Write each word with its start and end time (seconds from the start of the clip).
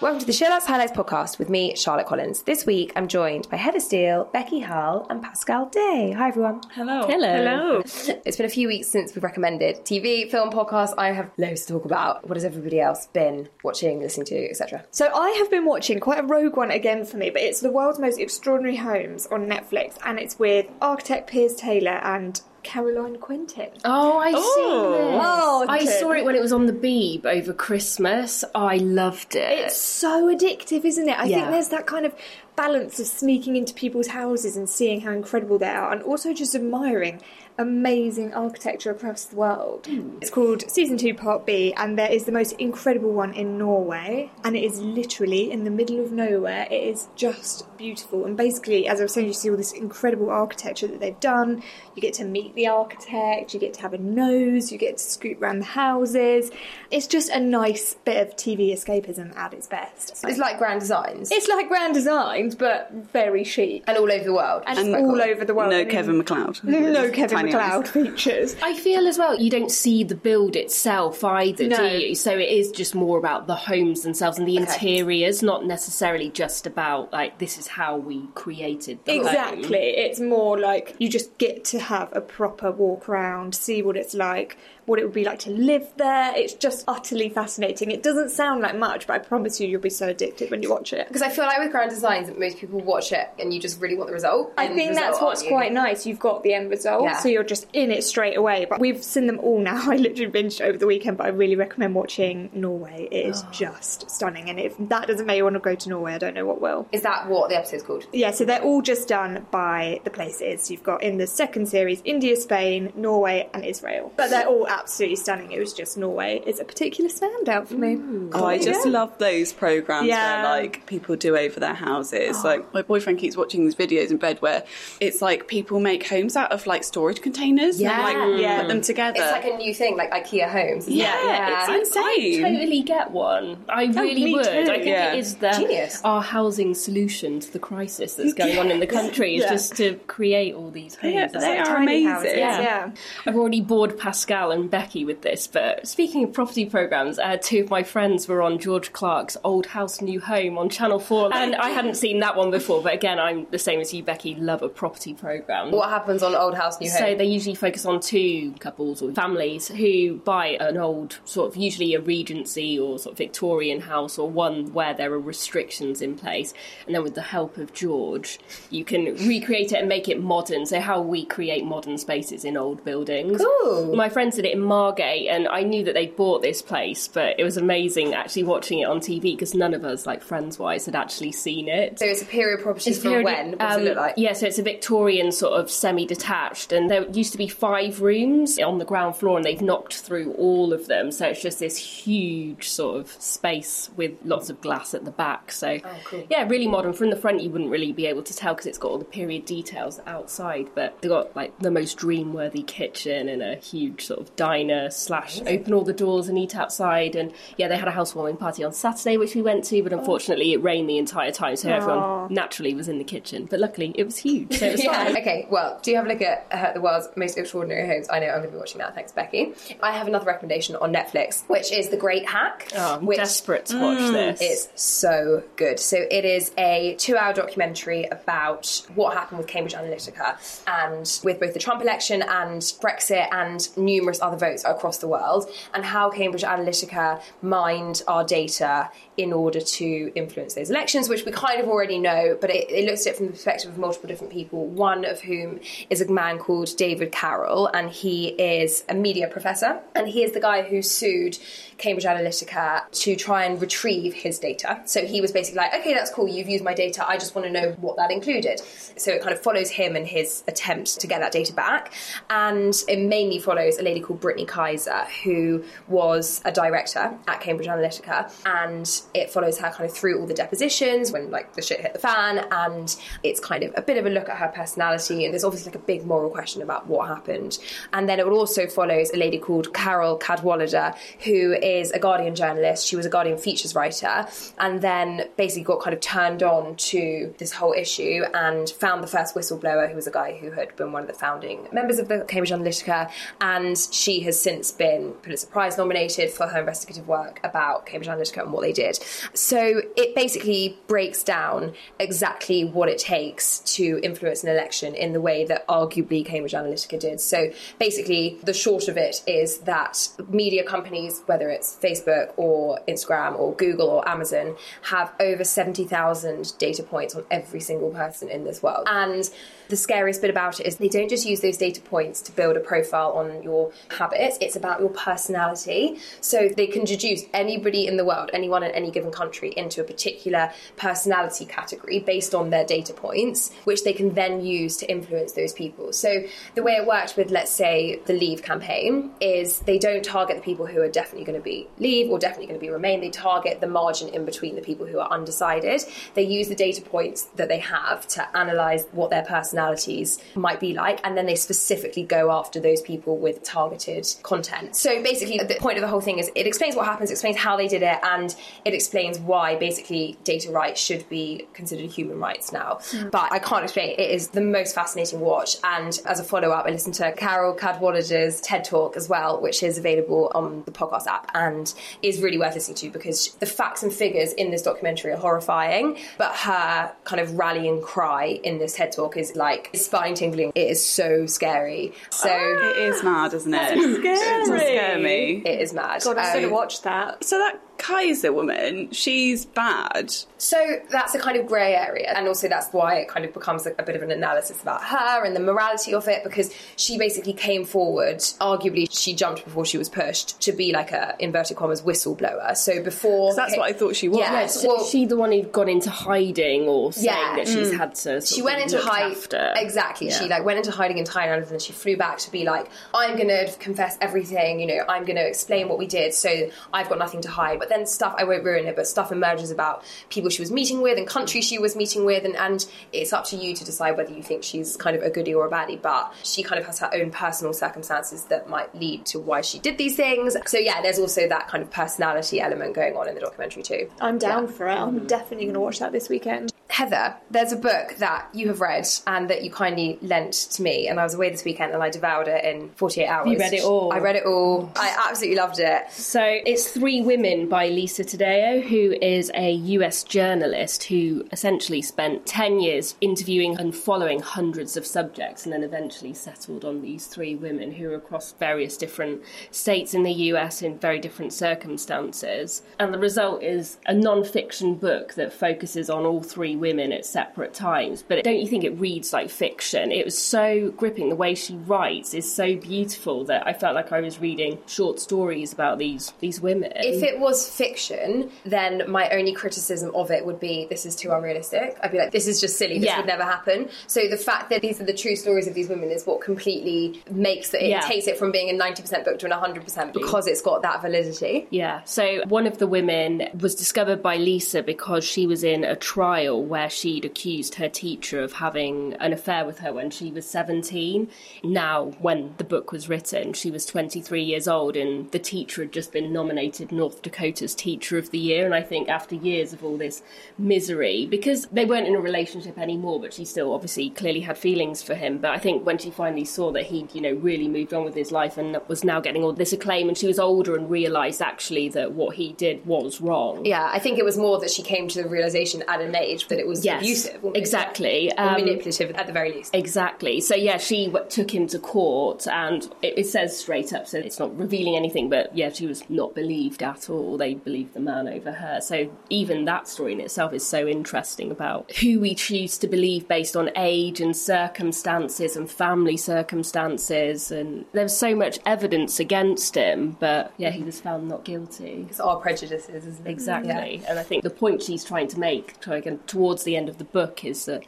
Welcome 0.00 0.20
to 0.20 0.24
the 0.24 0.32
Sheerluxe 0.32 0.64
Highlights 0.64 0.92
podcast 0.92 1.38
with 1.38 1.50
me, 1.50 1.76
Charlotte 1.76 2.06
Collins. 2.06 2.42
This 2.44 2.64
week, 2.64 2.90
I'm 2.96 3.06
joined 3.06 3.50
by 3.50 3.58
Heather 3.58 3.80
Steele, 3.80 4.30
Becky 4.32 4.60
Hull, 4.60 5.06
and 5.10 5.22
Pascal 5.22 5.66
Day. 5.66 6.14
Hi, 6.16 6.28
everyone. 6.28 6.62
Hello. 6.72 7.06
Hello. 7.06 7.36
Hello. 7.36 7.82
It's 8.24 8.38
been 8.38 8.46
a 8.46 8.48
few 8.48 8.66
weeks 8.66 8.88
since 8.88 9.14
we've 9.14 9.22
recommended 9.22 9.84
TV, 9.84 10.30
film, 10.30 10.50
podcast. 10.52 10.94
I 10.96 11.12
have 11.12 11.30
loads 11.36 11.66
to 11.66 11.74
talk 11.74 11.84
about. 11.84 12.26
What 12.26 12.36
has 12.36 12.46
everybody 12.46 12.80
else 12.80 13.08
been 13.08 13.50
watching, 13.62 14.00
listening 14.00 14.24
to, 14.28 14.48
etc.? 14.48 14.86
So 14.90 15.12
I 15.14 15.32
have 15.32 15.50
been 15.50 15.66
watching 15.66 16.00
quite 16.00 16.20
a 16.20 16.26
rogue 16.26 16.56
one 16.56 16.70
again 16.70 17.04
for 17.04 17.18
me, 17.18 17.28
but 17.28 17.42
it's 17.42 17.60
The 17.60 17.70
World's 17.70 17.98
Most 17.98 18.18
Extraordinary 18.18 18.76
Homes 18.76 19.26
on 19.26 19.48
Netflix, 19.48 19.98
and 20.02 20.18
it's 20.18 20.38
with 20.38 20.64
architect 20.80 21.28
Piers 21.28 21.56
Taylor 21.56 22.00
and 22.02 22.40
Caroline 22.62 23.16
Quentin. 23.18 23.70
Oh, 23.84 24.18
I've 24.18 24.34
Oh. 24.36 24.54
seen 24.54 24.92
this. 25.12 25.22
Oh, 25.24 25.66
I 25.68 25.84
saw 25.84 26.12
it 26.12 26.24
when 26.24 26.34
it 26.34 26.42
was 26.42 26.52
on 26.52 26.66
the 26.66 26.72
Beeb 26.72 27.24
over 27.26 27.52
Christmas. 27.52 28.44
I 28.54 28.76
loved 28.76 29.34
it. 29.34 29.58
It's 29.66 29.76
so 29.76 30.26
addictive, 30.34 30.84
isn't 30.84 31.08
it? 31.08 31.18
I 31.18 31.28
think 31.28 31.48
there's 31.50 31.68
that 31.68 31.86
kind 31.86 32.04
of 32.06 32.14
balance 32.56 33.00
of 33.00 33.06
sneaking 33.06 33.56
into 33.56 33.72
people's 33.72 34.08
houses 34.08 34.56
and 34.56 34.68
seeing 34.68 35.00
how 35.00 35.12
incredible 35.12 35.58
they 35.58 35.68
are, 35.68 35.92
and 35.92 36.02
also 36.02 36.34
just 36.34 36.54
admiring 36.54 37.22
amazing 37.60 38.32
architecture 38.34 38.90
across 38.90 39.24
the 39.26 39.36
world. 39.36 39.86
Hmm. 39.86 40.18
It's 40.20 40.30
called 40.30 40.68
Season 40.70 40.96
2 40.96 41.14
Part 41.14 41.46
B, 41.46 41.72
and 41.76 41.98
there 41.98 42.10
is 42.10 42.24
the 42.24 42.32
most 42.32 42.52
incredible 42.52 43.12
one 43.12 43.32
in 43.34 43.58
Norway, 43.58 44.30
and 44.44 44.56
it 44.56 44.64
is 44.64 44.80
literally 44.80 45.50
in 45.50 45.64
the 45.64 45.70
middle 45.70 46.00
of 46.00 46.10
nowhere. 46.10 46.66
It 46.70 46.82
is 46.82 47.08
just 47.16 47.66
beautiful, 47.76 48.24
and 48.24 48.36
basically, 48.36 48.88
as 48.88 49.00
I 49.00 49.04
was 49.04 49.12
saying, 49.14 49.26
you 49.28 49.32
see 49.32 49.50
all 49.50 49.56
this 49.56 49.72
incredible 49.72 50.30
architecture 50.30 50.86
that 50.88 51.00
they've 51.00 51.20
done. 51.20 51.62
You 51.94 52.02
get 52.02 52.14
to 52.14 52.24
meet 52.24 52.54
the 52.54 52.68
architect, 52.68 53.52
you 53.52 53.60
get 53.60 53.74
to 53.74 53.82
have 53.82 53.92
a 53.92 53.98
nose, 53.98 54.72
you 54.72 54.78
get 54.78 54.96
to 54.96 55.02
scoot 55.04 55.38
around 55.40 55.58
the 55.58 55.64
houses. 55.66 56.50
It's 56.90 57.06
just 57.06 57.28
a 57.30 57.38
nice 57.40 57.94
bit 58.04 58.26
of 58.26 58.36
TV 58.36 58.72
escapism 58.72 59.36
at 59.36 59.52
its 59.52 59.66
best. 59.66 60.24
It's 60.26 60.38
like 60.38 60.58
Grand 60.58 60.80
Designs. 60.80 61.30
It's 61.30 61.48
like 61.48 61.68
grand 61.68 61.94
designs, 61.94 62.54
but 62.54 62.90
very 63.12 63.44
chic. 63.44 63.84
and 63.86 63.98
all 63.98 64.10
over 64.10 64.24
the 64.24 64.32
world. 64.32 64.62
And, 64.66 64.78
And 64.78 64.94
all 64.96 65.20
over 65.20 65.44
the 65.44 65.54
world. 65.54 65.72
I 65.72 65.78
No 65.78 65.82
mean, 65.82 65.90
Kevin 65.90 66.22
McCloud. 66.22 66.62
No 66.90 67.10
Kevin 67.10 67.38
Eyes. 67.58 67.90
features. 67.90 68.56
I 68.62 68.74
feel 68.76 69.06
as 69.06 69.18
well, 69.18 69.38
you 69.38 69.50
don't 69.50 69.70
see 69.70 70.04
the 70.04 70.14
build 70.14 70.56
itself 70.56 71.24
either, 71.24 71.66
No. 71.68 71.76
do 71.76 71.98
you? 71.98 72.14
So 72.14 72.32
it 72.36 72.48
is 72.48 72.70
just 72.70 72.94
more 72.94 73.18
about 73.18 73.46
the 73.46 73.54
homes 73.56 74.02
themselves 74.02 74.38
and 74.38 74.46
the 74.46 74.56
interiors, 74.56 75.42
not 75.42 75.64
necessarily 75.66 76.30
just 76.30 76.66
about, 76.66 77.12
like, 77.12 77.38
this 77.38 77.58
is 77.58 77.66
how 77.66 77.96
we 77.96 78.28
created 78.34 79.04
the 79.04 79.18
home. 79.18 79.26
Exactly. 79.26 79.78
It's 79.78 80.20
more 80.20 80.58
like 80.58 80.94
you 80.98 81.08
just 81.08 81.36
get 81.38 81.64
to 81.66 81.78
have 81.80 82.08
a 82.14 82.20
proper 82.20 82.70
walk 82.70 83.08
around, 83.08 83.54
see 83.54 83.82
what 83.82 83.96
it's 83.96 84.14
like, 84.14 84.56
what 84.90 84.98
it 84.98 85.04
would 85.04 85.14
be 85.14 85.24
like 85.24 85.38
to 85.38 85.50
live 85.50 85.86
there. 85.96 86.32
It's 86.36 86.52
just 86.54 86.84
utterly 86.88 87.28
fascinating. 87.28 87.92
It 87.92 88.02
doesn't 88.02 88.30
sound 88.30 88.60
like 88.60 88.76
much, 88.76 89.06
but 89.06 89.14
I 89.14 89.18
promise 89.20 89.60
you, 89.60 89.68
you'll 89.68 89.80
be 89.80 89.88
so 89.88 90.08
addicted 90.08 90.50
when 90.50 90.62
you 90.62 90.68
watch 90.70 90.92
it. 90.92 91.06
Because 91.06 91.22
I 91.22 91.28
feel 91.28 91.44
like 91.46 91.58
with 91.58 91.70
Grand 91.70 91.90
Designs, 91.90 92.26
that 92.26 92.38
most 92.38 92.58
people 92.58 92.80
watch 92.80 93.12
it 93.12 93.28
and 93.38 93.54
you 93.54 93.60
just 93.60 93.80
really 93.80 93.94
want 93.96 94.08
the 94.08 94.14
result. 94.14 94.52
I 94.58 94.66
think 94.66 94.90
result, 94.90 94.96
that's 95.06 95.20
what's 95.22 95.42
quite 95.44 95.72
nice. 95.72 96.06
You've 96.06 96.18
got 96.18 96.42
the 96.42 96.54
end 96.54 96.70
result, 96.70 97.04
Yeah. 97.04 97.18
so 97.18 97.28
you're 97.28 97.44
just 97.44 97.68
in 97.72 97.92
it 97.92 98.02
straight 98.02 98.36
away. 98.36 98.66
But 98.68 98.80
we've 98.80 99.02
seen 99.02 99.26
them 99.28 99.38
all 99.38 99.60
now. 99.60 99.80
I 99.90 99.96
literally 99.96 100.30
binged 100.32 100.60
over 100.60 100.76
the 100.76 100.88
weekend, 100.88 101.16
but 101.18 101.26
I 101.26 101.30
really 101.30 101.56
recommend 101.56 101.94
watching 101.94 102.50
Norway. 102.52 103.08
It 103.12 103.26
is 103.26 103.42
just 103.52 104.10
stunning. 104.10 104.50
And 104.50 104.58
if 104.58 104.74
that 104.88 105.06
doesn't 105.06 105.24
make 105.26 105.36
you 105.36 105.44
want 105.44 105.54
to 105.54 105.60
go 105.60 105.76
to 105.76 105.88
Norway, 105.88 106.14
I 106.14 106.18
don't 106.18 106.34
know 106.34 106.44
what 106.46 106.60
will. 106.60 106.88
Is 106.90 107.02
that 107.02 107.28
what 107.28 107.48
the 107.48 107.56
episode's 107.56 107.84
called? 107.84 108.06
Yeah, 108.12 108.32
so 108.32 108.44
they're 108.44 108.62
all 108.62 108.82
just 108.82 109.06
done 109.06 109.46
by 109.52 110.00
the 110.02 110.10
places. 110.10 110.68
You've 110.68 110.82
got 110.82 111.02
in 111.04 111.18
the 111.18 111.28
second 111.28 111.66
series 111.66 112.02
India, 112.04 112.34
Spain, 112.34 112.92
Norway, 112.96 113.48
and 113.54 113.64
Israel. 113.64 114.12
But 114.16 114.30
they're 114.30 114.46
all 114.48 114.66
absolutely 114.80 115.16
stunning. 115.16 115.52
It 115.52 115.58
was 115.58 115.72
just 115.72 115.96
Norway. 115.98 116.42
It's 116.46 116.60
a 116.60 116.64
particular 116.64 117.10
standout 117.10 117.68
for 117.68 117.74
me. 117.74 117.98
Oh, 118.32 118.44
I 118.44 118.58
just 118.58 118.86
Yeah. 118.86 118.92
love 118.92 119.16
those 119.18 119.52
programs 119.52 120.06
Yeah. 120.08 120.42
where 120.42 120.62
like 120.62 120.86
people 120.86 121.16
do 121.16 121.36
over 121.36 121.60
their 121.60 121.74
houses. 121.74 122.36
Oh. 122.40 122.46
Like 122.48 122.72
my 122.74 122.82
boyfriend 122.82 123.18
keeps 123.18 123.36
watching 123.36 123.64
these 123.64 123.74
videos 123.74 124.10
in 124.10 124.16
bed 124.16 124.40
where 124.40 124.64
it's 125.00 125.20
like 125.22 125.46
people 125.46 125.80
make 125.80 126.06
homes 126.08 126.36
out 126.36 126.50
of 126.52 126.66
like 126.66 126.82
storage 126.84 127.20
containers 127.20 127.80
Yeah. 127.80 127.92
and 127.92 128.30
like 128.32 128.40
Yeah. 128.40 128.60
put 128.60 128.68
them 128.68 128.80
together. 128.80 129.20
It's 129.22 129.32
like 129.32 129.44
a 129.44 129.56
new 129.56 129.72
thing, 129.74 129.96
like 129.96 130.10
IKEA 130.10 130.48
homes. 130.48 130.84
isn't 130.84 130.94
yeah, 130.96 131.68
it's 131.68 131.88
insane. 131.88 132.02
I 132.04 132.14
insane. 132.18 132.42
totally 132.58 132.82
get 132.82 133.10
one. 133.10 133.64
I 133.68 133.84
oh, 133.84 134.00
really 134.02 134.24
me 134.24 134.34
would. 134.34 134.44
too. 134.44 134.50
I 134.50 134.64
think 134.64 134.84
Yeah. 134.86 135.12
it 135.12 135.18
is 135.18 135.34
the 135.36 135.50
Genius. 135.50 136.00
our 136.04 136.22
housing 136.22 136.74
solution 136.74 137.40
to 137.40 137.52
the 137.52 137.58
crisis 137.58 138.14
that's 138.14 138.34
going 138.34 138.58
on 138.58 138.70
in 138.70 138.80
the 138.80 138.86
country 138.86 139.36
is 139.36 139.42
Yeah. 139.44 139.50
just 139.50 139.76
to 139.76 139.94
create 140.06 140.54
all 140.54 140.70
these 140.70 140.94
homes. 140.96 141.14
Yeah, 141.14 141.26
they 141.28 141.58
like 141.58 141.68
are 141.68 141.76
amazing. 141.76 142.38
Yeah. 142.38 142.60
yeah. 142.60 142.90
I've 143.26 143.36
already 143.36 143.60
bored 143.60 143.98
Pascal 143.98 144.50
and 144.50 144.59
Becky 144.68 145.04
with 145.04 145.22
this, 145.22 145.46
but 145.46 145.86
speaking 145.86 146.24
of 146.24 146.32
property 146.32 146.66
programs, 146.66 147.18
uh, 147.18 147.36
two 147.40 147.60
of 147.60 147.70
my 147.70 147.82
friends 147.82 148.28
were 148.28 148.42
on 148.42 148.58
George 148.58 148.92
Clarke's 148.92 149.36
Old 149.44 149.66
House 149.66 150.00
New 150.00 150.20
Home 150.20 150.58
on 150.58 150.68
Channel 150.68 150.98
4, 150.98 151.34
and 151.34 151.54
I 151.54 151.70
hadn't 151.70 151.96
seen 151.96 152.20
that 152.20 152.36
one 152.36 152.50
before, 152.50 152.82
but 152.82 152.94
again, 152.94 153.18
I'm 153.18 153.46
the 153.50 153.58
same 153.58 153.80
as 153.80 153.92
you, 153.94 154.02
Becky, 154.02 154.34
love 154.34 154.62
a 154.62 154.68
property 154.68 155.14
program. 155.14 155.70
What 155.70 155.90
happens 155.90 156.22
on 156.22 156.34
Old 156.34 156.54
House 156.54 156.80
New 156.80 156.90
Home? 156.90 156.98
So 156.98 157.14
they 157.14 157.24
usually 157.24 157.54
focus 157.54 157.86
on 157.86 158.00
two 158.00 158.52
couples 158.58 159.02
or 159.02 159.12
families 159.12 159.68
who 159.68 160.16
buy 160.18 160.48
an 160.60 160.76
old, 160.76 161.18
sort 161.24 161.48
of 161.48 161.56
usually 161.56 161.94
a 161.94 162.00
Regency 162.00 162.78
or 162.78 162.98
sort 162.98 163.12
of 163.12 163.18
Victorian 163.18 163.80
house 163.80 164.18
or 164.18 164.28
one 164.28 164.72
where 164.72 164.94
there 164.94 165.12
are 165.12 165.20
restrictions 165.20 166.02
in 166.02 166.16
place. 166.16 166.52
And 166.86 166.94
then 166.94 167.02
with 167.02 167.14
the 167.14 167.22
help 167.22 167.56
of 167.56 167.72
George, 167.72 168.38
you 168.70 168.84
can 168.84 169.14
recreate 169.26 169.72
it 169.72 169.78
and 169.78 169.88
make 169.88 170.08
it 170.08 170.20
modern. 170.20 170.66
So 170.66 170.80
how 170.80 171.00
we 171.00 171.24
create 171.24 171.64
modern 171.64 171.98
spaces 171.98 172.44
in 172.44 172.56
old 172.56 172.84
buildings. 172.84 173.40
Cool. 173.40 173.94
My 173.94 174.08
friends 174.08 174.36
did 174.36 174.44
it 174.44 174.49
in 174.52 174.60
Margate 174.60 175.28
and 175.28 175.48
I 175.48 175.62
knew 175.62 175.84
that 175.84 175.94
they 175.94 176.06
bought 176.06 176.42
this 176.42 176.62
place, 176.62 177.08
but 177.08 177.38
it 177.38 177.44
was 177.44 177.56
amazing 177.56 178.14
actually 178.14 178.44
watching 178.44 178.80
it 178.80 178.84
on 178.84 179.00
TV 179.00 179.22
because 179.22 179.54
none 179.54 179.74
of 179.74 179.84
us, 179.84 180.06
like 180.06 180.22
friends 180.22 180.58
wise, 180.58 180.86
had 180.86 180.94
actually 180.94 181.32
seen 181.32 181.68
it. 181.68 181.98
So 181.98 182.06
it's 182.06 182.22
a 182.22 182.26
period 182.26 182.62
property 182.62 182.92
from 182.92 183.10
period- 183.10 183.24
when? 183.24 183.50
What 183.50 183.58
does 183.58 183.76
um, 183.76 183.80
it 183.80 183.84
look 183.84 183.96
like? 183.96 184.14
Yeah, 184.16 184.32
so 184.32 184.46
it's 184.46 184.58
a 184.58 184.62
Victorian 184.62 185.32
sort 185.32 185.58
of 185.58 185.70
semi-detached, 185.70 186.72
and 186.72 186.90
there 186.90 187.08
used 187.10 187.32
to 187.32 187.38
be 187.38 187.48
five 187.48 188.00
rooms 188.00 188.58
on 188.58 188.78
the 188.78 188.84
ground 188.84 189.16
floor, 189.16 189.36
and 189.36 189.44
they've 189.44 189.60
knocked 189.60 189.98
through 189.98 190.32
all 190.32 190.72
of 190.72 190.86
them. 190.86 191.10
So 191.12 191.26
it's 191.26 191.42
just 191.42 191.58
this 191.58 191.76
huge 191.76 192.68
sort 192.68 193.00
of 193.00 193.10
space 193.22 193.90
with 193.96 194.12
lots 194.24 194.50
of 194.50 194.60
glass 194.60 194.94
at 194.94 195.04
the 195.04 195.10
back. 195.10 195.52
So 195.52 195.80
cool. 196.04 196.26
yeah, 196.30 196.46
really 196.48 196.68
modern. 196.68 196.92
From 196.92 197.10
the 197.10 197.16
front, 197.16 197.42
you 197.42 197.50
wouldn't 197.50 197.70
really 197.70 197.92
be 197.92 198.06
able 198.06 198.22
to 198.22 198.34
tell 198.34 198.54
because 198.54 198.66
it's 198.66 198.78
got 198.78 198.90
all 198.90 198.98
the 198.98 199.04
period 199.04 199.44
details 199.44 200.00
outside, 200.06 200.68
but 200.74 201.00
they've 201.00 201.10
got 201.10 201.34
like 201.36 201.58
the 201.58 201.70
most 201.70 201.98
dream-worthy 201.98 202.62
kitchen 202.62 203.28
and 203.28 203.42
a 203.42 203.56
huge 203.56 204.04
sort 204.06 204.20
of 204.20 204.34
diner 204.40 204.88
slash 204.90 205.38
open 205.46 205.74
all 205.74 205.84
the 205.84 205.92
doors 205.92 206.28
and 206.30 206.38
eat 206.38 206.56
outside. 206.56 207.14
And 207.14 207.30
yeah, 207.58 207.68
they 207.68 207.76
had 207.76 207.88
a 207.88 207.90
housewarming 207.90 208.38
party 208.38 208.64
on 208.64 208.72
Saturday, 208.72 209.18
which 209.18 209.34
we 209.34 209.42
went 209.42 209.64
to, 209.66 209.82
but 209.82 209.92
unfortunately 209.92 210.54
it 210.54 210.62
rained 210.62 210.88
the 210.88 210.96
entire 210.96 211.30
time, 211.30 211.56
so 211.56 211.68
everyone 211.70 212.32
naturally 212.32 212.74
was 212.74 212.88
in 212.88 212.96
the 212.96 213.04
kitchen. 213.04 213.44
But 213.50 213.60
luckily, 213.60 213.92
it 213.96 214.04
was 214.04 214.16
huge, 214.16 214.58
so 214.58 214.64
it 214.66 214.72
was 214.72 214.84
Yeah. 214.84 215.04
fine. 215.04 215.16
Okay. 215.18 215.46
Well, 215.50 215.78
do 215.82 215.90
you 215.90 215.98
have 215.98 216.06
a 216.06 216.08
look 216.08 216.22
at 216.22 216.46
uh, 216.50 216.72
the 216.72 216.80
world's 216.80 217.08
most 217.16 217.36
extraordinary 217.36 217.86
homes? 217.86 218.08
I 218.10 218.18
know 218.20 218.28
I'm 218.28 218.38
going 218.38 218.46
to 218.46 218.52
be 218.52 218.56
watching 218.58 218.78
that. 218.78 218.94
Thanks, 218.94 219.12
Becky. 219.12 219.52
I 219.82 219.92
have 219.92 220.06
another 220.08 220.24
recommendation 220.24 220.74
on 220.76 220.90
Netflix, 220.92 221.42
which 221.48 221.70
is 221.70 221.90
The 221.90 221.98
Great 221.98 222.26
Hack. 222.26 222.68
Oh, 222.74 222.94
I'm 222.96 223.04
which 223.06 223.18
desperate 223.18 223.66
to 223.66 223.78
watch 223.78 223.98
this. 224.12 224.40
It's 224.40 224.82
so 224.82 225.42
good. 225.56 225.78
So 225.78 225.98
it 226.10 226.24
is 226.24 226.52
a 226.56 226.94
two-hour 226.98 227.34
documentary 227.34 228.04
about 228.06 228.82
what 228.94 229.14
happened 229.14 229.38
with 229.38 229.46
Cambridge 229.48 229.74
Analytica 229.74 230.38
and 230.66 231.20
with 231.24 231.38
both 231.40 231.52
the 231.52 231.58
Trump 231.60 231.82
election 231.82 232.22
and 232.22 232.62
Brexit 232.62 233.28
and 233.32 233.68
numerous 233.76 234.20
other 234.22 234.29
votes 234.36 234.64
across 234.64 234.98
the 234.98 235.08
world, 235.08 235.48
and 235.74 235.84
how 235.84 236.10
Cambridge 236.10 236.42
Analytica 236.42 237.22
mined 237.42 238.02
our 238.06 238.24
data 238.24 238.90
in 239.16 239.32
order 239.32 239.60
to 239.60 240.12
influence 240.14 240.54
those 240.54 240.70
elections, 240.70 241.08
which 241.08 241.24
we 241.24 241.32
kind 241.32 241.60
of 241.60 241.68
already 241.68 241.98
know, 241.98 242.36
but 242.40 242.50
it, 242.50 242.70
it 242.70 242.84
looks 242.86 243.06
at 243.06 243.12
it 243.12 243.16
from 243.16 243.26
the 243.26 243.32
perspective 243.32 243.70
of 243.70 243.78
multiple 243.78 244.08
different 244.08 244.32
people. 244.32 244.66
One 244.66 245.04
of 245.04 245.20
whom 245.20 245.60
is 245.90 246.00
a 246.00 246.10
man 246.10 246.38
called 246.38 246.76
David 246.76 247.12
Carroll, 247.12 247.66
and 247.68 247.90
he 247.90 248.28
is 248.28 248.84
a 248.88 248.94
media 248.94 249.28
professor, 249.28 249.80
and 249.94 250.08
he 250.08 250.22
is 250.22 250.32
the 250.32 250.40
guy 250.40 250.62
who 250.62 250.82
sued 250.82 251.38
Cambridge 251.78 252.04
Analytica 252.04 252.90
to 252.90 253.16
try 253.16 253.44
and 253.44 253.60
retrieve 253.60 254.14
his 254.14 254.38
data. 254.38 254.80
So 254.84 255.04
he 255.04 255.20
was 255.20 255.32
basically 255.32 255.58
like, 255.58 255.74
okay, 255.74 255.94
that's 255.94 256.10
cool, 256.10 256.28
you've 256.28 256.48
used 256.48 256.64
my 256.64 256.74
data, 256.74 257.06
I 257.06 257.16
just 257.16 257.34
want 257.34 257.46
to 257.46 257.52
know 257.52 257.72
what 257.80 257.96
that 257.96 258.10
included. 258.10 258.60
So 258.96 259.12
it 259.12 259.22
kind 259.22 259.32
of 259.34 259.42
follows 259.42 259.70
him 259.70 259.96
and 259.96 260.06
his 260.06 260.44
attempt 260.48 261.00
to 261.00 261.06
get 261.06 261.20
that 261.20 261.32
data 261.32 261.52
back. 261.52 261.92
And 262.28 262.74
it 262.88 263.00
mainly 263.00 263.38
follows 263.38 263.78
a 263.78 263.82
lady 263.82 264.00
called 264.00 264.19
Brittany 264.20 264.46
Kaiser, 264.46 265.04
who 265.24 265.64
was 265.88 266.40
a 266.44 266.52
director 266.52 267.16
at 267.26 267.40
Cambridge 267.40 267.68
Analytica, 267.68 268.30
and 268.46 269.02
it 269.14 269.30
follows 269.30 269.58
her 269.58 269.70
kind 269.70 269.88
of 269.88 269.96
through 269.96 270.20
all 270.20 270.26
the 270.26 270.34
depositions 270.34 271.12
when 271.12 271.30
like 271.30 271.54
the 271.54 271.62
shit 271.62 271.80
hit 271.80 271.92
the 271.92 271.98
fan, 271.98 272.46
and 272.50 272.96
it's 273.22 273.40
kind 273.40 273.62
of 273.62 273.72
a 273.76 273.82
bit 273.82 273.96
of 273.96 274.06
a 274.06 274.10
look 274.10 274.28
at 274.28 274.36
her 274.36 274.48
personality, 274.48 275.24
and 275.24 275.32
there's 275.32 275.44
obviously 275.44 275.70
like 275.70 275.80
a 275.80 275.84
big 275.84 276.04
moral 276.04 276.30
question 276.30 276.62
about 276.62 276.86
what 276.86 277.08
happened. 277.08 277.58
And 277.92 278.08
then 278.08 278.18
it 278.18 278.26
also 278.26 278.66
follows 278.66 279.10
a 279.12 279.16
lady 279.16 279.38
called 279.38 279.72
Carole 279.72 280.18
Cadwalladr, 280.18 280.96
who 281.24 281.52
is 281.54 281.90
a 281.92 281.98
Guardian 281.98 282.34
journalist. 282.34 282.86
She 282.86 282.96
was 282.96 283.06
a 283.06 283.10
Guardian 283.10 283.38
features 283.38 283.74
writer, 283.74 284.26
and 284.58 284.80
then 284.80 285.28
basically 285.36 285.62
got 285.62 285.80
kind 285.80 285.94
of 285.94 286.00
turned 286.00 286.42
on 286.42 286.74
to 286.76 287.34
this 287.38 287.52
whole 287.52 287.72
issue 287.72 288.24
and 288.34 288.68
found 288.70 289.02
the 289.02 289.06
first 289.06 289.34
whistleblower, 289.34 289.88
who 289.88 289.94
was 289.94 290.06
a 290.06 290.10
guy 290.10 290.36
who 290.36 290.50
had 290.50 290.74
been 290.76 290.92
one 290.92 291.02
of 291.02 291.08
the 291.08 291.14
founding 291.14 291.68
members 291.72 291.98
of 291.98 292.08
the 292.08 292.24
Cambridge 292.24 292.50
Analytica, 292.50 293.10
and 293.40 293.78
she 293.78 294.09
has 294.18 294.42
since 294.42 294.72
been 294.72 295.12
Pulitzer 295.22 295.46
Prize 295.46 295.78
nominated 295.78 296.30
for 296.32 296.48
her 296.48 296.58
investigative 296.58 297.06
work 297.06 297.38
about 297.44 297.86
Cambridge 297.86 298.08
Analytica 298.08 298.42
and 298.42 298.52
what 298.52 298.62
they 298.62 298.72
did. 298.72 298.98
So 299.32 299.82
it 299.96 300.16
basically 300.16 300.78
breaks 300.88 301.22
down 301.22 301.74
exactly 302.00 302.64
what 302.64 302.88
it 302.88 302.98
takes 302.98 303.60
to 303.76 304.00
influence 304.02 304.42
an 304.42 304.50
election 304.50 304.94
in 304.94 305.12
the 305.12 305.20
way 305.20 305.44
that 305.44 305.66
arguably 305.68 306.26
Cambridge 306.26 306.52
Analytica 306.52 306.98
did. 306.98 307.20
So 307.20 307.52
basically, 307.78 308.38
the 308.42 308.52
short 308.52 308.88
of 308.88 308.96
it 308.96 309.22
is 309.26 309.58
that 309.58 310.08
media 310.28 310.64
companies, 310.64 311.22
whether 311.26 311.48
it's 311.48 311.76
Facebook 311.76 312.32
or 312.36 312.80
Instagram 312.88 313.38
or 313.38 313.54
Google 313.54 313.88
or 313.88 314.08
Amazon, 314.08 314.56
have 314.82 315.12
over 315.20 315.44
70,000 315.44 316.58
data 316.58 316.82
points 316.82 317.14
on 317.14 317.24
every 317.30 317.60
single 317.60 317.90
person 317.90 318.28
in 318.28 318.44
this 318.44 318.62
world. 318.62 318.86
And 318.90 319.30
the 319.70 319.76
scariest 319.76 320.20
bit 320.20 320.30
about 320.30 320.60
it 320.60 320.66
is 320.66 320.76
they 320.76 320.88
don't 320.88 321.08
just 321.08 321.24
use 321.26 321.40
those 321.40 321.56
data 321.56 321.80
points 321.80 322.20
to 322.22 322.32
build 322.32 322.56
a 322.56 322.60
profile 322.60 323.12
on 323.12 323.42
your 323.42 323.72
habits, 323.90 324.36
it's 324.40 324.56
about 324.56 324.80
your 324.80 324.90
personality. 324.90 325.98
So 326.20 326.48
they 326.48 326.66
can 326.66 326.84
deduce 326.84 327.22
anybody 327.32 327.86
in 327.86 327.96
the 327.96 328.04
world, 328.04 328.30
anyone 328.32 328.62
in 328.62 328.72
any 328.72 328.90
given 328.90 329.10
country, 329.10 329.52
into 329.56 329.80
a 329.80 329.84
particular 329.84 330.52
personality 330.76 331.44
category 331.44 332.00
based 332.00 332.34
on 332.34 332.50
their 332.50 332.64
data 332.64 332.92
points, 332.92 333.52
which 333.64 333.84
they 333.84 333.92
can 333.92 334.14
then 334.14 334.44
use 334.44 334.76
to 334.78 334.90
influence 334.90 335.32
those 335.32 335.52
people. 335.52 335.92
So 335.92 336.24
the 336.54 336.62
way 336.62 336.72
it 336.72 336.86
worked 336.86 337.16
with, 337.16 337.30
let's 337.30 337.52
say, 337.52 338.00
the 338.06 338.12
Leave 338.12 338.42
campaign 338.42 339.12
is 339.20 339.60
they 339.60 339.78
don't 339.78 340.04
target 340.04 340.36
the 340.36 340.42
people 340.42 340.66
who 340.66 340.80
are 340.80 340.88
definitely 340.88 341.24
going 341.24 341.38
to 341.38 341.44
be 341.44 341.68
Leave 341.78 342.10
or 342.10 342.18
definitely 342.18 342.46
going 342.46 342.58
to 342.58 342.66
be 342.66 342.70
Remain. 342.70 343.00
They 343.00 343.10
target 343.10 343.60
the 343.60 343.66
margin 343.66 344.08
in 344.08 344.24
between 344.24 344.54
the 344.54 344.62
people 344.62 344.86
who 344.86 344.98
are 344.98 345.10
undecided. 345.10 345.82
They 346.14 346.22
use 346.22 346.48
the 346.48 346.54
data 346.54 346.80
points 346.82 347.24
that 347.36 347.48
they 347.48 347.58
have 347.58 348.06
to 348.08 348.36
analyze 348.36 348.86
what 348.92 349.10
their 349.10 349.24
personalities 349.60 350.18
might 350.34 350.60
be 350.60 350.74
like, 350.74 351.00
and 351.04 351.16
then 351.16 351.26
they 351.26 351.34
specifically 351.34 352.02
go 352.02 352.30
after 352.30 352.60
those 352.60 352.80
people 352.82 353.18
with 353.18 353.42
targeted 353.42 354.06
content. 354.22 354.76
So 354.76 355.02
basically, 355.02 355.38
the 355.38 355.56
point 355.60 355.76
of 355.76 355.82
the 355.82 355.88
whole 355.88 356.00
thing 356.00 356.18
is 356.18 356.30
it 356.34 356.46
explains 356.46 356.74
what 356.76 356.86
happens, 356.86 357.10
explains 357.10 357.36
how 357.36 357.56
they 357.56 357.68
did 357.68 357.82
it, 357.82 357.98
and 358.02 358.34
it 358.64 358.74
explains 358.74 359.18
why 359.18 359.56
basically 359.56 360.16
data 360.24 360.50
rights 360.50 360.80
should 360.80 361.08
be 361.08 361.46
considered 361.52 361.90
human 361.90 362.18
rights 362.18 362.52
now. 362.52 362.78
Hmm. 362.90 363.08
But 363.10 363.32
I 363.32 363.38
can't 363.38 363.64
explain. 363.64 363.90
It 363.98 364.10
is 364.10 364.28
the 364.28 364.40
most 364.40 364.74
fascinating 364.74 365.20
watch, 365.20 365.56
and 365.64 366.00
as 366.06 366.20
a 366.20 366.24
follow 366.24 366.50
up, 366.50 366.66
I 366.66 366.70
listened 366.70 366.94
to 366.96 367.12
Carole 367.12 367.54
Cadwalladr's 367.54 368.40
TED 368.40 368.64
Talk 368.64 368.96
as 368.96 369.08
well, 369.08 369.40
which 369.40 369.62
is 369.62 369.78
available 369.78 370.30
on 370.34 370.62
the 370.64 370.72
podcast 370.72 371.06
app 371.06 371.30
and 371.34 371.72
is 372.02 372.20
really 372.20 372.38
worth 372.38 372.54
listening 372.54 372.76
to 372.76 372.90
because 372.90 373.34
the 373.40 373.46
facts 373.46 373.82
and 373.82 373.92
figures 373.92 374.32
in 374.32 374.50
this 374.50 374.62
documentary 374.62 375.12
are 375.12 375.16
horrifying, 375.16 375.98
but 376.18 376.34
her 376.34 376.92
kind 377.04 377.20
of 377.20 377.36
rallying 377.38 377.82
cry 377.82 378.26
in 378.42 378.58
this 378.58 378.74
TED 378.74 378.92
Talk 378.92 379.16
is 379.16 379.36
like 379.36 379.49
spine 379.74 380.14
tingling. 380.14 380.52
It 380.54 380.68
is 380.68 380.84
so 380.84 381.26
scary. 381.26 381.92
So 382.10 382.28
It 382.28 382.76
is 382.94 383.02
mad, 383.02 383.34
isn't 383.34 383.52
it? 383.52 383.60
It 384.04 384.46
scare 384.46 384.98
me. 384.98 385.19
It 385.38 385.60
is 385.60 385.72
mad. 385.72 386.02
God, 386.02 386.18
I'm 386.18 386.32
going 386.32 386.42
to 386.42 386.48
Um, 386.48 386.52
watch 386.54 386.82
that. 386.82 387.24
So 387.24 387.38
that 387.38 387.60
Kaiser 387.78 388.30
woman, 388.32 388.90
she's 388.92 389.46
bad. 389.46 390.12
So 390.36 390.76
that's 390.90 391.14
a 391.14 391.18
kind 391.18 391.38
of 391.38 391.46
grey 391.46 391.74
area, 391.74 392.12
and 392.14 392.28
also 392.28 392.46
that's 392.46 392.68
why 392.72 392.96
it 392.96 393.08
kind 393.08 393.24
of 393.24 393.32
becomes 393.32 393.66
a, 393.66 393.72
a 393.78 393.82
bit 393.82 393.96
of 393.96 394.02
an 394.02 394.10
analysis 394.10 394.60
about 394.60 394.84
her 394.84 395.24
and 395.24 395.34
the 395.34 395.40
morality 395.40 395.94
of 395.94 396.06
it, 396.06 396.22
because 396.22 396.54
she 396.76 396.98
basically 396.98 397.32
came 397.32 397.64
forward. 397.64 398.18
Arguably, 398.18 398.86
she 398.90 399.14
jumped 399.14 399.44
before 399.44 399.64
she 399.64 399.78
was 399.78 399.88
pushed 399.88 400.38
to 400.42 400.52
be 400.52 400.72
like 400.72 400.92
a 400.92 401.14
inverted 401.18 401.56
commas 401.56 401.80
whistleblower. 401.80 402.54
So 402.54 402.82
before 402.82 403.34
That's 403.34 403.56
what 403.56 403.68
I 403.68 403.72
thought 403.72 403.96
she 403.96 404.08
was. 404.10 404.18
Yeah, 404.18 404.46
So 404.46 404.68
well, 404.76 404.84
she 404.84 405.06
the 405.06 405.16
one 405.16 405.32
who'd 405.32 405.50
gone 405.52 405.68
into 405.70 405.88
hiding 405.90 406.68
or 406.68 406.92
saying 406.92 407.06
Yeah. 407.06 407.36
that 407.36 407.48
she's 407.48 407.72
had 407.72 407.94
to. 407.96 408.20
She 408.20 408.42
went 408.42 408.60
into 408.60 408.76
looked 408.76 408.88
hiding 408.88 409.16
after. 409.16 409.52
exactly 409.56 410.08
Yeah. 410.08 410.18
she 410.18 410.28
like 410.28 410.44
went 410.44 410.58
into 410.58 410.70
hiding 410.70 410.98
in 410.98 411.04
thailand 411.04 411.38
and 411.38 411.46
then 411.46 411.58
she 411.58 411.72
flew 411.72 411.96
back 411.96 412.18
to 412.18 412.30
be 412.30 412.44
like 412.44 412.68
i'm 412.94 413.16
gonna 413.16 413.50
confess 413.58 413.96
everything 414.00 414.60
you 414.60 414.66
know 414.66 414.84
i'm 414.88 415.04
gonna 415.20 415.28
explain 415.28 415.68
what 415.68 415.78
we 415.78 415.86
did 415.86 416.12
so 416.14 416.50
i've 416.72 416.88
got 416.88 416.98
nothing 416.98 417.20
to 417.20 417.28
hide 417.28 417.58
but 417.58 417.68
then 417.68 417.86
stuff 417.86 418.14
i 418.18 418.24
won't 418.24 418.44
ruin 418.44 418.66
it 418.66 418.76
but 418.76 418.86
stuff 418.86 419.12
emerges 419.12 419.50
about 419.50 419.84
people 420.08 420.30
she 420.30 420.42
was 420.42 420.50
meeting 420.50 420.80
with 420.80 420.98
and 420.98 421.06
countries 421.06 421.44
she 421.44 421.58
was 421.58 421.76
meeting 421.76 422.04
with 422.04 422.24
and, 422.24 422.36
and 422.36 422.66
it's 422.92 423.12
up 423.12 423.24
to 423.24 423.36
you 423.36 423.54
to 423.54 423.64
decide 423.64 423.96
whether 423.96 424.12
you 424.12 424.22
think 424.22 424.42
she's 424.42 424.76
kind 424.76 424.96
of 424.96 425.02
a 425.02 425.10
goodie 425.10 425.34
or 425.34 425.46
a 425.46 425.50
baddie 425.50 425.80
but 425.80 426.12
she 426.22 426.42
kind 426.42 426.58
of 426.58 426.66
has 426.66 426.78
her 426.78 426.90
own 426.94 427.10
personal 427.10 427.52
circumstances 427.52 428.24
that 428.24 428.48
might 428.48 428.74
lead 428.74 429.04
to 429.04 429.18
why 429.18 429.40
she 429.40 429.58
did 429.58 429.78
these 429.78 429.96
things 429.96 430.36
so 430.46 430.58
yeah 430.58 430.80
there's 430.82 430.98
also 430.98 431.28
that 431.28 431.48
kind 431.48 431.62
of 431.62 431.70
personality 431.70 432.40
element 432.40 432.74
going 432.74 432.96
on 432.96 433.08
in 433.08 433.14
the 433.14 433.20
documentary 433.20 433.62
too 433.62 433.88
I'm 434.00 434.18
down 434.18 434.44
Yeah. 434.44 434.50
for 434.52 434.68
it. 434.68 434.74
I'm 434.74 434.96
mm-hmm. 434.96 435.06
definitely 435.06 435.46
going 435.46 435.54
to 435.54 435.60
watch 435.60 435.78
that 435.78 435.92
this 435.92 436.08
weekend. 436.08 436.52
Heather, 436.70 437.16
there's 437.30 437.52
a 437.52 437.56
book 437.56 437.96
that 437.98 438.28
you 438.32 438.48
have 438.48 438.60
read 438.60 438.86
and 439.06 439.28
that 439.28 439.42
you 439.42 439.50
kindly 439.50 439.98
lent 440.02 440.32
to 440.52 440.62
me, 440.62 440.88
and 440.88 441.00
I 441.00 441.04
was 441.04 441.14
away 441.14 441.30
this 441.30 441.44
weekend 441.44 441.74
and 441.74 441.82
I 441.82 441.90
devoured 441.90 442.28
it 442.28 442.44
in 442.44 442.70
48 442.70 443.06
hours. 443.06 443.28
You 443.28 443.38
read 443.38 443.52
it 443.52 443.64
all? 443.64 443.92
I 443.92 443.98
read 443.98 444.16
it 444.16 444.24
all. 444.24 444.72
I 444.76 444.96
absolutely 445.08 445.36
loved 445.36 445.58
it. 445.58 445.90
So 445.90 446.22
it's 446.22 446.70
Three 446.70 447.02
Women 447.02 447.48
by 447.48 447.68
Lisa 447.68 448.04
Taddeo, 448.04 448.62
who 448.62 448.96
is 449.02 449.30
a 449.34 449.52
US 449.52 450.04
journalist 450.04 450.84
who 450.84 451.26
essentially 451.32 451.82
spent 451.82 452.24
10 452.26 452.60
years 452.60 452.94
interviewing 453.00 453.58
and 453.58 453.74
following 453.74 454.20
hundreds 454.20 454.76
of 454.76 454.86
subjects 454.86 455.44
and 455.44 455.52
then 455.52 455.64
eventually 455.64 456.14
settled 456.14 456.64
on 456.64 456.82
these 456.82 457.06
three 457.06 457.34
women 457.34 457.72
who 457.72 457.90
are 457.90 457.94
across 457.94 458.32
various 458.32 458.76
different 458.76 459.22
states 459.50 459.92
in 459.92 460.04
the 460.04 460.12
US 460.12 460.62
in 460.62 460.78
very 460.78 460.98
different 460.98 461.32
circumstances. 461.32 462.62
And 462.78 462.94
the 462.94 462.98
result 462.98 463.42
is 463.42 463.78
a 463.86 463.94
non 463.94 464.24
fiction 464.24 464.74
book 464.76 465.14
that 465.14 465.32
focuses 465.32 465.90
on 465.90 466.04
all 466.04 466.22
three 466.22 466.56
women 466.60 466.92
at 466.92 467.04
separate 467.06 467.54
times. 467.54 468.04
But 468.06 468.22
don't 468.24 468.38
you 468.38 468.46
think 468.46 468.64
it 468.64 468.78
reads 468.78 469.12
like 469.12 469.30
fiction? 469.30 469.90
It 469.92 470.04
was 470.04 470.16
so 470.16 470.70
gripping. 470.76 471.08
The 471.08 471.16
way 471.16 471.34
she 471.34 471.54
writes 471.54 472.14
is 472.14 472.32
so 472.32 472.54
beautiful 472.56 473.24
that 473.24 473.46
I 473.46 473.52
felt 473.52 473.74
like 473.74 473.92
I 473.92 474.00
was 474.00 474.20
reading 474.20 474.58
short 474.66 475.00
stories 475.00 475.52
about 475.52 475.78
these 475.78 476.12
these 476.20 476.40
women. 476.40 476.72
If 476.76 477.02
it 477.02 477.18
was 477.18 477.48
fiction, 477.48 478.30
then 478.44 478.84
my 478.88 479.08
only 479.10 479.32
criticism 479.32 479.90
of 479.94 480.10
it 480.10 480.24
would 480.24 480.38
be 480.40 480.66
this 480.70 480.86
is 480.86 480.94
too 480.94 481.10
unrealistic. 481.10 481.76
I'd 481.82 481.92
be 481.92 481.98
like, 481.98 482.12
this 482.12 482.26
is 482.26 482.40
just 482.40 482.56
silly. 482.58 482.78
This 482.78 482.86
Yeah. 482.86 482.98
would 482.98 483.06
never 483.06 483.24
happen. 483.24 483.68
So 483.86 484.06
the 484.08 484.16
fact 484.16 484.50
that 484.50 484.60
these 484.62 484.80
are 484.80 484.84
the 484.84 484.92
true 484.92 485.16
stories 485.16 485.46
of 485.48 485.54
these 485.54 485.68
women 485.68 485.90
is 485.90 486.06
what 486.06 486.20
completely 486.20 487.02
makes 487.10 487.52
it, 487.54 487.62
it 487.62 487.68
Yeah. 487.70 487.80
takes 487.80 488.06
it 488.06 488.18
from 488.18 488.30
being 488.30 488.50
a 488.50 488.52
90% 488.52 489.04
book 489.04 489.18
to 489.20 489.26
an 489.26 489.32
100% 489.32 489.92
because 489.92 490.26
it's 490.26 490.42
got 490.42 490.62
that 490.62 490.82
validity. 490.82 491.46
Yeah. 491.50 491.80
So 491.84 492.22
one 492.28 492.46
of 492.46 492.58
the 492.58 492.66
women 492.66 493.28
was 493.38 493.54
discovered 493.54 494.02
by 494.02 494.16
Lisa 494.16 494.62
because 494.62 495.04
she 495.04 495.26
was 495.26 495.42
in 495.44 495.64
a 495.64 495.76
trial 495.76 496.42
where 496.50 496.68
she'd 496.68 497.04
accused 497.04 497.54
her 497.54 497.68
teacher 497.68 498.20
of 498.20 498.34
having 498.34 498.94
an 498.94 499.12
affair 499.12 499.46
with 499.46 499.60
her 499.60 499.72
when 499.72 499.88
she 499.90 500.10
was 500.10 500.26
17. 500.26 501.08
Now, 501.44 501.92
when 502.00 502.34
the 502.36 502.44
book 502.44 502.72
was 502.72 502.88
written, 502.88 503.32
she 503.32 503.50
was 503.50 503.64
23 503.64 504.22
years 504.22 504.48
old 504.48 504.76
and 504.76 505.10
the 505.12 505.18
teacher 505.20 505.62
had 505.62 505.72
just 505.72 505.92
been 505.92 506.12
nominated 506.12 506.72
North 506.72 507.02
Dakota's 507.02 507.54
Teacher 507.54 507.96
of 507.96 508.10
the 508.10 508.18
Year. 508.18 508.44
And 508.44 508.54
I 508.54 508.62
think 508.62 508.88
after 508.88 509.14
years 509.14 509.52
of 509.52 509.64
all 509.64 509.78
this 509.78 510.02
misery, 510.36 511.06
because 511.06 511.46
they 511.46 511.64
weren't 511.64 511.86
in 511.86 511.94
a 511.94 512.00
relationship 512.00 512.58
anymore, 512.58 513.00
but 513.00 513.14
she 513.14 513.24
still 513.24 513.54
obviously 513.54 513.88
clearly 513.90 514.20
had 514.20 514.36
feelings 514.36 514.82
for 514.82 514.94
him. 514.94 515.18
But 515.18 515.30
I 515.30 515.38
think 515.38 515.64
when 515.64 515.78
she 515.78 515.92
finally 515.92 516.24
saw 516.24 516.50
that 516.52 516.66
he'd, 516.66 516.92
you 516.94 517.00
know, 517.00 517.14
really 517.14 517.46
moved 517.46 517.72
on 517.72 517.84
with 517.84 517.94
his 517.94 518.10
life 518.10 518.36
and 518.36 518.60
was 518.66 518.82
now 518.82 519.00
getting 519.00 519.22
all 519.22 519.32
this 519.32 519.52
acclaim 519.52 519.88
and 519.88 519.96
she 519.96 520.08
was 520.08 520.18
older 520.18 520.56
and 520.56 520.68
realised 520.68 521.22
actually 521.22 521.68
that 521.68 521.92
what 521.92 522.16
he 522.16 522.32
did 522.32 522.66
was 522.66 523.00
wrong. 523.00 523.44
Yeah, 523.44 523.70
I 523.72 523.78
think 523.78 524.00
it 524.00 524.04
was 524.04 524.18
more 524.18 524.40
that 524.40 524.50
she 524.50 524.62
came 524.62 524.88
to 524.88 525.02
the 525.02 525.08
realization 525.08 525.62
at 525.68 525.80
an 525.80 525.94
age 525.94 526.26
that 526.26 526.39
it 526.40 526.46
was 526.46 526.64
Yes, 526.64 526.82
abusive. 526.82 527.20
exactly. 527.34 528.10
Um, 528.12 528.34
manipulative 528.40 528.90
at 528.92 529.06
the 529.06 529.12
very 529.12 529.32
least. 529.32 529.54
Exactly. 529.54 530.20
So 530.20 530.34
yeah, 530.34 530.58
she 530.58 530.86
w- 530.86 531.04
took 531.08 531.32
him 531.34 531.46
to 531.48 531.58
court, 531.58 532.26
and 532.26 532.64
it, 532.82 532.98
it 532.98 533.06
says 533.06 533.38
straight 533.38 533.72
up, 533.72 533.86
so 533.86 533.98
it's 533.98 534.18
not 534.18 534.36
revealing 534.36 534.76
anything. 534.76 535.08
But 535.08 535.36
yeah, 535.36 535.50
she 535.50 535.66
was 535.66 535.82
not 535.88 536.14
believed 536.14 536.62
at 536.62 536.90
all. 536.90 537.16
They 537.16 537.34
believed 537.34 537.74
the 537.74 537.80
man 537.80 538.08
over 538.08 538.32
her. 538.32 538.60
So 538.60 538.90
even 539.10 539.44
that 539.44 539.68
story 539.68 539.92
in 539.92 540.00
itself 540.00 540.32
is 540.32 540.46
so 540.46 540.66
interesting 540.66 541.30
about 541.30 541.70
who 541.76 542.00
we 542.00 542.14
choose 542.14 542.58
to 542.58 542.66
believe 542.68 543.06
based 543.06 543.36
on 543.36 543.50
age 543.56 544.00
and 544.00 544.16
circumstances 544.16 545.36
and 545.36 545.50
family 545.50 545.96
circumstances. 545.96 547.30
And 547.30 547.64
there's 547.72 547.96
so 547.96 548.14
much 548.14 548.38
evidence 548.46 548.98
against 549.00 549.54
him, 549.54 549.96
but 550.00 550.32
yeah, 550.38 550.50
he 550.50 550.62
was 550.62 550.80
found 550.80 551.08
not 551.08 551.24
guilty. 551.24 551.86
It's 551.90 552.00
our 552.00 552.16
prejudices, 552.16 552.86
isn't 552.86 553.06
it? 553.06 553.10
Exactly. 553.10 553.80
Yeah. 553.82 553.90
And 553.90 553.98
I 553.98 554.02
think 554.02 554.22
the 554.22 554.30
point 554.30 554.62
she's 554.62 554.84
trying 554.84 555.08
to 555.08 555.18
make 555.18 555.60
try- 555.60 555.76
again, 555.78 555.98
towards 556.06 556.29
the 556.38 556.56
end 556.56 556.68
of 556.68 556.78
the 556.78 556.84
book 556.84 557.24
is 557.24 557.44
that 557.46 557.64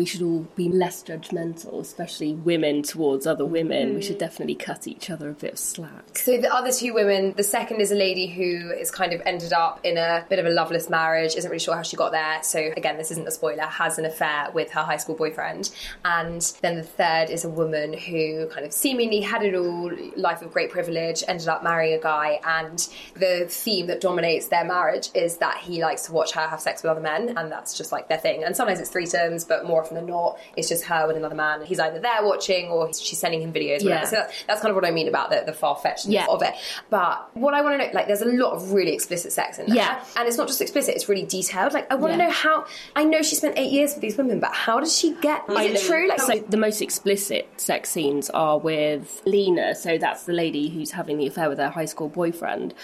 we 0.00 0.06
should 0.06 0.22
all 0.22 0.46
be 0.56 0.70
less 0.70 1.02
judgmental, 1.02 1.78
especially 1.78 2.32
women 2.32 2.82
towards 2.82 3.26
other 3.26 3.44
women. 3.44 3.94
We 3.94 4.00
should 4.00 4.12
mm-hmm. 4.12 4.20
definitely 4.20 4.54
cut 4.54 4.88
each 4.88 5.10
other 5.10 5.28
a 5.28 5.34
bit 5.34 5.52
of 5.52 5.58
slack. 5.58 6.16
So 6.16 6.38
the 6.38 6.50
other 6.50 6.72
two 6.72 6.94
women, 6.94 7.34
the 7.36 7.42
second 7.42 7.82
is 7.82 7.92
a 7.92 7.94
lady 7.94 8.26
who 8.26 8.70
is 8.70 8.90
kind 8.90 9.12
of 9.12 9.20
ended 9.26 9.52
up 9.52 9.84
in 9.84 9.98
a 9.98 10.24
bit 10.30 10.38
of 10.38 10.46
a 10.46 10.48
loveless 10.48 10.88
marriage, 10.88 11.34
isn't 11.36 11.50
really 11.50 11.60
sure 11.60 11.76
how 11.76 11.82
she 11.82 11.98
got 11.98 12.12
there. 12.12 12.42
So 12.42 12.72
again, 12.78 12.96
this 12.96 13.10
isn't 13.10 13.28
a 13.28 13.30
spoiler, 13.30 13.64
has 13.64 13.98
an 13.98 14.06
affair 14.06 14.48
with 14.54 14.70
her 14.70 14.80
high 14.80 14.96
school 14.96 15.16
boyfriend. 15.16 15.70
And 16.02 16.40
then 16.62 16.76
the 16.76 16.82
third 16.82 17.28
is 17.28 17.44
a 17.44 17.50
woman 17.50 17.92
who 17.92 18.46
kind 18.46 18.64
of 18.64 18.72
seemingly 18.72 19.20
had 19.20 19.42
it 19.42 19.54
all, 19.54 19.92
life 20.16 20.40
of 20.40 20.50
great 20.50 20.70
privilege, 20.70 21.22
ended 21.28 21.48
up 21.48 21.62
marrying 21.62 21.98
a 21.98 22.02
guy. 22.02 22.40
And 22.42 22.78
the 23.16 23.44
theme 23.50 23.86
that 23.88 24.00
dominates 24.00 24.48
their 24.48 24.64
marriage 24.64 25.10
is 25.14 25.36
that 25.36 25.58
he 25.58 25.82
likes 25.82 26.06
to 26.06 26.12
watch 26.12 26.32
her 26.32 26.46
have 26.46 26.62
sex 26.62 26.82
with 26.82 26.88
other 26.88 27.02
men, 27.02 27.36
and 27.36 27.52
that's 27.52 27.76
just 27.76 27.92
like 27.92 28.08
their 28.08 28.16
thing. 28.16 28.44
And 28.44 28.56
sometimes 28.56 28.80
it's 28.80 28.90
threesomes, 28.90 29.46
but 29.46 29.66
more 29.66 29.89
often 29.90 30.06
than 30.06 30.12
not, 30.12 30.38
it's 30.56 30.68
just 30.68 30.84
her 30.84 31.06
with 31.06 31.16
another 31.16 31.34
man. 31.34 31.64
He's 31.64 31.78
either 31.80 31.98
there 31.98 32.22
watching 32.22 32.68
or 32.68 32.92
she's 32.92 33.18
sending 33.18 33.42
him 33.42 33.52
videos. 33.52 33.82
Yeah. 33.82 34.04
So 34.04 34.16
that's, 34.16 34.44
that's 34.46 34.60
kind 34.60 34.70
of 34.70 34.76
what 34.76 34.84
I 34.84 34.90
mean 34.90 35.08
about 35.08 35.30
the, 35.30 35.42
the 35.44 35.52
far 35.52 35.76
fetchedness 35.76 36.06
Yeah. 36.10 36.26
of 36.28 36.42
it. 36.42 36.54
But 36.88 37.30
what 37.36 37.54
I 37.54 37.60
want 37.62 37.80
to 37.80 37.86
know, 37.86 37.92
like, 37.92 38.06
there's 38.06 38.22
a 38.22 38.26
lot 38.26 38.52
of 38.52 38.72
really 38.72 38.92
explicit 38.92 39.32
sex 39.32 39.58
in 39.58 39.66
there. 39.66 39.76
Yeah. 39.76 40.04
And 40.16 40.28
it's 40.28 40.36
not 40.36 40.46
just 40.48 40.60
explicit, 40.60 40.94
it's 40.94 41.08
really 41.08 41.24
detailed. 41.24 41.72
Like, 41.72 41.90
I 41.90 41.96
want 41.96 42.12
to 42.12 42.18
Yeah. 42.18 42.26
know 42.26 42.32
how, 42.32 42.66
I 42.96 43.04
know 43.04 43.22
she 43.22 43.34
spent 43.34 43.58
eight 43.58 43.72
years 43.72 43.94
with 43.94 44.02
these 44.02 44.16
women, 44.16 44.40
but 44.40 44.52
how 44.52 44.80
does 44.80 44.96
she 44.96 45.14
get, 45.20 45.42
is 45.48 45.82
it 45.82 45.86
true? 45.86 46.08
Like, 46.08 46.20
So 46.20 46.38
the 46.48 46.56
most 46.56 46.80
explicit 46.80 47.48
sex 47.56 47.90
scenes 47.90 48.30
are 48.30 48.58
with 48.58 49.22
Lena, 49.24 49.74
so 49.74 49.98
that's 49.98 50.24
the 50.24 50.32
lady 50.32 50.68
who's 50.68 50.92
having 50.92 51.18
the 51.18 51.26
affair 51.26 51.48
with 51.48 51.58
her 51.58 51.70
high 51.70 51.84
school 51.84 52.08
boyfriend. 52.08 52.74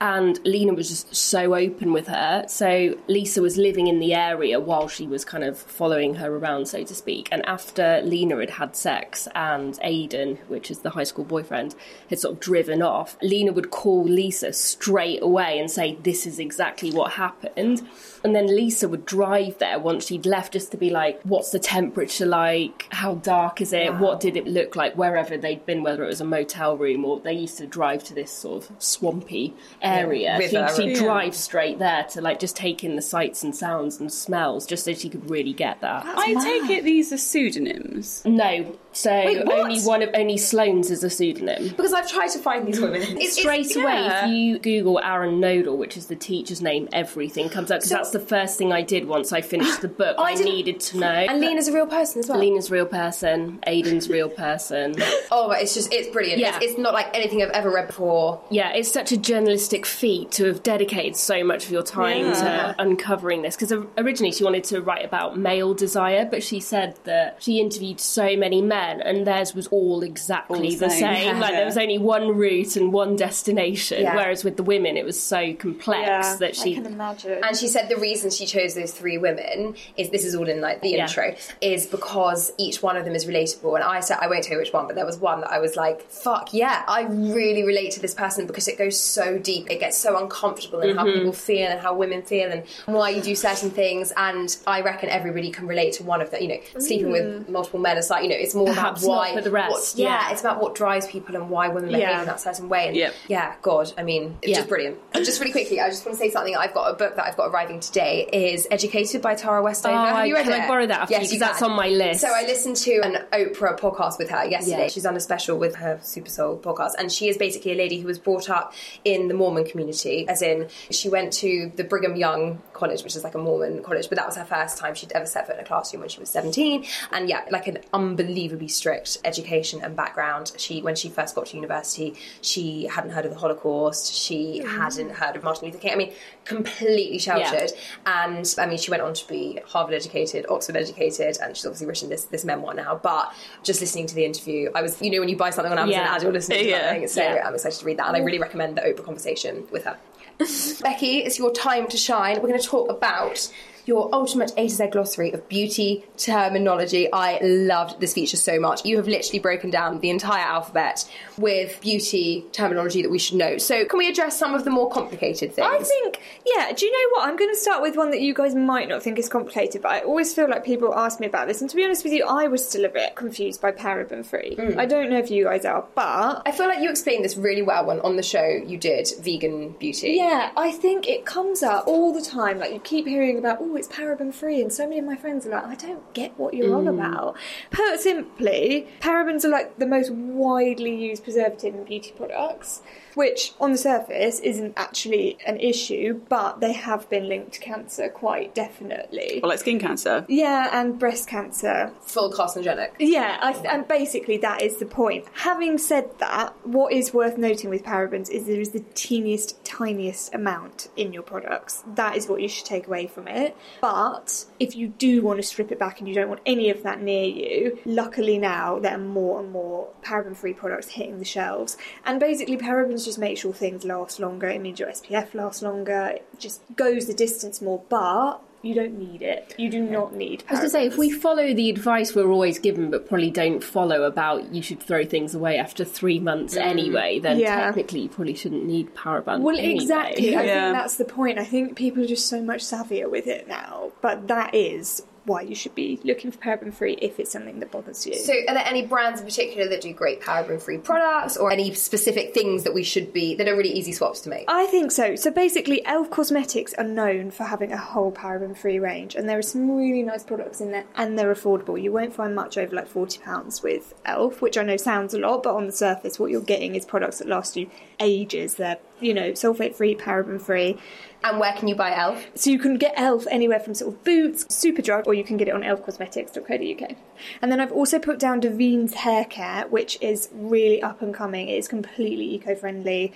And 0.00 0.38
Lena 0.44 0.74
was 0.74 0.88
just 0.88 1.14
so 1.14 1.54
open 1.54 1.92
with 1.92 2.08
her. 2.08 2.44
So 2.48 2.96
Lisa 3.08 3.42
was 3.42 3.56
living 3.56 3.86
in 3.86 3.98
the 3.98 4.14
area 4.14 4.60
while 4.60 4.88
she 4.88 5.06
was 5.06 5.24
kind 5.24 5.44
of 5.44 5.58
following 5.58 6.16
her 6.16 6.34
around, 6.34 6.66
so 6.66 6.84
to 6.84 6.94
speak. 6.94 7.28
And 7.30 7.44
after 7.46 8.00
Lena 8.02 8.38
had 8.38 8.50
had 8.50 8.76
sex 8.76 9.28
and 9.34 9.78
Aidan, 9.82 10.38
which 10.48 10.70
is 10.70 10.80
the 10.80 10.90
high 10.90 11.04
school 11.04 11.24
boyfriend, 11.24 11.74
had 12.10 12.18
sort 12.18 12.34
of 12.34 12.40
driven 12.40 12.82
off, 12.82 13.16
Lena 13.22 13.52
would 13.52 13.70
call 13.70 14.04
Lisa 14.04 14.52
straight 14.52 15.22
away 15.22 15.58
and 15.58 15.70
say, 15.70 15.96
This 16.02 16.26
is 16.26 16.38
exactly 16.38 16.90
what 16.90 17.12
happened. 17.12 17.86
And 18.24 18.34
then 18.34 18.46
Lisa 18.46 18.88
would 18.88 19.04
drive 19.04 19.58
there 19.58 19.78
once 19.78 20.06
she'd 20.06 20.24
left 20.26 20.54
just 20.54 20.70
to 20.72 20.76
be 20.78 20.88
like, 20.90 21.20
What's 21.24 21.50
the 21.50 21.58
temperature 21.58 22.24
like? 22.26 22.86
How 22.90 23.16
dark 23.16 23.60
is 23.60 23.72
it? 23.72 23.94
What 23.96 24.18
did 24.20 24.36
it 24.36 24.46
look 24.46 24.76
like 24.76 24.96
wherever 24.96 25.36
they'd 25.36 25.64
been, 25.66 25.82
whether 25.82 26.02
it 26.04 26.08
was 26.08 26.20
a 26.22 26.24
motel 26.24 26.76
room 26.76 27.04
or 27.04 27.20
they 27.20 27.34
used 27.34 27.58
to 27.58 27.66
drive 27.66 28.02
to 28.04 28.14
this 28.14 28.30
sort 28.32 28.70
of 28.70 28.82
swampy 28.82 29.54
area. 29.82 30.38
river. 30.38 30.68
she'd, 30.68 30.76
she'd 30.76 30.90
Yeah. 30.96 31.02
drive 31.02 31.34
straight 31.34 31.78
there 31.78 32.04
to 32.10 32.20
like 32.22 32.38
just 32.40 32.56
take 32.56 32.82
in 32.82 32.96
the 32.96 33.02
sights 33.02 33.44
and 33.44 33.54
sounds 33.54 34.00
and 34.00 34.10
smells 34.10 34.64
just 34.66 34.84
so 34.86 34.94
she 34.94 35.08
could 35.10 35.28
really 35.30 35.52
get 35.52 35.80
that. 35.82 36.04
I 36.06 36.34
take 36.42 36.70
it 36.70 36.82
these 36.84 37.12
are 37.12 37.18
pseudonyms. 37.18 38.22
No, 38.24 38.74
so 38.92 39.10
Wait, 39.10 39.38
only 39.48 39.80
one 39.82 40.02
of 40.02 40.10
only 40.14 40.38
Sloane's 40.38 40.90
is 40.90 41.04
a 41.04 41.10
pseudonym. 41.10 41.68
because 41.76 41.92
I've 41.92 42.10
tried 42.10 42.28
to 42.28 42.38
find 42.38 42.66
these 42.66 42.80
women. 42.80 43.02
It's, 43.18 43.38
Straight 43.38 43.66
it's, 43.66 43.76
away, 43.76 43.84
yeah. 43.84 44.26
if 44.26 44.30
you 44.32 44.58
Google 44.58 44.98
Aaron 45.00 45.40
Knodel, 45.40 45.76
which 45.76 45.96
is 45.96 46.06
the 46.06 46.16
teacher's 46.16 46.62
name, 46.62 46.88
everything 46.92 47.48
comes 47.48 47.70
up 47.70 47.78
because 47.80 47.90
So- 47.90 47.96
that's 47.96 48.13
the 48.14 48.20
first 48.20 48.56
thing 48.56 48.72
I 48.72 48.80
did 48.82 49.06
once 49.06 49.30
I 49.32 49.42
finished 49.42 49.82
the 49.82 49.88
book. 49.88 50.16
Oh, 50.18 50.22
I 50.24 50.30
I, 50.30 50.34
needed 50.36 50.80
to 50.80 50.98
know. 50.98 51.06
And 51.10 51.40
Lena's 51.40 51.68
a 51.68 51.72
real 51.72 51.86
person 51.86 52.20
as 52.20 52.28
well. 52.28 52.38
Lena's 52.38 52.70
real 52.70 52.86
person, 52.86 53.58
Aidan's 53.66 54.08
real 54.08 54.28
person. 54.30 54.94
Oh, 55.30 55.50
it's 55.50 55.74
just, 55.74 55.92
it's 55.92 56.08
brilliant. 56.08 56.38
Yeah. 56.40 56.56
It's, 56.56 56.64
it's 56.72 56.78
not 56.78 56.94
like 56.94 57.08
anything 57.12 57.42
I've 57.42 57.50
ever 57.50 57.70
read 57.72 57.88
before. 57.88 58.40
Yeah, 58.50 58.70
it's 58.72 58.90
such 58.90 59.10
a 59.10 59.16
journalistic 59.16 59.84
feat 59.84 60.30
to 60.32 60.44
have 60.44 60.62
dedicated 60.62 61.16
so 61.16 61.42
much 61.42 61.64
of 61.66 61.72
your 61.72 61.82
time 61.82 62.26
Yeah. 62.26 62.72
to 62.72 62.74
uncovering 62.78 63.42
this. 63.42 63.56
Because 63.56 63.72
originally 63.98 64.30
she 64.32 64.44
wanted 64.44 64.64
to 64.64 64.80
write 64.80 65.04
about 65.04 65.36
male 65.38 65.74
desire, 65.74 66.24
but 66.30 66.42
she 66.42 66.60
said 66.60 66.96
that 67.04 67.38
she 67.42 67.58
interviewed 67.60 68.00
so 68.00 68.36
many 68.36 68.62
men 68.62 69.00
and 69.00 69.26
theirs 69.26 69.54
was 69.54 69.66
all 69.68 70.02
exactly 70.02 70.56
All 70.58 70.62
the 70.62 70.76
the 70.76 70.90
same, 70.90 71.00
same. 71.00 71.34
yeah. 71.36 71.40
Like 71.40 71.52
there 71.52 71.64
was 71.66 71.78
only 71.78 71.98
one 71.98 72.28
route 72.36 72.76
and 72.76 72.92
one 72.92 73.16
destination. 73.16 74.02
Yeah. 74.02 74.14
Whereas 74.14 74.44
with 74.44 74.56
the 74.56 74.62
women, 74.62 74.96
it 74.96 75.04
was 75.04 75.20
so 75.20 75.52
complex 75.54 76.06
Yeah, 76.06 76.36
that 76.36 76.54
she 76.54 76.72
I 76.72 76.74
can 76.76 76.86
imagine. 76.86 77.42
And 77.44 77.56
she 77.56 77.66
said 77.68 77.88
the 77.88 77.96
reason 78.04 78.30
she 78.30 78.46
chose 78.46 78.74
those 78.74 78.92
three 78.92 79.18
women 79.18 79.74
is 79.96 80.10
this 80.10 80.24
is 80.24 80.34
all 80.34 80.48
in 80.48 80.60
like 80.60 80.80
the 80.82 80.90
Yeah. 80.90 81.02
intro 81.04 81.34
is 81.60 81.86
because 81.86 82.52
each 82.58 82.82
one 82.82 82.96
of 82.96 83.04
them 83.06 83.14
is 83.14 83.24
relatable. 83.32 83.74
And 83.74 83.84
I 83.84 84.00
said 84.00 84.18
I 84.20 84.26
won't 84.28 84.44
tell 84.44 84.54
you 84.56 84.62
which 84.64 84.72
one, 84.72 84.86
but 84.86 84.94
there 84.96 85.06
was 85.12 85.18
one 85.18 85.40
that 85.42 85.50
I 85.50 85.58
was 85.58 85.76
like, 85.76 85.98
fuck 86.10 86.52
yeah, 86.52 86.82
I 86.86 87.02
really 87.02 87.64
relate 87.64 87.90
to 87.96 88.00
this 88.00 88.14
person 88.14 88.46
because 88.46 88.68
it 88.68 88.76
goes 88.76 89.00
so 89.00 89.38
deep. 89.38 89.70
It 89.70 89.80
gets 89.80 89.96
so 89.96 90.10
uncomfortable 90.22 90.80
in 90.80 90.96
how 90.96 91.04
mm-hmm. 91.04 91.18
people 91.18 91.32
feel 91.32 91.68
and 91.74 91.80
how 91.80 91.92
women 91.94 92.22
feel 92.22 92.50
and 92.52 92.64
why 92.86 93.10
you 93.10 93.22
do 93.22 93.34
certain 93.34 93.70
things. 93.70 94.12
And 94.16 94.48
I 94.66 94.82
reckon 94.82 95.08
everybody 95.08 95.50
can 95.50 95.66
relate 95.66 95.92
to 95.94 96.02
one 96.04 96.20
of 96.20 96.30
them. 96.30 96.42
You 96.42 96.48
know, 96.48 96.60
sleeping 96.78 97.10
with 97.10 97.24
mm. 97.24 97.48
multiple 97.48 97.80
men 97.80 97.96
is 97.96 98.10
like 98.10 98.22
you 98.24 98.28
know 98.28 98.36
it's 98.36 98.54
more 98.54 98.66
Perhaps 98.66 99.02
about 99.02 99.16
why 99.34 99.40
the 99.40 99.50
rest, 99.50 99.70
what- 99.70 99.94
yeah, 99.96 100.08
yeah. 100.08 100.32
it's 100.32 100.40
about 100.40 100.60
what 100.60 100.74
drives 100.74 101.06
people 101.06 101.34
and 101.36 101.48
why 101.48 101.68
women 101.68 101.90
behave 101.90 102.08
Yeah. 102.08 102.20
in 102.20 102.26
that 102.26 102.40
certain 102.40 102.68
way. 102.68 102.88
And 102.88 102.96
Yep. 102.96 103.14
yeah, 103.28 103.54
God, 103.62 103.92
I 103.96 104.02
mean, 104.02 104.36
it's 104.42 104.56
just 104.58 104.68
brilliant. 104.68 104.98
And 105.12 105.24
just 105.24 105.40
really 105.40 105.52
quickly, 105.52 105.80
I 105.80 105.88
just 105.88 106.04
want 106.04 106.18
to 106.18 106.24
say 106.24 106.30
something. 106.30 106.56
I've 106.56 106.74
got 106.74 106.90
a 106.90 106.94
book 106.94 107.16
that 107.16 107.24
I've 107.26 107.36
got 107.36 107.48
arriving 107.50 107.80
today. 107.80 107.93
Is 107.96 108.66
Educated 108.70 109.22
by 109.22 109.34
Tara 109.36 109.62
Westover. 109.62 109.94
Oh, 109.94 110.04
Have 110.04 110.26
you 110.26 110.34
read 110.34 110.44
can 110.44 110.52
it? 110.52 110.64
I 110.64 110.68
borrow 110.68 110.86
that 110.86 111.02
off 111.02 111.10
you? 111.10 111.38
that's 111.38 111.58
can. 111.58 111.70
on 111.70 111.76
my 111.76 111.88
list. 111.88 112.20
So 112.20 112.28
I 112.28 112.42
listened 112.42 112.76
to 112.76 113.00
an 113.04 113.24
Oprah 113.32 113.78
podcast 113.78 114.18
with 114.18 114.30
her 114.30 114.44
yesterday. 114.44 114.82
Yeah. 114.82 114.88
She's 114.88 115.04
done 115.04 115.16
a 115.16 115.20
special 115.20 115.58
with 115.58 115.76
her 115.76 116.00
Super 116.02 116.28
Soul 116.28 116.58
podcast, 116.58 116.92
and 116.98 117.12
she 117.12 117.28
is 117.28 117.36
basically 117.36 117.72
a 117.72 117.76
lady 117.76 118.00
who 118.00 118.08
was 118.08 118.18
brought 118.18 118.50
up 118.50 118.74
in 119.04 119.28
the 119.28 119.34
Mormon 119.34 119.64
community. 119.64 120.26
As 120.28 120.42
in, 120.42 120.68
she 120.90 121.08
went 121.08 121.32
to 121.34 121.70
the 121.76 121.84
Brigham 121.84 122.16
Young 122.16 122.60
College, 122.72 123.04
which 123.04 123.14
is 123.14 123.22
like 123.22 123.36
a 123.36 123.38
Mormon 123.38 123.82
college, 123.84 124.08
but 124.08 124.16
that 124.16 124.26
was 124.26 124.36
her 124.36 124.44
first 124.44 124.76
time 124.76 124.94
she'd 124.94 125.12
ever 125.12 125.26
set 125.26 125.46
foot 125.46 125.56
in 125.56 125.62
a 125.62 125.64
classroom 125.64 126.00
when 126.00 126.08
she 126.08 126.18
was 126.18 126.28
seventeen. 126.28 126.84
And 127.12 127.28
yeah, 127.28 127.44
like 127.50 127.68
an 127.68 127.78
unbelievably 127.92 128.68
strict 128.68 129.18
education 129.24 129.80
and 129.82 129.94
background. 129.94 130.52
She, 130.56 130.82
when 130.82 130.96
she 130.96 131.10
first 131.10 131.36
got 131.36 131.46
to 131.46 131.56
university, 131.56 132.16
she 132.40 132.86
hadn't 132.86 133.10
heard 133.10 133.24
of 133.24 133.30
the 133.30 133.38
Holocaust. 133.38 134.14
She 134.14 134.62
mm. 134.64 134.76
hadn't 134.76 135.12
heard 135.12 135.36
of 135.36 135.44
Martin 135.44 135.68
Luther 135.68 135.78
King. 135.78 135.92
I 135.92 135.96
mean, 135.96 136.12
completely 136.44 137.18
sheltered. 137.18 137.72
And 138.06 138.54
I 138.58 138.66
mean, 138.66 138.78
she 138.78 138.90
went 138.90 139.02
on 139.02 139.14
to 139.14 139.28
be 139.28 139.60
Harvard 139.66 139.94
educated, 139.94 140.46
Oxford 140.48 140.76
educated, 140.76 141.38
and 141.42 141.56
she's 141.56 141.64
obviously 141.66 141.86
written 141.86 142.08
this 142.08 142.24
this 142.24 142.44
memoir 142.44 142.74
now. 142.74 143.00
But 143.02 143.32
just 143.62 143.80
listening 143.80 144.06
to 144.06 144.14
the 144.14 144.24
interview, 144.24 144.70
I 144.74 144.82
was, 144.82 145.00
you 145.00 145.10
know, 145.10 145.20
when 145.20 145.28
you 145.28 145.36
buy 145.36 145.50
something 145.50 145.72
on 145.72 145.78
Amazon 145.78 146.00
Yeah. 146.02 146.14
as 146.16 146.22
you're 146.22 146.32
listening 146.32 146.58
to 146.60 146.68
Yeah. 146.68 146.88
something, 146.90 147.08
so 147.08 147.22
Yeah. 147.22 147.46
I'm 147.46 147.54
excited 147.54 147.78
to 147.80 147.84
read 147.86 147.98
that, 147.98 148.08
and 148.08 148.16
I 148.16 148.20
really 148.20 148.38
recommend 148.38 148.76
the 148.76 148.82
Oprah 148.82 149.04
conversation 149.04 149.64
with 149.70 149.84
her. 149.84 149.96
Becky, 150.82 151.18
it's 151.18 151.38
your 151.38 151.52
time 151.52 151.86
to 151.88 151.96
shine. 151.96 152.36
We're 152.42 152.48
going 152.48 152.60
to 152.60 152.66
talk 152.66 152.90
about 152.90 153.48
your 153.86 154.08
ultimate 154.14 154.52
A 154.56 154.68
to 154.68 154.74
Z 154.74 154.88
glossary 154.88 155.32
of 155.32 155.48
beauty 155.48 156.04
terminology. 156.16 157.12
I 157.12 157.38
loved 157.42 158.00
this 158.00 158.14
feature 158.14 158.36
so 158.36 158.58
much. 158.58 158.84
You 158.84 158.96
have 158.96 159.08
literally 159.08 159.38
broken 159.38 159.70
down 159.70 160.00
the 160.00 160.10
entire 160.10 160.44
alphabet 160.44 161.08
with 161.38 161.80
beauty 161.80 162.44
terminology 162.52 163.02
that 163.02 163.10
we 163.10 163.18
should 163.18 163.36
know. 163.36 163.58
So, 163.58 163.84
can 163.84 163.98
we 163.98 164.08
address 164.08 164.38
some 164.38 164.54
of 164.54 164.64
the 164.64 164.70
more 164.70 164.90
complicated 164.90 165.52
things? 165.52 165.68
I 165.68 165.82
think, 165.82 166.20
yeah, 166.46 166.72
do 166.72 166.86
you 166.86 166.92
know 166.92 167.16
what? 167.16 167.28
I'm 167.28 167.36
going 167.36 167.50
to 167.50 167.58
start 167.58 167.82
with 167.82 167.96
one 167.96 168.10
that 168.10 168.20
you 168.20 168.34
guys 168.34 168.54
might 168.54 168.88
not 168.88 169.02
think 169.02 169.18
is 169.18 169.28
complicated, 169.28 169.82
but 169.82 169.92
I 169.92 170.00
always 170.00 170.34
feel 170.34 170.48
like 170.48 170.64
people 170.64 170.94
ask 170.94 171.20
me 171.20 171.26
about 171.26 171.48
this. 171.48 171.60
And 171.60 171.70
to 171.70 171.76
be 171.76 171.84
honest 171.84 172.04
with 172.04 172.12
you, 172.12 172.26
I 172.26 172.48
was 172.48 172.66
still 172.66 172.84
a 172.84 172.88
bit 172.88 173.14
confused 173.14 173.60
by 173.60 173.72
paraben 173.72 174.24
free. 174.24 174.56
Hmm. 174.56 174.78
I 174.78 174.86
don't 174.86 175.10
know 175.10 175.18
if 175.18 175.30
you 175.30 175.44
guys 175.44 175.64
are, 175.64 175.84
but 175.94 176.42
I 176.46 176.52
feel 176.52 176.66
like 176.66 176.80
you 176.80 176.90
explained 176.90 177.24
this 177.24 177.36
really 177.36 177.62
well 177.62 177.86
when 177.86 178.00
on 178.00 178.16
the 178.16 178.22
show 178.22 178.44
you 178.44 178.78
did 178.78 179.08
vegan 179.20 179.70
beauty. 179.72 180.12
Yeah, 180.12 180.50
I 180.56 180.70
think 180.70 181.08
it 181.08 181.24
comes 181.24 181.62
up 181.62 181.86
all 181.86 182.12
the 182.12 182.22
time. 182.22 182.58
Like 182.58 182.72
you 182.72 182.80
keep 182.80 183.06
hearing 183.06 183.38
about, 183.38 183.58
oh, 183.60 183.73
Oh, 183.74 183.76
it's 183.76 183.88
paraben 183.88 184.32
free, 184.32 184.62
and 184.62 184.72
so 184.72 184.84
many 184.84 185.00
of 185.00 185.04
my 185.04 185.16
friends 185.16 185.44
are 185.48 185.50
like, 185.50 185.64
I 185.64 185.74
don't 185.74 186.14
get 186.14 186.38
what 186.38 186.54
you're 186.54 186.76
on 186.76 186.84
mm. 186.84 186.90
about. 186.90 187.36
Put 187.72 187.98
simply, 187.98 188.86
parabens 189.00 189.44
are 189.44 189.48
like 189.48 189.80
the 189.80 189.86
most 189.86 190.12
widely 190.12 190.94
used 190.94 191.24
preservative 191.24 191.74
in 191.74 191.82
beauty 191.82 192.12
products, 192.16 192.82
which 193.14 193.52
on 193.60 193.72
the 193.72 193.78
surface 193.78 194.40
isn't 194.40 194.74
actually 194.76 195.38
an 195.46 195.58
issue, 195.58 196.20
but 196.28 196.60
they 196.60 196.72
have 196.72 197.08
been 197.10 197.28
linked 197.28 197.52
to 197.52 197.60
cancer 197.60 198.08
quite 198.08 198.54
definitely. 198.54 199.40
Or 199.42 199.48
like 199.48 199.60
skin 199.60 199.78
cancer. 199.78 200.24
Yeah, 200.28 200.68
and 200.72 200.98
breast 200.98 201.28
cancer. 201.28 201.92
Full 202.02 202.32
carcinogenic. 202.32 202.90
Yeah, 202.98 203.38
I 203.40 203.52
th- 203.52 203.66
and 203.66 203.86
basically 203.88 204.36
that 204.38 204.62
is 204.62 204.78
the 204.78 204.86
point. 204.86 205.24
Having 205.34 205.78
said 205.78 206.18
that, 206.18 206.54
what 206.64 206.92
is 206.92 207.14
worth 207.14 207.38
noting 207.38 207.70
with 207.70 207.84
parabens 207.84 208.30
is 208.30 208.46
there 208.46 208.60
is 208.60 208.70
the 208.70 208.84
teeniest, 208.94 209.64
tiniest 209.64 210.34
amount 210.34 210.88
in 210.96 211.12
your 211.12 211.22
products. 211.22 211.84
That 211.94 212.16
is 212.16 212.28
what 212.28 212.40
you 212.40 212.48
should 212.48 212.66
take 212.66 212.86
away 212.86 213.06
from 213.06 213.28
it. 213.28 213.56
But 213.80 214.44
if 214.58 214.76
you 214.76 214.88
do 214.88 215.22
want 215.22 215.38
to 215.38 215.42
strip 215.42 215.70
it 215.72 215.78
back 215.78 216.00
and 216.00 216.08
you 216.08 216.14
don't 216.14 216.28
want 216.28 216.40
any 216.46 216.70
of 216.70 216.82
that 216.82 217.00
near 217.00 217.24
you, 217.24 217.78
luckily 217.84 218.38
now 218.38 218.78
there 218.78 218.94
are 218.94 218.98
more 218.98 219.40
and 219.40 219.50
more 219.52 219.88
paraben-free 220.02 220.54
products 220.54 220.88
hitting 220.88 221.18
the 221.18 221.24
shelves. 221.24 221.76
And 222.04 222.20
basically, 222.20 222.56
parabens 222.56 223.03
just 223.04 223.18
make 223.18 223.38
sure 223.38 223.52
things 223.52 223.84
last 223.84 224.20
longer. 224.20 224.48
It 224.48 224.60
means 224.60 224.78
your 224.78 224.90
SPF 224.90 225.34
lasts 225.34 225.62
longer. 225.62 226.12
It 226.16 226.26
just 226.38 226.62
goes 226.76 227.06
the 227.06 227.14
distance 227.14 227.60
more, 227.60 227.82
but. 227.88 228.40
You 228.62 228.74
don't 228.74 228.98
need 228.98 229.20
it. 229.20 229.54
You 229.58 229.68
do 229.68 229.82
not 229.82 230.14
need. 230.14 230.42
I 230.48 230.52
was 230.52 230.60
going 230.60 230.66
to 230.68 230.70
say, 230.70 230.86
if 230.86 230.96
we 230.96 231.10
follow 231.10 231.52
the 231.52 231.68
advice 231.68 232.14
we're 232.14 232.30
always 232.30 232.58
given, 232.58 232.90
but 232.90 233.06
probably 233.06 233.30
don't 233.30 233.62
follow 233.62 234.04
about 234.04 234.54
you 234.54 234.62
should 234.62 234.82
throw 234.82 235.04
things 235.04 235.34
away 235.34 235.58
after 235.58 235.84
three 235.84 236.18
months 236.18 236.54
mm-hmm. 236.54 236.66
anyway, 236.66 237.18
then 237.18 237.38
Yeah. 237.38 237.56
technically 237.66 238.00
you 238.00 238.08
probably 238.08 238.34
shouldn't 238.34 238.64
need 238.64 238.94
paraben. 238.94 239.40
Well, 239.42 239.58
anyway. 239.58 239.74
exactly. 239.74 240.34
I 240.34 240.46
think 240.46 240.74
that's 240.76 240.96
the 240.96 241.04
point. 241.04 241.38
I 241.38 241.44
think 241.44 241.76
people 241.76 242.02
are 242.04 242.06
just 242.06 242.26
so 242.26 242.40
much 242.40 242.62
savvier 242.62 243.10
with 243.10 243.26
it 243.26 243.46
now. 243.46 243.92
But 244.00 244.28
that 244.28 244.54
is 244.54 245.02
why 245.24 245.40
you 245.42 245.54
should 245.54 245.74
be 245.74 246.00
looking 246.04 246.30
for 246.30 246.38
paraben 246.38 246.72
free 246.72 246.94
if 247.00 247.18
it's 247.18 247.30
something 247.30 247.60
that 247.60 247.70
bothers 247.70 248.06
you. 248.06 248.14
So, 248.14 248.32
are 248.48 248.54
there 248.54 248.66
any 248.66 248.84
brands 248.84 249.20
in 249.20 249.26
particular 249.26 249.68
that 249.68 249.80
do 249.80 249.92
great 249.92 250.20
paraben-free 250.20 250.78
products, 250.78 251.36
or 251.36 251.50
any 251.50 251.72
specific 251.74 252.34
things 252.34 252.64
that 252.64 252.74
we 252.74 252.82
should 252.82 253.12
be 253.12 253.34
that 253.36 253.48
are 253.48 253.56
really 253.56 253.72
easy 253.72 253.92
swaps 253.92 254.20
to 254.20 254.28
make? 254.28 254.44
I 254.48 254.66
think 254.66 254.92
so. 254.92 255.16
So 255.16 255.30
basically, 255.30 255.84
Elf 255.86 256.10
Cosmetics 256.10 256.74
are 256.74 256.84
known 256.84 257.30
for 257.30 257.44
having 257.44 257.72
a 257.72 257.76
whole 257.76 258.12
paraben 258.12 258.56
free 258.56 258.78
range, 258.78 259.14
and 259.14 259.28
there 259.28 259.38
are 259.38 259.42
some 259.42 259.70
really 259.76 260.02
nice 260.02 260.22
products 260.22 260.60
in 260.60 260.72
there, 260.72 260.84
and 260.96 261.18
they're 261.18 261.34
affordable. 261.34 261.80
You 261.80 261.92
won't 261.92 262.14
find 262.14 262.34
much 262.34 262.58
over 262.58 262.74
like 262.74 262.92
£40 262.92 263.62
with 263.62 263.94
Elf, 264.04 264.42
which 264.42 264.58
I 264.58 264.62
know 264.62 264.76
sounds 264.76 265.14
a 265.14 265.18
lot, 265.18 265.42
but 265.42 265.54
on 265.54 265.66
the 265.66 265.72
surface, 265.72 266.18
what 266.18 266.30
you're 266.30 266.42
getting 266.42 266.74
is 266.74 266.84
products 266.84 267.18
that 267.18 267.28
last 267.28 267.56
you 267.56 267.70
ages. 268.00 268.54
They're, 268.54 268.78
you 269.04 269.14
know, 269.14 269.32
sulfate 269.32 269.74
free, 269.74 269.94
paraben 269.94 270.40
free. 270.40 270.78
And 271.22 271.40
where 271.40 271.54
can 271.54 271.68
you 271.68 271.74
buy 271.74 271.96
Elf? 271.96 272.26
So 272.34 272.50
you 272.50 272.58
can 272.58 272.76
get 272.76 272.92
Elf 272.96 273.26
anywhere 273.30 273.58
from 273.58 273.74
sort 273.74 273.94
of 273.94 274.04
Boots, 274.04 274.44
Superdrug, 274.44 275.06
or 275.06 275.14
you 275.14 275.24
can 275.24 275.38
get 275.38 275.48
it 275.48 275.54
on 275.54 275.62
elfcosmetics.co.uk. 275.62 276.96
And 277.40 277.50
then 277.50 277.60
I've 277.60 277.72
also 277.72 277.98
put 277.98 278.18
down 278.18 278.42
Davines 278.42 278.94
Hair 278.94 279.24
Care, 279.26 279.66
which 279.68 279.98
is 280.02 280.28
really 280.32 280.82
up 280.82 281.00
and 281.00 281.14
coming. 281.14 281.48
It 281.48 281.56
is 281.56 281.66
completely 281.66 282.34
eco-friendly. 282.34 283.12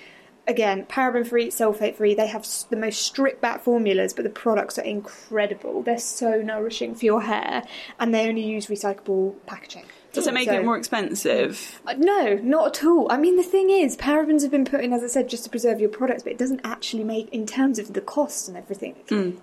Again, 0.46 0.86
paraben 0.86 1.26
free, 1.26 1.48
sulfate 1.50 1.96
free. 1.96 2.14
They 2.14 2.28
have 2.28 2.48
the 2.70 2.76
most 2.76 3.02
stripped 3.02 3.42
back 3.42 3.62
formulas, 3.62 4.14
but 4.14 4.22
the 4.24 4.30
products 4.30 4.78
are 4.78 4.84
incredible. 4.84 5.82
They're 5.82 5.98
so 5.98 6.40
nourishing 6.40 6.94
for 6.94 7.04
your 7.04 7.20
hair, 7.20 7.64
and 8.00 8.14
they 8.14 8.26
only 8.26 8.42
use 8.42 8.68
recyclable 8.68 9.34
packaging. 9.44 9.84
Does 10.12 10.26
it 10.26 10.34
make 10.34 10.48
So- 10.48 10.54
it 10.58 10.64
more 10.64 10.76
expensive? 10.76 11.80
Uh, 11.86 11.94
No, 11.98 12.34
not 12.42 12.66
at 12.78 12.84
all. 12.84 13.06
I 13.10 13.18
mean, 13.18 13.36
the 13.36 13.42
thing 13.42 13.70
is, 13.70 13.96
parabens 13.96 14.42
have 14.42 14.50
been 14.50 14.64
put 14.64 14.80
in, 14.82 14.92
as 14.92 15.04
I 15.04 15.06
said, 15.06 15.28
just 15.28 15.44
to 15.44 15.50
preserve 15.50 15.80
your 15.80 15.90
products, 15.90 16.22
but 16.22 16.32
it 16.32 16.38
doesn't 16.38 16.60
actually 16.64 17.04
make, 17.04 17.28
in 17.30 17.46
terms 17.46 17.78
of 17.78 17.92
the 17.92 18.00
cost 18.00 18.48
and 18.48 18.56
everything, 18.56 18.94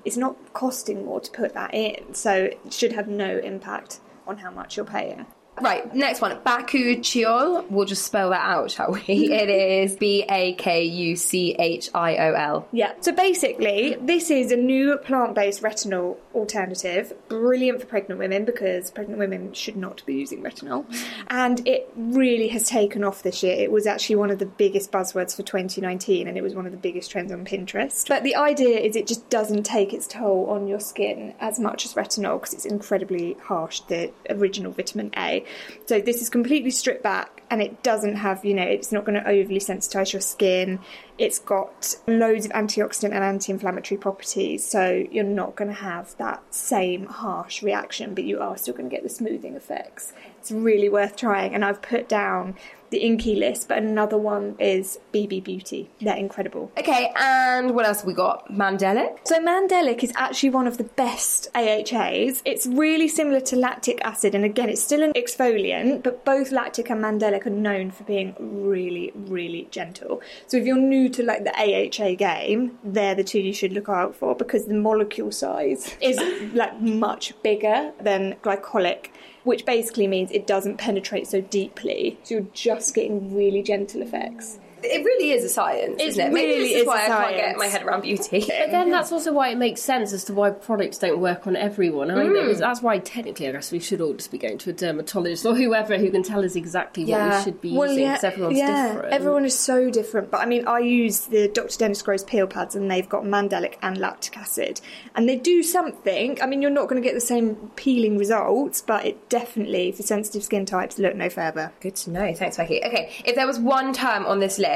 it's 0.03 0.17
not 0.17 0.35
costing 0.53 1.05
more 1.05 1.19
to 1.19 1.31
put 1.31 1.53
that 1.53 1.73
in, 1.73 2.13
so 2.13 2.33
it 2.45 2.59
should 2.73 2.93
have 2.93 3.07
no 3.07 3.37
impact 3.37 3.99
on 4.27 4.37
how 4.37 4.49
much 4.51 4.75
you're 4.75 4.85
paying. 4.85 5.25
Right, 5.61 5.93
next 5.95 6.21
one. 6.21 6.37
Bakuchiol. 6.39 7.69
We'll 7.69 7.85
just 7.85 8.05
spell 8.05 8.31
that 8.31 8.41
out, 8.41 8.71
shall 8.71 8.91
we? 8.91 9.01
it 9.07 9.49
is 9.49 9.95
B 9.95 10.25
A 10.29 10.53
K 10.53 10.83
U 10.83 11.15
C 11.15 11.55
H 11.57 11.89
I 11.93 12.17
O 12.17 12.33
L. 12.33 12.67
Yeah, 12.71 12.93
so 12.99 13.11
basically, 13.13 13.95
this 14.01 14.29
is 14.29 14.51
a 14.51 14.57
new 14.57 14.97
plant 14.97 15.33
based 15.33 15.61
retinol 15.61 16.17
alternative, 16.33 17.13
brilliant 17.29 17.79
for 17.79 17.87
pregnant 17.87 18.19
women 18.19 18.43
because 18.43 18.91
pregnant 18.91 19.17
women 19.17 19.53
should 19.53 19.77
not 19.77 20.05
be 20.05 20.13
using 20.13 20.43
retinol. 20.43 20.85
And 21.27 21.65
it 21.65 21.89
really 21.95 22.49
has 22.49 22.67
taken 22.67 23.03
off 23.03 23.23
this 23.23 23.41
year. 23.41 23.55
It 23.55 23.71
was 23.71 23.87
actually 23.87 24.17
one 24.17 24.31
of 24.31 24.39
the 24.39 24.45
biggest 24.45 24.91
buzzwords 24.91 25.35
for 25.35 25.43
2019 25.43 26.27
and 26.27 26.37
it 26.37 26.41
was 26.41 26.53
one 26.53 26.65
of 26.65 26.73
the 26.73 26.77
biggest 26.77 27.09
trends 27.09 27.31
on 27.31 27.45
Pinterest. 27.45 28.07
But 28.07 28.23
the 28.23 28.35
idea 28.35 28.79
is 28.79 28.95
it 28.95 29.07
just 29.07 29.29
doesn't 29.29 29.63
take 29.63 29.93
its 29.93 30.07
toll 30.07 30.49
on 30.49 30.67
your 30.67 30.81
skin 30.81 31.33
as 31.39 31.59
much 31.59 31.85
as 31.85 31.93
retinol 31.93 32.39
because 32.39 32.53
it's 32.53 32.65
incredibly 32.65 33.37
harsh, 33.41 33.79
the 33.81 34.11
original 34.29 34.71
vitamin 34.73 35.11
A. 35.15 35.44
So 35.85 35.99
this 35.99 36.21
is 36.21 36.29
completely 36.29 36.71
stripped 36.71 37.03
back 37.03 37.43
and 37.49 37.61
it 37.61 37.83
doesn't 37.83 38.15
have, 38.15 38.43
you 38.43 38.53
know, 38.53 38.63
it's 38.63 38.91
not 38.91 39.05
going 39.05 39.21
to 39.21 39.27
overly 39.27 39.59
sensitize 39.59 40.13
your 40.13 40.21
skin. 40.21 40.79
It's 41.17 41.39
got 41.39 41.95
loads 42.07 42.45
of 42.45 42.51
antioxidant 42.51 43.13
and 43.13 43.23
anti 43.23 43.51
inflammatory 43.51 43.97
properties, 43.97 44.65
so 44.65 45.05
you're 45.11 45.23
not 45.23 45.55
going 45.55 45.69
to 45.69 45.75
have 45.75 46.17
that 46.17 46.43
same 46.53 47.05
harsh 47.05 47.63
reaction, 47.63 48.13
but 48.13 48.23
you 48.23 48.39
are 48.39 48.57
still 48.57 48.73
going 48.73 48.89
to 48.89 48.93
get 48.93 49.03
the 49.03 49.09
smoothing 49.09 49.55
effects. 49.55 50.13
It's 50.39 50.51
really 50.51 50.89
worth 50.89 51.15
trying, 51.15 51.53
and 51.53 51.63
I've 51.63 51.81
put 51.81 52.09
down 52.09 52.55
the 52.95 53.03
Inkey 53.03 53.37
list, 53.37 53.67
but 53.67 53.77
another 53.77 54.17
one 54.17 54.55
is 54.57 54.99
BB 55.13 55.43
Beauty. 55.43 55.89
They're 55.99 56.15
incredible. 56.15 56.71
Okay, 56.79 57.11
and 57.17 57.75
what 57.75 57.85
else 57.85 57.99
have 57.99 58.07
we 58.07 58.13
got? 58.13 58.49
Mandelic. 58.49 59.19
So 59.25 59.39
Mandelic 59.39 60.01
is 60.01 60.13
actually 60.15 60.51
one 60.51 60.65
of 60.65 60.77
the 60.77 60.85
best 60.85 61.49
AHAs. 61.53 62.41
It's 62.45 62.65
really 62.65 63.09
similar 63.09 63.41
to 63.41 63.57
lactic 63.57 63.99
acid, 64.05 64.33
and 64.33 64.45
again, 64.45 64.69
it's 64.69 64.81
still 64.81 65.03
an 65.03 65.11
exfoliant, 65.13 66.03
but 66.03 66.23
both 66.23 66.53
lactic 66.53 66.89
and 66.89 67.03
Mandelic 67.03 67.45
are 67.45 67.49
known 67.49 67.91
for 67.91 68.05
being 68.05 68.33
really, 68.39 69.11
really 69.13 69.67
gentle. 69.71 70.21
So 70.47 70.55
if 70.55 70.65
you're 70.65 70.77
new 70.77 71.09
to 71.09 71.23
like 71.23 71.43
the 71.43 71.53
AHA 71.53 72.15
game, 72.15 72.79
they're 72.81 73.15
the 73.15 73.25
two 73.25 73.41
you 73.41 73.53
should 73.53 73.73
look 73.73 73.89
out 73.89 74.15
for 74.15 74.35
because 74.35 74.67
the 74.67 74.73
molecule 74.73 75.33
size 75.33 75.97
is 75.99 76.17
like 76.53 76.79
much 76.79 77.33
bigger 77.43 77.91
than 77.99 78.35
glycolic. 78.41 79.07
Which 79.45 79.65
basically 79.65 80.07
means 80.07 80.31
it 80.31 80.45
doesn't 80.45 80.77
penetrate 80.77 81.27
so 81.27 81.39
deeply, 81.39 82.17
so 82.23 82.35
you're 82.35 82.47
just 82.53 82.93
getting 82.93 83.33
really 83.33 83.61
gentle 83.61 84.01
effects. 84.01 84.59
It 84.91 85.03
really 85.03 85.31
is 85.31 85.43
a 85.43 85.49
science, 85.49 86.01
It 86.01 86.09
isn't 86.09 86.27
it? 86.27 86.33
Maybe 86.33 86.53
really 86.53 86.73
this 86.73 86.81
is, 86.81 86.87
why 86.87 87.03
I 87.03 87.07
can't 87.07 87.35
get 87.35 87.57
my 87.57 87.67
head 87.67 87.83
around 87.83 88.01
beauty. 88.01 88.39
But 88.39 88.71
then 88.71 88.91
that's 88.95 89.11
also 89.11 89.33
why 89.33 89.49
it 89.49 89.57
makes 89.57 89.81
sense 89.81 90.13
as 90.13 90.23
to 90.25 90.33
why 90.33 90.51
products 90.51 90.97
don't 90.97 91.19
work 91.19 91.47
on 91.47 91.55
everyone. 91.55 92.11
I 92.11 92.23
mean, 92.23 92.33
was, 92.47 92.59
that's 92.59 92.81
why 92.81 92.99
technically, 92.99 93.47
I 93.47 93.51
guess 93.51 93.71
we 93.71 93.79
should 93.79 94.01
all 94.01 94.13
just 94.13 94.31
be 94.31 94.37
going 94.37 94.57
to 94.59 94.69
a 94.69 94.73
dermatologist 94.73 95.45
or 95.45 95.55
whoever 95.55 95.97
who 95.97 96.11
can 96.11 96.23
tell 96.23 96.43
us 96.43 96.55
exactly 96.55 97.05
what 97.05 97.37
we 97.37 97.43
should 97.43 97.61
be 97.61 97.69
using 97.69 98.07
because 98.07 98.23
everyone's 98.23 98.57
yeah, 98.57 98.93
different. 98.93 99.13
Everyone 99.13 99.45
is 99.45 99.57
so 99.57 99.89
different. 99.89 100.31
But 100.31 100.41
I 100.41 100.45
mean, 100.45 100.67
I 100.67 100.79
use 100.79 101.21
the 101.27 101.47
Dr. 101.47 101.77
Dennis 101.77 102.01
Gross 102.01 102.23
peel 102.23 102.47
pads, 102.47 102.75
and 102.75 102.89
they've 102.89 103.07
got 103.07 103.23
mandelic 103.23 103.75
and 103.81 103.97
lactic 103.97 104.37
acid, 104.37 104.81
and 105.15 105.27
they 105.27 105.35
do 105.35 105.63
something. 105.63 106.41
I 106.41 106.45
mean, 106.45 106.61
you're 106.61 106.71
not 106.71 106.87
going 106.87 107.01
to 107.01 107.07
get 107.07 107.15
the 107.15 107.21
same 107.21 107.55
peeling 107.75 108.17
results, 108.17 108.81
but 108.81 109.05
it 109.05 109.29
definitely, 109.29 109.91
for 109.91 110.03
sensitive 110.03 110.43
skin 110.43 110.65
types, 110.65 110.97
look 110.97 111.15
no 111.15 111.29
further. 111.29 111.71
Good 111.79 111.95
to 111.97 112.11
know. 112.11 112.33
Thanks, 112.33 112.57
Becky. 112.57 112.83
Okay, 112.83 113.11
if 113.25 113.35
there 113.35 113.47
was 113.47 113.59
one 113.59 113.93
term 113.93 114.25
on 114.25 114.39
this 114.39 114.59
list 114.59 114.74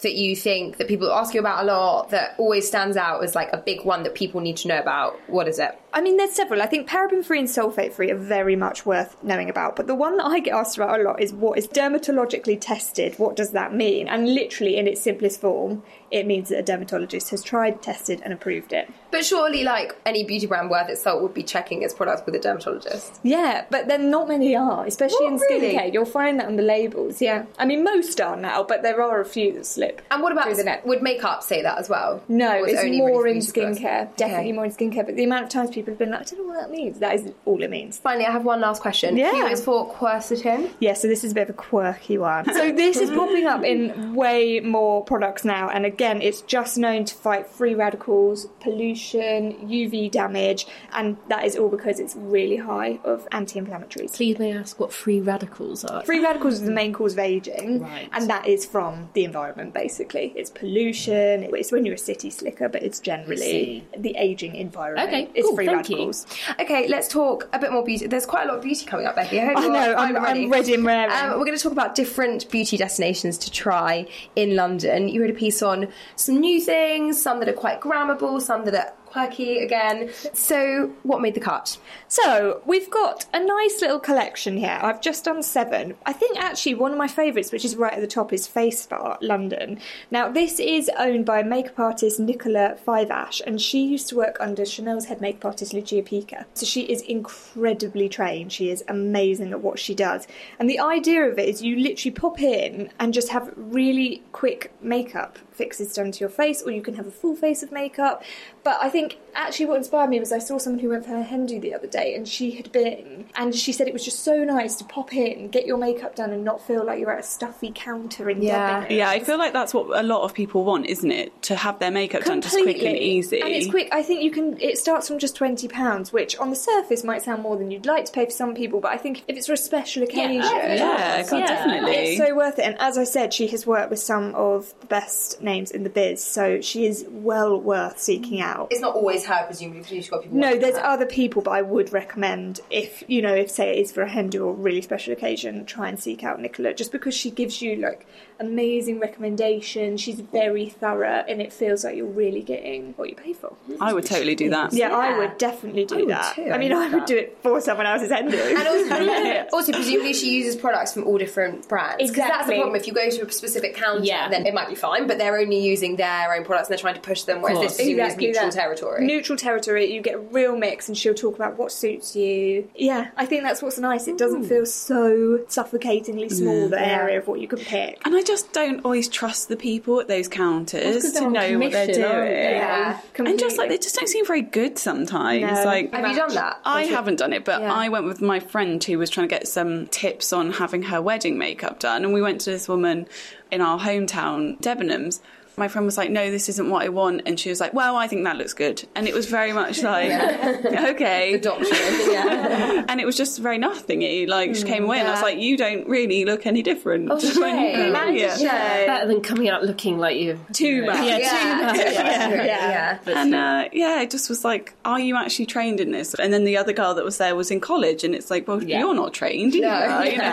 that 0.00 0.14
you 0.14 0.36
think 0.36 0.76
that 0.76 0.88
people 0.88 1.10
ask 1.12 1.34
you 1.34 1.40
about 1.40 1.62
a 1.62 1.66
lot 1.66 2.10
that 2.10 2.34
always 2.38 2.66
stands 2.66 2.96
out 2.96 3.22
as 3.22 3.34
like 3.34 3.52
a 3.52 3.58
big 3.58 3.84
one 3.84 4.02
that 4.02 4.14
people 4.14 4.40
need 4.40 4.56
to 4.58 4.68
know 4.68 4.78
about, 4.78 5.18
what 5.28 5.48
is 5.48 5.58
it? 5.58 5.78
I 5.94 6.00
mean, 6.00 6.16
there's 6.16 6.32
several. 6.32 6.62
I 6.62 6.66
think 6.66 6.88
paraben 6.88 7.22
free 7.24 7.38
and 7.38 7.48
sulfate 7.48 7.92
free 7.92 8.10
are 8.10 8.16
very 8.16 8.56
much 8.56 8.86
worth 8.86 9.16
knowing 9.22 9.50
about. 9.50 9.76
But 9.76 9.86
the 9.86 9.94
one 9.94 10.16
that 10.16 10.24
I 10.26 10.40
get 10.40 10.54
asked 10.54 10.76
about 10.76 10.98
a 10.98 11.02
lot 11.02 11.20
is 11.20 11.32
what 11.32 11.58
is 11.58 11.66
dermatologically 11.68 12.58
tested? 12.60 13.18
What 13.18 13.36
does 13.36 13.50
that 13.50 13.74
mean? 13.74 14.08
And 14.08 14.34
literally, 14.34 14.76
in 14.78 14.86
its 14.86 15.02
simplest 15.02 15.40
form, 15.40 15.82
it 16.10 16.26
means 16.26 16.48
that 16.48 16.58
a 16.58 16.62
dermatologist 16.62 17.30
has 17.30 17.42
tried, 17.42 17.82
tested, 17.82 18.20
and 18.24 18.32
approved 18.32 18.72
it. 18.72 18.90
But 19.10 19.24
surely, 19.26 19.64
like 19.64 19.94
any 20.06 20.24
beauty 20.24 20.46
brand 20.46 20.70
worth 20.70 20.88
its 20.88 21.02
salt 21.02 21.22
would 21.22 21.34
be 21.34 21.42
checking 21.42 21.82
its 21.82 21.92
products 21.92 22.22
with 22.24 22.34
a 22.34 22.38
dermatologist. 22.38 23.20
Yeah, 23.22 23.64
but 23.70 23.88
then 23.88 24.10
not 24.10 24.28
many 24.28 24.56
are, 24.56 24.86
especially 24.86 25.26
in 25.26 25.36
really? 25.36 25.74
skincare. 25.74 25.92
You'll 25.92 26.04
find 26.06 26.38
that 26.40 26.46
on 26.46 26.56
the 26.56 26.62
labels. 26.62 27.20
Yeah, 27.20 27.44
I 27.58 27.66
mean 27.66 27.84
most 27.84 28.18
are 28.20 28.36
now, 28.36 28.62
but 28.62 28.82
there 28.82 29.02
are 29.02 29.20
a 29.20 29.24
few 29.26 29.52
that 29.54 29.66
slip. 29.66 30.00
And 30.10 30.22
what 30.22 30.32
about 30.32 30.44
through 30.46 30.56
the 30.56 30.64
net? 30.64 30.86
would 30.86 31.02
makeup 31.02 31.42
say 31.42 31.60
that 31.62 31.78
as 31.78 31.88
well? 31.90 32.22
No, 32.28 32.52
Or 32.60 32.66
is 32.66 32.72
it 32.72 32.76
it's 32.76 32.84
only 32.84 32.98
more 32.98 33.22
really 33.22 33.36
in 33.38 33.42
for 33.44 33.52
beauty 33.52 33.60
products? 33.60 33.80
skincare. 33.80 34.16
Definitely 34.16 34.44
Okay. 34.44 34.52
more 34.52 34.64
in 34.64 34.70
skincare. 34.72 35.04
But 35.06 35.16
the 35.16 35.24
amount 35.24 35.44
of 35.44 35.50
times 35.50 35.70
people 35.70 35.81
have 35.90 35.98
been 35.98 36.10
like, 36.10 36.20
I 36.20 36.24
don't 36.24 36.38
know 36.46 36.54
what 36.54 36.60
that 36.60 36.70
means. 36.70 36.98
That 37.00 37.14
is 37.14 37.32
all 37.44 37.62
it 37.62 37.70
means. 37.70 37.98
Finally, 37.98 38.26
I 38.26 38.30
have 38.30 38.44
one 38.44 38.60
last 38.60 38.80
question. 38.82 39.16
Yeah. 39.16 39.32
Q 39.32 39.46
is 39.46 39.64
for 39.64 39.92
quercetin. 39.92 40.70
Yeah, 40.80 40.94
so 40.94 41.08
this 41.08 41.24
is 41.24 41.32
a 41.32 41.34
bit 41.34 41.42
of 41.44 41.50
a 41.50 41.52
quirky 41.54 42.18
one. 42.18 42.44
So 42.52 42.72
this 42.72 42.96
is 42.96 43.10
popping 43.10 43.46
up 43.46 43.64
in 43.64 44.14
way 44.14 44.60
more 44.60 45.04
products 45.04 45.44
now, 45.44 45.68
and 45.68 45.84
again, 45.86 46.20
it's 46.22 46.42
just 46.42 46.78
known 46.78 47.04
to 47.06 47.14
fight 47.14 47.46
free 47.46 47.74
radicals, 47.74 48.46
pollution, 48.60 49.52
UV 49.68 50.10
damage, 50.10 50.66
and 50.92 51.16
that 51.28 51.44
is 51.44 51.56
all 51.56 51.68
because 51.68 51.98
it's 52.00 52.14
really 52.16 52.56
high 52.56 52.98
of 53.04 53.26
anti-inflammatories. 53.32 54.14
Please 54.14 54.38
may 54.38 54.52
I 54.54 54.58
ask 54.60 54.78
what 54.78 54.92
free 54.92 55.20
radicals 55.20 55.84
are? 55.84 56.02
Free 56.04 56.20
radicals 56.20 56.54
is 56.54 56.62
the 56.62 56.70
main 56.72 56.92
cause 56.92 57.12
of 57.14 57.18
aging, 57.20 57.80
Right. 57.82 58.08
and 58.12 58.28
that 58.28 58.46
is 58.46 58.64
from 58.66 59.08
the 59.14 59.24
environment 59.24 59.72
basically. 59.74 60.32
It's 60.36 60.50
pollution, 60.50 61.44
it's 61.44 61.72
when 61.72 61.84
you're 61.84 61.94
a 61.94 61.98
city 61.98 62.30
slicker, 62.30 62.68
but 62.68 62.82
it's 62.82 63.00
generally 63.00 63.84
the 63.96 64.14
aging 64.16 64.54
environment. 64.54 65.08
Okay, 65.08 65.28
it's 65.34 65.46
cool, 65.46 65.56
free 65.56 65.66
thank 65.66 65.71
you. 65.71 65.71
Radicals. 65.76 66.26
Okay, 66.60 66.88
let's 66.88 67.08
talk 67.08 67.48
a 67.52 67.58
bit 67.58 67.72
more 67.72 67.84
beauty. 67.84 68.06
There's 68.06 68.26
quite 68.26 68.44
a 68.44 68.48
lot 68.48 68.56
of 68.58 68.62
beauty 68.62 68.84
coming 68.86 69.06
up, 69.06 69.16
Becky. 69.16 69.40
I, 69.40 69.46
hope 69.46 69.56
I 69.58 69.60
you're- 69.62 69.72
know, 69.72 69.94
I'm, 69.94 70.16
I'm 70.16 70.50
ready 70.50 70.74
and 70.74 70.84
raring. 70.84 71.10
Um, 71.12 71.38
we're 71.38 71.44
going 71.46 71.56
to 71.56 71.62
talk 71.62 71.72
about 71.72 71.94
different 71.94 72.50
beauty 72.50 72.76
destinations 72.76 73.38
to 73.38 73.50
try 73.50 74.06
in 74.36 74.56
London. 74.56 75.08
You 75.08 75.20
wrote 75.22 75.30
a 75.30 75.34
piece 75.34 75.62
on 75.62 75.88
some 76.16 76.38
new 76.40 76.60
things, 76.60 77.20
some 77.20 77.40
that 77.40 77.48
are 77.48 77.52
quite 77.54 77.80
grammable, 77.80 78.40
some 78.40 78.64
that 78.66 78.74
are 78.74 78.92
quirky 79.12 79.58
again. 79.58 80.10
So, 80.32 80.92
what 81.02 81.20
made 81.20 81.34
the 81.34 81.40
cut? 81.40 81.78
So 82.08 82.62
we've 82.64 82.90
got 82.90 83.26
a 83.34 83.44
nice 83.44 83.80
little 83.80 84.00
collection 84.00 84.56
here. 84.56 84.78
I've 84.80 85.02
just 85.02 85.24
done 85.24 85.42
seven. 85.42 85.94
I 86.06 86.12
think 86.12 86.38
actually 86.38 86.74
one 86.74 86.92
of 86.92 86.98
my 86.98 87.08
favourites, 87.08 87.52
which 87.52 87.64
is 87.64 87.76
right 87.76 87.92
at 87.92 88.00
the 88.00 88.06
top, 88.06 88.32
is 88.32 88.46
Face 88.46 88.80
Spa 88.80 89.18
London. 89.20 89.78
Now 90.10 90.30
this 90.30 90.58
is 90.58 90.90
owned 90.98 91.26
by 91.26 91.42
makeup 91.42 91.78
artist 91.78 92.18
Nicola 92.20 92.76
Fiveash, 92.86 93.42
and 93.46 93.60
she 93.60 93.84
used 93.84 94.08
to 94.08 94.16
work 94.16 94.38
under 94.40 94.64
Chanel's 94.64 95.06
head 95.06 95.20
makeup 95.20 95.44
artist 95.44 95.74
Lucia 95.74 96.02
Pica. 96.02 96.46
So 96.54 96.64
she 96.64 96.82
is 96.82 97.02
incredibly 97.02 98.08
trained. 98.08 98.52
She 98.52 98.70
is 98.70 98.82
amazing 98.88 99.52
at 99.52 99.60
what 99.60 99.78
she 99.78 99.94
does. 99.94 100.26
And 100.58 100.70
the 100.70 100.80
idea 100.80 101.24
of 101.24 101.38
it 101.38 101.48
is 101.48 101.62
you 101.62 101.76
literally 101.76 102.12
pop 102.12 102.40
in 102.40 102.90
and 102.98 103.12
just 103.12 103.28
have 103.28 103.52
really 103.56 104.22
quick 104.32 104.72
makeup 104.80 105.38
fixes 105.62 105.92
done 105.94 106.10
to 106.12 106.20
your 106.20 106.28
face, 106.42 106.62
or 106.62 106.70
you 106.70 106.82
can 106.82 106.94
have 106.94 107.06
a 107.06 107.10
full 107.10 107.36
face 107.36 107.62
of 107.62 107.70
makeup. 107.72 108.22
But 108.64 108.78
I 108.80 108.88
think 108.88 109.02
think 109.02 109.18
actually 109.34 109.66
what 109.66 109.78
inspired 109.78 110.10
me 110.10 110.20
was 110.20 110.30
I 110.30 110.38
saw 110.38 110.58
someone 110.58 110.78
who 110.80 110.90
went 110.90 111.04
for 111.06 111.10
her 111.12 111.22
hen 111.22 111.46
do 111.46 111.58
the 111.58 111.74
other 111.74 111.86
day 111.88 112.14
and 112.14 112.28
she 112.28 112.50
had 112.52 112.70
been 112.70 113.24
and 113.34 113.52
she 113.54 113.72
said 113.72 113.88
it 113.88 113.92
was 113.92 114.04
just 114.04 114.20
so 114.20 114.44
nice 114.44 114.76
to 114.76 114.84
pop 114.84 115.12
in, 115.14 115.48
get 115.48 115.64
your 115.66 115.78
makeup 115.78 116.14
done 116.14 116.30
and 116.30 116.44
not 116.44 116.64
feel 116.66 116.84
like 116.84 117.00
you're 117.00 117.10
at 117.10 117.20
a 117.20 117.22
stuffy 117.38 117.72
counter 117.74 118.28
in 118.30 118.42
Yeah. 118.42 118.84
Debenhams. 118.84 118.96
Yeah, 118.96 119.08
I 119.08 119.20
feel 119.20 119.38
like 119.38 119.52
that's 119.54 119.72
what 119.74 119.98
a 119.98 120.02
lot 120.04 120.22
of 120.22 120.34
people 120.34 120.62
want, 120.64 120.86
isn't 120.86 121.10
it? 121.10 121.28
To 121.48 121.56
have 121.56 121.78
their 121.78 121.90
makeup 121.90 122.22
done 122.24 122.42
just 122.42 122.54
quick 122.62 122.82
and 122.82 122.96
easy. 122.96 123.40
And 123.40 123.50
it's 123.50 123.68
quick. 123.70 123.88
I 123.90 124.02
think 124.02 124.22
you 124.22 124.30
can. 124.30 124.60
It 124.60 124.76
starts 124.78 125.08
from 125.08 125.18
just 125.18 125.34
twenty 125.34 125.66
pounds, 125.66 126.12
which 126.12 126.36
on 126.36 126.50
the 126.50 126.56
surface 126.70 127.02
might 127.02 127.22
sound 127.22 127.42
more 127.42 127.56
than 127.56 127.70
you'd 127.72 127.86
like 127.86 128.04
to 128.04 128.12
pay 128.12 128.26
for 128.26 128.30
some 128.30 128.54
people, 128.54 128.78
but 128.80 128.92
I 128.92 128.98
think 128.98 129.24
if 129.26 129.36
it's 129.36 129.46
for 129.48 129.54
a 129.54 129.56
special 129.56 130.02
occasion, 130.04 130.34
Yeah, 130.42 131.22
God, 131.28 131.38
Yeah. 131.40 131.46
definitely. 131.46 131.92
it's 131.96 132.18
so 132.24 132.36
worth 132.36 132.58
it. 132.58 132.66
And 132.66 132.76
as 132.78 132.98
I 132.98 133.04
said, 133.04 133.32
she 133.34 133.46
has 133.48 133.66
worked 133.66 133.90
with 133.90 133.98
some 134.00 134.34
of 134.36 134.72
the 134.80 134.86
best 134.86 135.40
names 135.52 135.70
in 135.70 135.82
the 135.84 135.90
biz, 135.90 136.22
so 136.24 136.60
she 136.60 136.86
is 136.86 137.04
well 137.10 137.60
worth 137.60 137.98
seeking 137.98 138.40
out. 138.40 138.68
It's 138.70 138.80
not 138.80 138.94
always 138.94 139.24
her, 139.26 139.44
presumably, 139.46 139.80
because 139.80 139.96
she's 139.96 140.08
got 140.10 140.22
people. 140.22 140.38
No, 140.38 140.56
there's 140.56 140.76
her. 140.78 140.84
other 140.94 141.06
people, 141.06 141.42
but 141.42 141.50
I 141.52 141.62
would 141.62 141.92
recommend 141.92 142.60
if 142.70 143.02
you 143.06 143.20
know, 143.22 143.34
if 143.34 143.50
say 143.50 143.76
it 143.76 143.80
is 143.82 143.92
for 143.92 144.02
a 144.02 144.08
hen 144.08 144.28
do 144.30 144.44
or 144.44 144.52
really 144.54 144.82
special 144.82 145.12
occasion, 145.12 145.64
try 145.66 145.88
and 145.88 145.98
seek 146.00 146.24
out 146.24 146.40
Nicola, 146.40 146.74
just 146.74 146.92
because 146.92 147.14
she 147.14 147.30
gives 147.30 147.60
you 147.62 147.76
like 147.76 148.06
amazing 148.40 148.98
recommendations. 148.98 150.00
She's 150.00 150.20
very 150.20 150.68
thorough, 150.68 151.24
and 151.28 151.40
it 151.40 151.52
feels 151.52 151.84
like 151.84 151.96
you're 151.96 152.06
really 152.06 152.42
getting 152.42 152.92
what 152.96 153.08
you 153.10 153.14
pay 153.16 153.32
for. 153.32 153.54
I 153.80 153.92
would 153.92 154.04
totally 154.06 154.34
do 154.34 154.50
that. 154.50 154.72
Yeah, 154.72 154.94
I 154.94 155.18
would 155.18 155.38
definitely 155.38 155.84
do 155.84 155.96
would 155.96 156.08
that. 156.08 156.34
too, 156.34 156.50
I 156.50 156.58
mean, 156.58 156.72
I 156.72 156.86
I 156.86 156.88
would 156.88 157.02
that. 157.02 157.06
do 157.06 157.16
it 157.18 157.38
for 157.42 157.60
someone 157.60 157.86
else's 157.86 158.10
hen 158.10 158.28
do. 158.30 158.38
And 158.38 158.66
also, 158.68 159.46
also, 159.52 159.72
presumably, 159.72 160.12
she 160.14 160.34
uses 160.34 160.56
products 160.60 160.92
from 160.92 161.04
all 161.04 161.18
different 161.18 161.68
brands. 161.68 161.96
Because 161.98 162.16
that's 162.16 162.46
the 162.48 162.54
problem. 162.56 162.74
If 162.76 162.86
you 162.86 162.92
go 162.92 163.08
to 163.08 163.26
a 163.26 163.32
specific 163.32 163.74
counter, 163.76 164.04
Yeah. 164.04 164.28
then 164.28 164.46
it 164.46 164.54
might 164.54 164.68
be 164.68 164.74
fine, 164.74 165.06
but 165.06 165.18
they're 165.32 165.40
only 165.40 165.58
using 165.60 165.96
their 165.96 166.34
own 166.34 166.44
products 166.44 166.68
and 166.68 166.72
they're 166.76 166.80
trying 166.80 166.94
to 166.94 167.00
push 167.00 167.22
them, 167.22 167.42
whereas 167.42 167.58
this 167.58 167.76
course. 167.76 167.88
Exactly 167.88 168.26
is 168.26 168.36
neutral 168.36 168.50
that. 168.50 168.52
territory. 168.56 169.06
Neutral 169.06 169.38
territory, 169.38 169.92
you 169.92 170.00
get 170.00 170.14
a 170.14 170.18
real 170.18 170.56
mix, 170.56 170.88
and 170.88 170.96
she'll 170.96 171.14
talk 171.14 171.34
about 171.36 171.58
what 171.58 171.72
suits 171.72 172.14
you. 172.16 172.68
Yeah, 172.76 173.10
I 173.16 173.26
think 173.26 173.42
that's 173.42 173.62
what's 173.62 173.78
nice. 173.78 174.08
It 174.08 174.18
doesn't 174.18 174.44
feel 174.44 174.66
so 174.66 175.44
suffocatingly 175.48 176.28
small, 176.28 176.68
the 176.68 176.80
area 176.80 177.18
of 177.18 177.26
what 177.28 177.40
you 177.40 177.48
can 177.48 177.58
pick. 177.58 178.00
And 178.04 178.14
I 178.14 178.22
just 178.22 178.52
don't 178.52 178.84
always 178.84 179.08
trust 179.08 179.48
the 179.48 179.56
people 179.56 180.00
at 180.00 180.08
those 180.08 180.28
counters 180.28 181.12
they're 181.12 181.22
to 181.22 181.30
know 181.30 181.58
what 181.58 181.72
they're 181.72 181.86
doing. 181.86 181.96
they? 181.96 182.56
yeah. 182.56 183.00
And 183.16 183.38
just 183.38 183.58
like 183.58 183.68
they 183.68 183.78
just 183.78 183.94
don't 183.94 184.08
seem 184.08 184.26
very 184.26 184.42
good 184.42 184.78
sometimes. 184.78 185.42
No. 185.42 185.64
Like 185.64 185.92
Have 185.92 186.08
you 186.08 186.16
done 186.16 186.34
that? 186.34 186.60
I 186.64 186.84
haven't 186.84 187.16
done 187.16 187.32
it, 187.32 187.44
but 187.44 187.60
Yeah. 187.60 187.72
I 187.72 187.88
went 187.88 188.04
with 188.06 188.20
my 188.20 188.40
friend 188.40 188.82
who 188.82 188.98
was 188.98 189.10
trying 189.10 189.28
to 189.28 189.34
get 189.34 189.48
some 189.48 189.86
tips 189.88 190.32
on 190.32 190.52
having 190.52 190.82
her 190.84 191.00
wedding 191.00 191.38
makeup 191.38 191.78
done, 191.78 192.04
and 192.04 192.12
we 192.12 192.22
went 192.22 192.40
to 192.42 192.50
this 192.50 192.68
woman 192.68 193.06
in 193.52 193.60
our 193.60 193.78
hometown, 193.78 194.58
Debenhams. 194.60 195.20
My 195.56 195.68
friend 195.68 195.84
was 195.84 195.98
like, 195.98 196.10
"No, 196.10 196.30
this 196.30 196.48
isn't 196.48 196.70
what 196.70 196.82
I 196.82 196.88
want," 196.88 197.22
and 197.26 197.38
she 197.38 197.50
was 197.50 197.60
like, 197.60 197.74
"Well, 197.74 197.94
I 197.96 198.08
think 198.08 198.24
that 198.24 198.36
looks 198.36 198.54
good," 198.54 198.82
and 198.94 199.06
it 199.06 199.14
was 199.14 199.26
very 199.26 199.52
much 199.52 199.82
like, 199.92 200.10
"Okay." 200.66 201.32
The 201.32 201.38
doctrine, 201.38 202.12
yeah. 202.12 202.84
And 202.88 203.00
it 203.00 203.06
was 203.06 203.16
just 203.16 203.38
very 203.38 203.58
nothingy. 203.58 204.26
Like 204.26 204.54
she 204.54 204.64
came 204.64 204.84
away, 204.84 204.98
and 204.98 205.08
I 205.08 205.12
was 205.12 205.22
like, 205.22 205.38
"You 205.38 205.56
don't 205.56 205.86
really 205.88 206.24
look 206.24 206.46
any 206.46 206.62
different." 206.62 207.10
Oh, 207.10 207.14
when 207.16 207.22
you 207.24 207.74
shame. 207.74 207.92
go 207.92 208.12
here." 208.12 208.34
Yeah. 208.38 208.86
Better 208.86 209.06
than 209.06 209.20
coming 209.22 209.48
out 209.48 209.62
looking 209.64 209.98
like 209.98 210.16
you. 210.16 210.38
Too 210.52 210.86
much. 210.86 210.96
Yeah, 211.06 211.18
Yeah, 211.18 211.28
too 211.30 211.62
much. 211.66 211.76
yeah, 211.76 212.34
Yeah. 212.34 212.44
yeah. 212.44 212.98
But 213.04 213.16
And 213.16 213.34
uh, 213.34 213.68
yeah, 213.72 214.00
it 214.02 214.10
just 214.10 214.28
was 214.28 214.44
like, 214.44 214.74
are 214.84 215.00
you 215.00 215.16
actually 215.16 215.46
trained 215.46 215.80
in 215.80 215.90
this? 215.92 216.14
And 216.14 216.32
then 216.32 216.44
the 216.44 216.56
other 216.56 216.72
girl 216.72 216.94
that 216.94 217.04
was 217.04 217.18
there 217.18 217.34
was 217.36 217.50
in 217.50 217.60
college, 217.60 218.04
and 218.04 218.14
it's 218.14 218.30
like, 218.30 218.46
well, 218.48 218.62
Yeah. 218.62 218.80
you're 218.80 218.94
not 218.94 219.12
trained, 219.14 219.54
No. 219.54 219.68
either, 219.68 220.10
you 220.10 220.18
know. 220.18 220.24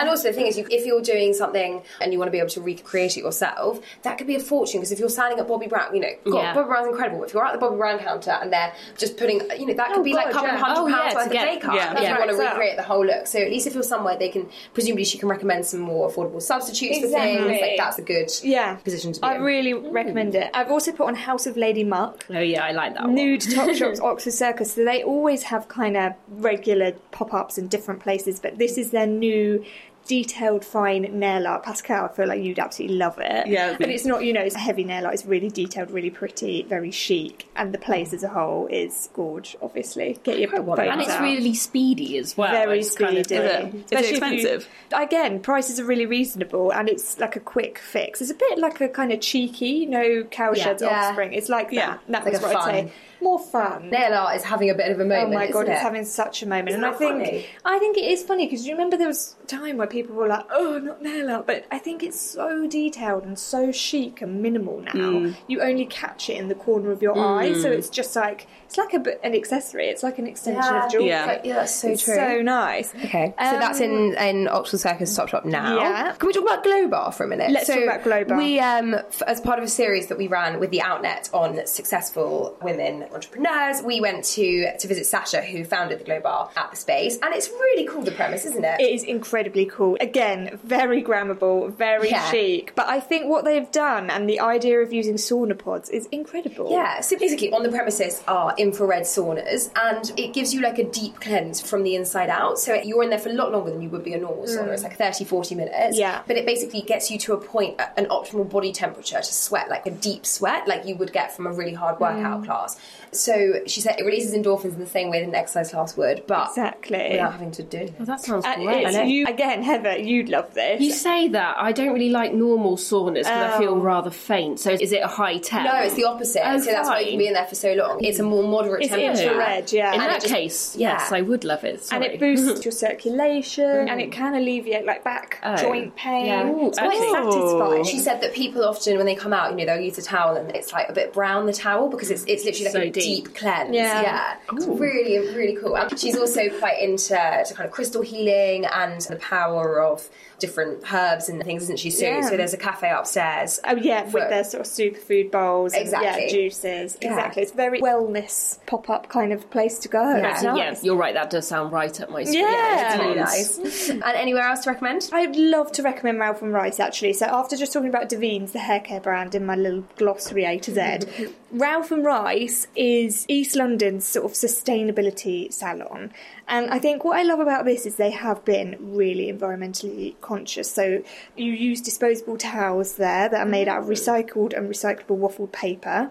and 0.00 0.08
also 0.08 0.28
the 0.28 0.34
thing 0.34 0.46
is, 0.46 0.56
if 0.58 0.86
you're 0.86 1.02
doing 1.02 1.32
something 1.34 1.82
and 2.00 2.12
you 2.12 2.18
want 2.18 2.28
to 2.28 2.32
be 2.32 2.38
able 2.38 2.50
to 2.50 2.60
recreate 2.60 3.16
it 3.16 3.20
yourself, 3.20 3.80
that 4.02 4.18
could 4.18 4.26
be 4.26 4.36
a 4.36 4.40
fortune. 4.58 4.80
Because 4.80 4.92
if 4.92 4.98
you're 4.98 5.08
signing 5.20 5.38
at 5.38 5.46
Bobbi 5.48 5.68
Brown, 5.68 5.94
you 5.94 6.00
know, 6.00 6.12
God, 6.24 6.34
Yeah. 6.42 6.54
Bobbi 6.54 6.66
Brown's 6.66 6.88
incredible. 6.88 7.22
If 7.24 7.32
you're 7.34 7.44
at 7.44 7.58
the 7.58 7.64
Bobbi 7.64 7.76
Brown 7.78 7.98
counter 7.98 8.32
and 8.42 8.52
they're 8.52 8.72
just 8.96 9.16
putting, 9.16 9.38
you 9.58 9.66
know, 9.66 9.74
that 9.74 9.88
could 9.88 10.00
Oh, 10.00 10.02
be 10.02 10.12
like 10.14 10.28
a 10.28 10.32
couple 10.32 10.48
of 10.50 10.54
yeah. 10.54 10.64
hundred 10.64 10.80
Oh, 10.82 10.88
pounds 10.96 11.12
yeah, 11.12 11.18
worth 11.18 11.26
of 11.26 11.32
get- 11.32 11.44
makeup. 11.46 11.74
Yeah. 11.74 11.94
if 11.96 12.02
Yeah. 12.02 12.12
you 12.14 12.18
want 12.18 12.30
to 12.30 12.36
recreate 12.36 12.76
the 12.76 12.82
whole 12.82 13.04
look. 13.06 13.26
So 13.26 13.38
at 13.38 13.50
least 13.50 13.66
if 13.66 13.74
you're 13.74 13.82
somewhere, 13.94 14.16
they 14.16 14.28
can 14.28 14.48
presumably 14.74 15.04
she 15.04 15.18
can 15.18 15.28
recommend 15.28 15.66
some 15.66 15.80
more 15.80 16.10
affordable 16.10 16.42
substitutes 16.42 16.98
for 17.00 17.06
things. 17.08 17.60
Like 17.60 17.76
that's 17.76 17.98
a 17.98 18.02
good 18.02 18.30
Yeah. 18.42 18.74
position 18.76 19.12
to 19.12 19.20
be 19.20 19.26
I 19.26 19.36
in. 19.36 19.42
really 19.42 19.74
recommend 19.74 20.34
it. 20.34 20.50
I've 20.54 20.70
also 20.70 20.90
put 20.92 21.06
on 21.06 21.14
House 21.14 21.46
of 21.46 21.56
Lady 21.56 21.84
Muck. 21.84 22.26
Oh 22.30 22.38
yeah, 22.40 22.64
I 22.64 22.72
like 22.72 22.94
that 22.94 23.04
one. 23.04 23.14
Nude 23.14 23.40
Top 23.54 23.70
Shops, 23.74 24.00
Oxford 24.00 24.32
Circus. 24.32 24.72
So 24.74 24.84
they 24.84 25.02
always 25.02 25.44
have 25.44 25.68
kind 25.68 25.96
of 25.96 26.12
regular 26.28 26.92
pop 27.10 27.32
ups 27.34 27.58
in 27.58 27.68
different 27.68 28.00
places, 28.00 28.40
but 28.40 28.58
this 28.58 28.76
is 28.78 28.90
their 28.90 29.06
new 29.06 29.64
detailed 30.08 30.64
fine 30.64 31.02
nail 31.20 31.46
art. 31.46 31.62
Pascal, 31.62 32.06
I 32.06 32.08
feel 32.08 32.26
like 32.26 32.42
you'd 32.42 32.58
absolutely 32.58 32.96
love 32.96 33.18
it. 33.20 33.46
Yeah. 33.46 33.76
But 33.78 33.90
it's 33.90 34.04
not, 34.04 34.24
you 34.24 34.32
know, 34.32 34.40
it's 34.40 34.56
a 34.56 34.58
heavy 34.58 34.82
nail 34.82 35.04
art. 35.04 35.14
It's 35.14 35.24
really 35.26 35.50
detailed, 35.50 35.90
really 35.92 36.10
pretty, 36.10 36.62
very 36.62 36.90
chic. 36.90 37.46
And 37.54 37.72
the 37.72 37.78
place 37.78 38.12
as 38.12 38.24
a 38.24 38.28
whole 38.28 38.66
is 38.66 39.10
gorge, 39.12 39.56
obviously. 39.62 40.18
Get 40.24 40.38
your 40.40 40.52
and 40.56 41.00
it's 41.00 41.10
out. 41.10 41.22
really 41.22 41.54
speedy 41.54 42.18
as 42.18 42.36
well. 42.36 42.50
very 42.50 42.80
It's 42.80 42.96
kind 42.96 43.24
speedy. 43.24 43.36
of- 43.36 43.74
Is 43.74 43.80
it 43.82 43.92
if 43.92 44.00
you- 44.02 44.08
expensive? 44.10 44.68
again, 44.92 45.40
prices 45.40 45.78
are 45.78 45.84
really 45.84 46.06
reasonable, 46.06 46.72
and 46.72 46.88
it's 46.88 47.18
like 47.20 47.36
a 47.36 47.40
quick 47.40 47.78
fix. 47.78 48.20
It's 48.22 48.30
a 48.30 48.34
bit 48.34 48.58
like 48.58 48.80
a 48.80 48.88
kind 48.88 49.12
of 49.12 49.20
cheeky, 49.20 49.66
you 49.68 49.86
know, 49.86 50.24
cowshed's 50.30 50.82
Yeah. 50.82 50.88
offspring. 51.08 51.34
It's 51.34 51.48
like 51.50 51.68
Yeah. 51.70 51.98
that. 52.08 52.24
Was 52.24 52.32
like 52.34 52.42
what 52.42 52.56
I'd 52.56 52.64
say. 52.86 52.92
More 53.20 53.38
fun. 53.38 53.90
Nail 53.90 54.14
art 54.14 54.36
is 54.36 54.44
having 54.44 54.70
a 54.70 54.74
bit 54.74 54.90
of 54.92 55.00
a 55.00 55.04
moment. 55.04 55.28
Oh 55.34 55.34
my 55.34 55.46
god, 55.50 55.62
isn't 55.64 55.72
it's 55.74 55.80
it? 55.80 55.84
having 55.84 56.04
such 56.04 56.42
a 56.42 56.46
moment, 56.46 56.68
Isn't 56.70 56.84
and 56.84 56.94
I 56.94 56.96
think 56.98 57.12
funny? 57.24 57.46
I 57.64 57.78
think 57.78 57.96
it 57.96 58.04
is 58.04 58.22
funny 58.22 58.46
because 58.46 58.66
you 58.66 58.72
remember 58.74 58.96
there 58.96 59.08
was 59.08 59.36
a 59.42 59.46
time 59.46 59.76
where 59.76 59.86
people 59.86 60.14
were 60.14 60.28
like, 60.28 60.44
"Oh, 60.50 60.78
not 60.78 61.02
nail 61.02 61.30
art," 61.30 61.46
but 61.46 61.64
I 61.70 61.78
think 61.78 62.02
it's 62.02 62.20
so 62.20 62.66
detailed 62.68 63.24
and 63.24 63.38
so 63.38 63.72
chic 63.72 64.22
and 64.22 64.40
minimal 64.42 64.80
now. 64.80 64.92
Mm. 64.92 65.36
You 65.48 65.60
only 65.62 65.86
catch 65.86 66.30
it 66.30 66.36
in 66.36 66.48
the 66.48 66.54
corner 66.54 66.90
of 66.92 67.02
your 67.02 67.18
eye, 67.18 67.54
so 67.54 67.70
it's 67.70 67.88
just 67.88 68.14
like 68.14 68.46
it's 68.66 68.78
like 68.78 68.94
a 68.94 69.24
an 69.24 69.34
accessory. 69.34 69.86
It's 69.88 70.02
like 70.02 70.18
an 70.18 70.26
extension 70.26 70.62
Yeah. 70.74 70.84
of 70.86 70.92
jewelry. 70.92 71.08
Yeah. 71.08 71.40
Yeah, 71.44 71.54
that's 71.54 71.74
so 71.74 71.88
It's 71.88 72.04
true. 72.04 72.14
So 72.14 72.42
nice. 72.42 72.94
Okay, 73.04 73.34
so 73.38 73.44
Um, 73.54 73.60
that's 73.60 73.80
in 73.80 74.14
in 74.14 74.48
Oxford 74.48 74.78
Circus 74.80 75.14
Top 75.16 75.28
Shop 75.28 75.44
now. 75.44 75.76
Yeah. 75.78 76.12
Can 76.18 76.26
we 76.26 76.32
talk 76.32 76.44
about 76.44 76.62
Glow 76.62 76.86
Bar 76.88 77.12
for 77.12 77.24
a 77.24 77.28
minute? 77.28 77.50
Let's 77.50 77.66
so 77.66 77.74
talk 77.74 77.82
about 77.84 78.04
Glow 78.04 78.24
Bar. 78.24 78.36
We, 78.38 78.60
um, 78.60 78.94
f- 78.94 79.22
as 79.26 79.40
part 79.40 79.58
of 79.58 79.64
a 79.64 79.68
series 79.68 80.06
that 80.08 80.18
we 80.18 80.26
ran 80.28 80.60
with 80.60 80.70
the 80.70 80.80
Outnet 80.82 81.30
on 81.32 81.64
successful 81.66 82.56
women 82.62 83.06
entrepreneurs, 83.12 83.82
we 83.82 84.00
went 84.00 84.24
to 84.24 84.76
to 84.78 84.88
visit 84.88 85.06
Sasha, 85.06 85.42
who 85.42 85.64
founded 85.64 86.00
the 86.00 86.04
Glow 86.04 86.20
Bar 86.20 86.50
at 86.56 86.70
the 86.70 86.76
space, 86.76 87.18
and 87.22 87.34
it's 87.34 87.48
really 87.48 87.86
cool. 87.86 88.02
The 88.02 88.12
premise, 88.12 88.44
isn't 88.46 88.64
it? 88.64 88.80
It 88.80 88.92
is 88.92 89.02
incredibly 89.02 89.66
cool. 89.66 89.96
Again, 90.00 90.58
very 90.64 91.02
grammable, 91.02 91.72
very 91.72 92.10
Yeah. 92.10 92.30
chic. 92.30 92.74
But 92.74 92.88
I 92.88 93.00
think 93.00 93.26
what 93.26 93.44
they've 93.44 93.70
done 93.70 94.10
and 94.10 94.28
the 94.28 94.40
idea 94.40 94.80
of 94.80 94.92
using 94.92 95.14
sauna 95.14 95.56
pods 95.58 95.88
is 95.90 96.06
incredible. 96.12 96.70
Yeah, 96.70 97.00
so 97.00 97.18
basically 97.18 97.52
on 97.52 97.62
the 97.62 97.68
premises 97.68 98.22
are 98.28 98.54
infrared 98.56 99.02
saunas 99.02 99.70
and 99.76 100.12
it 100.16 100.32
gives 100.32 100.54
you 100.54 100.60
like 100.60 100.78
a 100.78 100.84
deep 100.84 101.20
cleanse 101.20 101.60
from 101.60 101.82
the 101.82 101.94
inside 101.94 102.30
out. 102.30 102.58
So 102.58 102.74
you're 102.74 103.02
in 103.02 103.10
there 103.10 103.18
for 103.18 103.30
a 103.30 103.32
lot 103.32 103.52
longer 103.52 103.70
than 103.70 103.82
you 103.82 103.88
would 103.90 104.04
be 104.04 104.14
a 104.14 104.18
normal 104.18 104.44
sauna. 104.44 104.68
Mm. 104.68 104.74
It's 104.74 104.82
like 104.82 104.96
30, 104.96 105.24
40 105.24 105.54
minutes. 105.54 105.98
Yeah. 105.98 106.22
But 106.26 106.36
it 106.36 106.46
basically 106.46 106.82
gets 106.82 107.10
you 107.10 107.18
to 107.20 107.32
a 107.34 107.38
point, 107.38 107.80
an 107.96 108.06
optimal 108.06 108.48
body 108.48 108.72
temperature 108.72 109.18
to 109.18 109.34
sweat, 109.34 109.68
like 109.68 109.86
a 109.86 109.90
deep 109.90 110.26
sweat, 110.26 110.68
like 110.68 110.86
you 110.86 110.96
would 110.96 111.12
get 111.12 111.34
from 111.34 111.46
a 111.46 111.52
really 111.52 111.74
hard 111.74 112.00
workout 112.00 112.42
mm. 112.42 112.46
class. 112.46 112.78
So 113.12 113.60
she 113.66 113.80
said 113.80 113.96
it 113.98 114.04
releases 114.04 114.34
endorphins 114.34 114.74
in 114.74 114.78
the 114.80 114.86
same 114.86 115.10
way 115.10 115.20
that 115.20 115.28
an 115.28 115.34
exercise 115.34 115.70
class 115.70 115.96
would, 115.96 116.26
but 116.26 116.48
Exactly. 116.48 117.08
without 117.12 117.32
having 117.32 117.50
to 117.52 117.62
do 117.62 117.88
Well, 117.98 118.06
that 118.06 118.20
sounds 118.20 118.44
great. 118.44 118.86
it's- 118.86 119.08
you, 119.08 119.26
again, 119.26 119.62
Heather, 119.62 119.96
you'd 119.98 120.28
love 120.28 120.54
this. 120.54 120.80
You 120.80 120.92
say 120.92 121.28
that. 121.28 121.56
I 121.58 121.72
don't 121.72 121.92
really 121.92 122.10
like 122.10 122.32
normal 122.34 122.76
saunas 122.76 123.18
because 123.24 123.54
I 123.54 123.58
feel 123.58 123.72
Oh. 123.74 123.76
rather 123.78 124.10
faint. 124.10 124.60
So 124.60 124.70
is 124.72 124.92
it 124.92 125.02
a 125.02 125.06
high 125.06 125.38
temp? 125.38 125.64
No, 125.64 125.76
it's 125.80 125.94
the 125.94 126.04
opposite. 126.04 126.42
Oh, 126.46 126.58
so 126.58 126.70
that's 126.70 126.88
why 126.88 127.00
you 127.00 127.10
can 127.10 127.18
be 127.18 127.26
in 127.28 127.32
there 127.34 127.46
for 127.46 127.54
so 127.54 127.72
long. 127.74 128.02
It's 128.02 128.18
a 128.18 128.22
more 128.22 128.42
moderate 128.42 128.82
It's 128.82 128.90
temperature. 128.90 129.28
infrared, 129.30 129.72
yeah. 129.72 129.94
In 129.94 130.00
And 130.00 130.10
that 130.10 130.20
just- 130.20 130.34
case, 130.34 130.76
yeah. 130.76 130.98
yes, 130.98 131.12
I 131.12 131.20
would 131.22 131.44
love 131.44 131.64
it. 131.64 131.86
and 131.90 132.04
it 132.04 132.18
boosts 132.20 132.64
your 132.64 132.72
circulation 132.72 133.64
and 133.88 134.00
it 134.00 134.10
mm. 134.10 134.12
can 134.12 134.34
alleviate 134.34 134.84
like 134.84 135.04
back 135.04 135.38
Oh. 135.42 135.56
joint 135.56 135.94
pain. 135.96 136.26
Yeah. 136.26 136.48
Ooh, 136.48 136.68
it's 136.68 136.78
quite 136.78 136.92
actually- 136.92 137.10
satisfying. 137.12 137.84
She 137.84 137.98
said 137.98 138.20
that 138.20 138.32
people 138.34 138.64
often, 138.64 138.96
when 138.96 139.06
they 139.06 139.14
come 139.14 139.32
out, 139.32 139.50
you 139.58 139.64
know, 139.64 139.74
they'll 139.74 139.82
use 139.84 139.98
a 139.98 140.02
towel 140.02 140.36
and 140.36 140.54
it's 140.54 140.72
like 140.72 140.88
a 140.88 140.92
bit 140.92 141.12
brown, 141.12 141.46
the 141.46 141.52
towel, 141.52 141.88
because 141.88 142.10
it's, 142.10 142.24
it's 142.26 142.44
literally 142.44 142.64
like 142.66 142.72
So 142.72 142.80
a 142.80 142.90
deep. 143.00 143.26
deep, 143.26 143.34
cleanse. 143.36 143.74
Yeah. 143.74 144.02
Yeah. 144.02 144.34
It's 144.52 144.66
really, 144.66 145.18
really 145.34 145.56
cool. 145.56 145.76
And 145.76 145.98
she's 145.98 146.16
also 146.16 146.48
quite 146.58 146.80
into 146.80 147.08
to 147.14 147.54
kind 147.54 147.66
of 147.66 147.70
crystal 147.72 148.02
healing 148.02 148.64
and 148.66 149.00
the 149.02 149.16
power 149.16 149.82
of 149.82 150.08
different 150.38 150.84
herbs 150.92 151.28
and 151.28 151.42
things, 151.42 151.64
isn't 151.64 151.78
she, 151.80 151.90
Sue? 151.90 152.04
Yeah. 152.06 152.20
So 152.22 152.36
there's 152.36 152.54
a 152.54 152.58
cafe 152.58 152.90
upstairs. 152.90 153.58
Oh 153.64 153.74
yeah, 153.74 154.04
for- 154.04 154.20
with 154.20 154.28
their 154.30 154.44
sort 154.44 154.60
of 154.60 154.66
superfood 154.72 155.32
bowls, 155.32 155.72
and, 155.72 155.82
Exactly. 155.82 156.24
yeah, 156.24 156.28
juices. 156.30 156.96
Yeah. 157.02 157.08
Exactly, 157.10 157.42
it's 157.42 157.52
very 157.52 157.80
wellness 157.80 158.58
pop-up 158.66 159.08
kind 159.08 159.32
of 159.32 159.50
place 159.50 159.80
to 159.80 159.88
go. 159.88 160.16
It's 160.16 160.42
yeah, 160.44 160.52
nice. 160.52 160.84
you're 160.84 160.96
right. 160.96 161.14
That 161.14 161.30
does 161.30 161.48
sound 161.48 161.72
right 161.72 162.00
up 162.00 162.10
my 162.10 162.22
street. 162.24 162.40
Yeah. 162.40 162.94
It's 162.94 163.02
really 163.02 163.16
nice. 163.16 163.88
and 163.90 164.02
anywhere 164.04 164.44
else 164.44 164.60
to 164.60 164.70
recommend? 164.70 165.08
I'd 165.12 165.34
love 165.36 165.72
to 165.72 165.82
recommend 165.82 166.20
Ralph 166.20 166.40
and 166.42 166.52
Rice 166.52 166.78
actually. 166.78 167.14
So 167.14 167.26
after 167.26 167.56
just 167.56 167.72
talking 167.72 167.88
about 167.88 168.08
Davines, 168.08 168.52
the 168.52 168.60
hair 168.60 168.80
care 168.80 169.00
brand, 169.00 169.34
in 169.34 169.44
my 169.44 169.56
little 169.56 169.84
glossary 169.96 170.44
A 170.44 170.58
to 170.60 170.72
Z, 170.72 171.34
Ralph 171.50 171.90
and 171.90 172.04
Rice 172.04 172.68
is 172.76 172.87
East 173.28 173.56
London's 173.56 174.06
sort 174.06 174.24
of 174.24 174.32
sustainability 174.32 175.52
salon. 175.52 176.12
And 176.46 176.70
I 176.70 176.78
think 176.78 177.04
what 177.04 177.18
I 177.18 177.22
love 177.22 177.40
about 177.40 177.66
this 177.66 177.84
is 177.84 177.96
they 177.96 178.10
have 178.10 178.44
been 178.44 178.76
really 178.80 179.30
environmentally 179.30 180.18
conscious. 180.22 180.72
So 180.72 181.02
you 181.36 181.52
use 181.52 181.80
disposable 181.82 182.38
towels 182.38 182.94
there 182.96 183.28
that 183.28 183.40
are 183.40 183.50
made 183.50 183.68
out 183.68 183.80
of 183.80 183.84
mm. 183.84 183.90
recycled 183.90 184.56
and 184.56 184.68
recyclable 184.68 185.18
waffled 185.18 185.52
paper. 185.52 186.10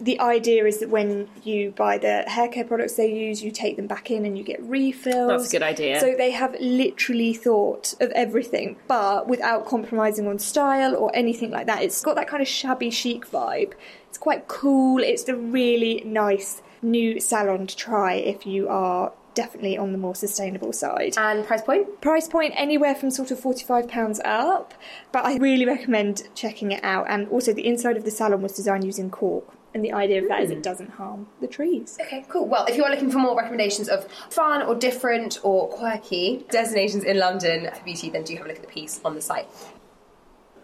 The 0.00 0.18
idea 0.20 0.64
is 0.64 0.78
that 0.78 0.88
when 0.88 1.28
you 1.42 1.72
buy 1.72 1.98
the 1.98 2.24
hair 2.26 2.48
care 2.48 2.64
products 2.64 2.94
they 2.94 3.12
use, 3.12 3.42
you 3.42 3.50
take 3.50 3.76
them 3.76 3.86
back 3.86 4.10
in 4.10 4.24
and 4.24 4.38
you 4.38 4.44
get 4.44 4.62
refills. 4.62 5.28
That's 5.28 5.48
a 5.48 5.52
good 5.52 5.62
idea. 5.62 6.00
So 6.00 6.14
they 6.16 6.30
have 6.30 6.56
literally 6.60 7.34
thought 7.34 7.94
of 8.00 8.10
everything, 8.12 8.76
but 8.88 9.28
without 9.28 9.66
compromising 9.66 10.26
on 10.26 10.38
style 10.38 10.96
or 10.96 11.14
anything 11.14 11.50
like 11.50 11.66
that. 11.66 11.82
It's 11.82 12.00
got 12.02 12.16
that 12.16 12.28
kind 12.28 12.42
of 12.42 12.48
shabby 12.48 12.90
chic 12.90 13.30
vibe. 13.30 13.74
It's 14.14 14.18
quite 14.20 14.46
cool. 14.46 15.02
It's 15.02 15.28
a 15.28 15.34
really 15.34 16.00
nice 16.06 16.62
new 16.80 17.18
salon 17.18 17.66
to 17.66 17.76
try 17.76 18.12
if 18.14 18.46
you 18.46 18.68
are 18.68 19.12
definitely 19.34 19.76
on 19.76 19.90
the 19.90 19.98
more 19.98 20.14
sustainable 20.14 20.72
side. 20.72 21.14
And 21.16 21.44
price 21.44 21.62
point? 21.62 22.00
Price 22.00 22.28
point 22.28 22.54
anywhere 22.56 22.94
from 22.94 23.10
sort 23.10 23.32
of 23.32 23.40
£45 23.40 24.20
up, 24.24 24.72
but 25.10 25.24
I 25.24 25.34
really 25.38 25.66
recommend 25.66 26.28
checking 26.36 26.70
it 26.70 26.84
out. 26.84 27.06
And 27.08 27.26
also, 27.26 27.52
the 27.52 27.66
inside 27.66 27.96
of 27.96 28.04
the 28.04 28.12
salon 28.12 28.40
was 28.40 28.52
designed 28.52 28.84
using 28.84 29.10
cork. 29.10 29.52
And 29.74 29.84
the 29.84 29.92
idea 29.92 30.22
of 30.22 30.28
that 30.28 30.42
is 30.42 30.50
it 30.52 30.58
mm. 30.58 30.62
doesn't 30.62 30.90
harm 30.90 31.26
the 31.40 31.48
trees. 31.48 31.98
Okay, 32.00 32.24
cool. 32.28 32.46
Well, 32.46 32.66
if 32.66 32.76
you 32.76 32.84
are 32.84 32.90
looking 32.92 33.10
for 33.10 33.18
more 33.18 33.36
recommendations 33.36 33.88
of 33.88 34.06
fun 34.30 34.62
or 34.62 34.76
different 34.76 35.40
or 35.42 35.68
quirky 35.70 36.46
destinations 36.52 37.02
in 37.02 37.18
London 37.18 37.68
for 37.74 37.82
beauty, 37.82 38.10
then 38.10 38.22
do 38.22 38.36
have 38.36 38.44
a 38.44 38.48
look 38.48 38.58
at 38.58 38.62
the 38.62 38.68
piece 38.68 39.00
on 39.04 39.16
the 39.16 39.20
site. 39.20 39.48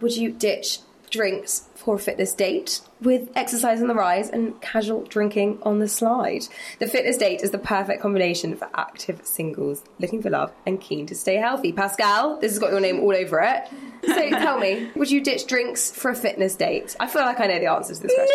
Would 0.01 0.17
you 0.17 0.31
ditch 0.31 0.79
drinks 1.11 1.69
for 1.75 1.95
a 1.95 1.99
fitness 1.99 2.35
date 2.35 2.81
with 3.01 3.31
exercise 3.35 3.81
on 3.81 3.89
the 3.89 3.95
rise 3.95 4.29
and 4.29 4.61
casual 4.61 5.03
drinking 5.05 5.59
on 5.63 5.79
the 5.79 5.89
slide? 5.89 6.43
The 6.79 6.87
fitness 6.87 7.17
date 7.17 7.41
is 7.43 7.51
the 7.51 7.59
perfect 7.59 8.03
combination 8.03 8.55
for 8.57 8.69
active 8.75 9.25
singles 9.25 9.83
looking 9.99 10.23
for 10.23 10.31
love 10.31 10.53
and 10.67 10.81
keen 10.81 11.07
to 11.07 11.15
stay 11.15 11.37
healthy. 11.37 11.73
Pascal, 11.73 12.39
this 12.39 12.53
has 12.53 12.59
got 12.59 12.71
your 12.71 12.81
name 12.81 13.01
all 13.01 13.15
over 13.15 13.41
it. 13.41 13.69
So 14.07 14.31
tell 14.31 14.59
me, 14.59 14.91
would 14.95 15.11
you 15.11 15.23
ditch 15.23 15.47
drinks 15.47 15.91
for 15.91 16.11
a 16.11 16.17
fitness 16.17 16.55
date? 16.55 16.97
I 17.01 17.07
feel 17.07 17.23
like 17.23 17.41
I 17.41 17.47
know 17.47 17.59
the 17.59 17.67
answer 17.67 17.95
to 17.95 18.01
this 18.01 18.15
question. 18.15 18.31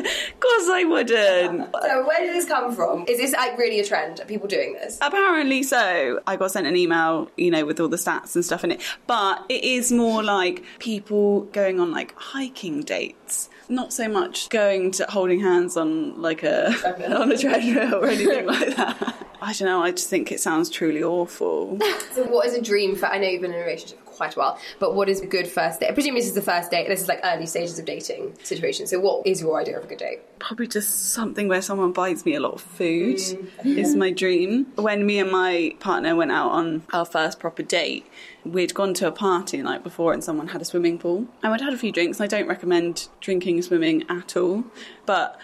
of 0.34 0.40
course 0.40 0.68
I 0.70 0.84
wouldn't. 0.84 1.74
So 1.82 2.06
where 2.06 2.20
did 2.20 2.34
this 2.34 2.46
come 2.46 2.74
from? 2.74 3.04
Is 3.08 3.18
this 3.18 3.32
like 3.32 3.56
really 3.56 3.80
a 3.80 3.84
trend? 3.84 4.20
Are 4.20 4.24
people 4.24 4.48
doing 4.48 4.74
this? 4.74 4.98
Apparently 5.00 5.62
so. 5.62 6.20
I 6.26 6.36
got 6.36 6.50
sent 6.50 6.66
an 6.66 6.76
email, 6.76 7.30
you 7.36 7.50
know, 7.50 7.64
with 7.64 7.80
all 7.80 7.88
the 7.88 7.96
stats 7.96 8.34
and 8.34 8.44
stuff 8.44 8.64
in 8.64 8.72
it. 8.72 8.82
But 9.06 9.44
it 9.48 9.64
is 9.64 9.92
more 9.92 10.22
like 10.22 10.64
people 10.78 10.89
going 10.98 11.78
on 11.78 11.92
like 11.92 12.14
hiking 12.16 12.82
dates. 12.82 13.48
Not 13.68 13.92
so 13.92 14.08
much 14.08 14.48
going 14.48 14.90
to 14.92 15.06
holding 15.08 15.40
hands 15.40 15.76
on 15.76 16.20
like 16.20 16.42
a 16.42 16.68
on 17.14 17.30
a 17.30 17.38
treadmill 17.38 17.94
or 17.94 18.08
anything 18.08 18.46
like 18.46 18.74
that. 18.76 19.26
I 19.42 19.52
don't 19.54 19.66
know, 19.66 19.82
I 19.82 19.90
just 19.90 20.10
think 20.10 20.30
it 20.30 20.40
sounds 20.40 20.68
truly 20.68 21.02
awful. 21.02 21.78
So 22.12 22.24
what 22.24 22.44
is 22.44 22.54
a 22.54 22.60
dream 22.60 22.96
for? 22.96 23.06
I 23.06 23.18
know 23.18 23.28
you've 23.28 23.40
been 23.40 23.52
in 23.52 23.60
a 23.60 23.62
relationship 23.62 24.04
for 24.04 24.10
quite 24.10 24.34
a 24.34 24.38
while, 24.38 24.58
but 24.80 24.96
what 24.96 25.08
is 25.08 25.20
a 25.20 25.26
good 25.26 25.46
first 25.46 25.78
date? 25.78 25.90
I 25.90 25.92
presume 25.92 26.16
this 26.16 26.26
is 26.26 26.34
the 26.34 26.42
first 26.42 26.72
date. 26.72 26.88
This 26.88 27.00
is 27.00 27.08
like 27.08 27.20
early 27.22 27.46
stages 27.46 27.78
of 27.78 27.84
dating 27.84 28.34
situation. 28.42 28.88
So 28.88 28.98
what 28.98 29.24
is 29.24 29.40
your 29.40 29.58
idea 29.60 29.78
of 29.78 29.84
a 29.84 29.86
good 29.86 29.98
date? 29.98 30.18
Probably 30.40 30.66
just 30.66 31.12
something 31.12 31.46
where 31.46 31.62
someone 31.62 31.92
buys 31.92 32.26
me 32.26 32.34
a 32.34 32.40
lot 32.40 32.54
of 32.54 32.62
food 32.62 33.18
mm. 33.18 33.48
is 33.64 33.94
my 33.94 34.10
dream. 34.10 34.66
When 34.74 35.06
me 35.06 35.20
and 35.20 35.30
my 35.30 35.76
partner 35.78 36.16
went 36.16 36.32
out 36.32 36.50
on 36.50 36.82
our 36.92 37.04
first 37.04 37.38
proper 37.38 37.62
date, 37.62 38.04
we'd 38.44 38.74
gone 38.74 38.94
to 38.94 39.06
a 39.06 39.12
party 39.12 39.56
the 39.58 39.62
night 39.64 39.82
before 39.82 40.12
and 40.12 40.22
someone 40.24 40.48
had 40.48 40.60
a 40.62 40.64
swimming 40.64 40.98
pool. 40.98 41.26
And 41.42 41.52
we'd 41.52 41.60
had 41.60 41.72
a 41.74 41.78
few 41.78 41.92
drinks. 41.92 42.20
And 42.20 42.24
I 42.32 42.36
don't 42.38 42.48
recommend 42.48 43.08
drinking 43.20 43.62
swimming 43.62 44.04
at 44.08 44.36
all. 44.36 44.64
But 45.06 45.38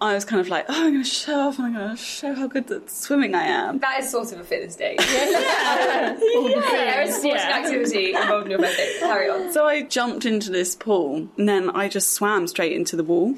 I 0.00 0.12
was 0.14 0.24
kind 0.24 0.40
of 0.40 0.48
like, 0.48 0.66
oh, 0.68 0.74
I'm 0.86 0.92
going 0.92 1.04
to 1.04 1.08
show 1.08 1.48
off 1.48 1.56
and 1.58 1.68
I'm 1.68 1.72
going 1.74 1.90
to 1.90 1.96
show 1.96 2.34
how 2.34 2.46
good 2.46 2.70
at 2.70 2.90
swimming 2.90 3.34
I 3.34 3.44
am. 3.44 3.78
That 3.78 4.00
is 4.00 4.10
sort 4.10 4.32
of 4.32 4.40
a 4.40 4.44
fitness 4.44 4.76
day. 4.76 4.96
yeah. 5.00 6.16
There 6.18 7.02
is 7.02 7.14
sports 7.16 7.42
Yeah. 7.42 7.56
activity 7.58 8.12
involved 8.14 8.46
in 8.46 8.50
your 8.50 8.60
date. 8.60 8.96
Carry 9.00 9.30
on. 9.30 9.52
So 9.52 9.66
I 9.66 9.82
jumped 9.82 10.26
into 10.26 10.50
this 10.50 10.74
pool 10.74 11.28
and 11.38 11.48
then 11.48 11.70
I 11.70 11.88
just 11.88 12.12
swam 12.12 12.46
straight 12.48 12.72
into 12.72 12.96
the 12.96 13.04
wall. 13.04 13.34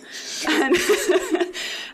And, 0.49 0.77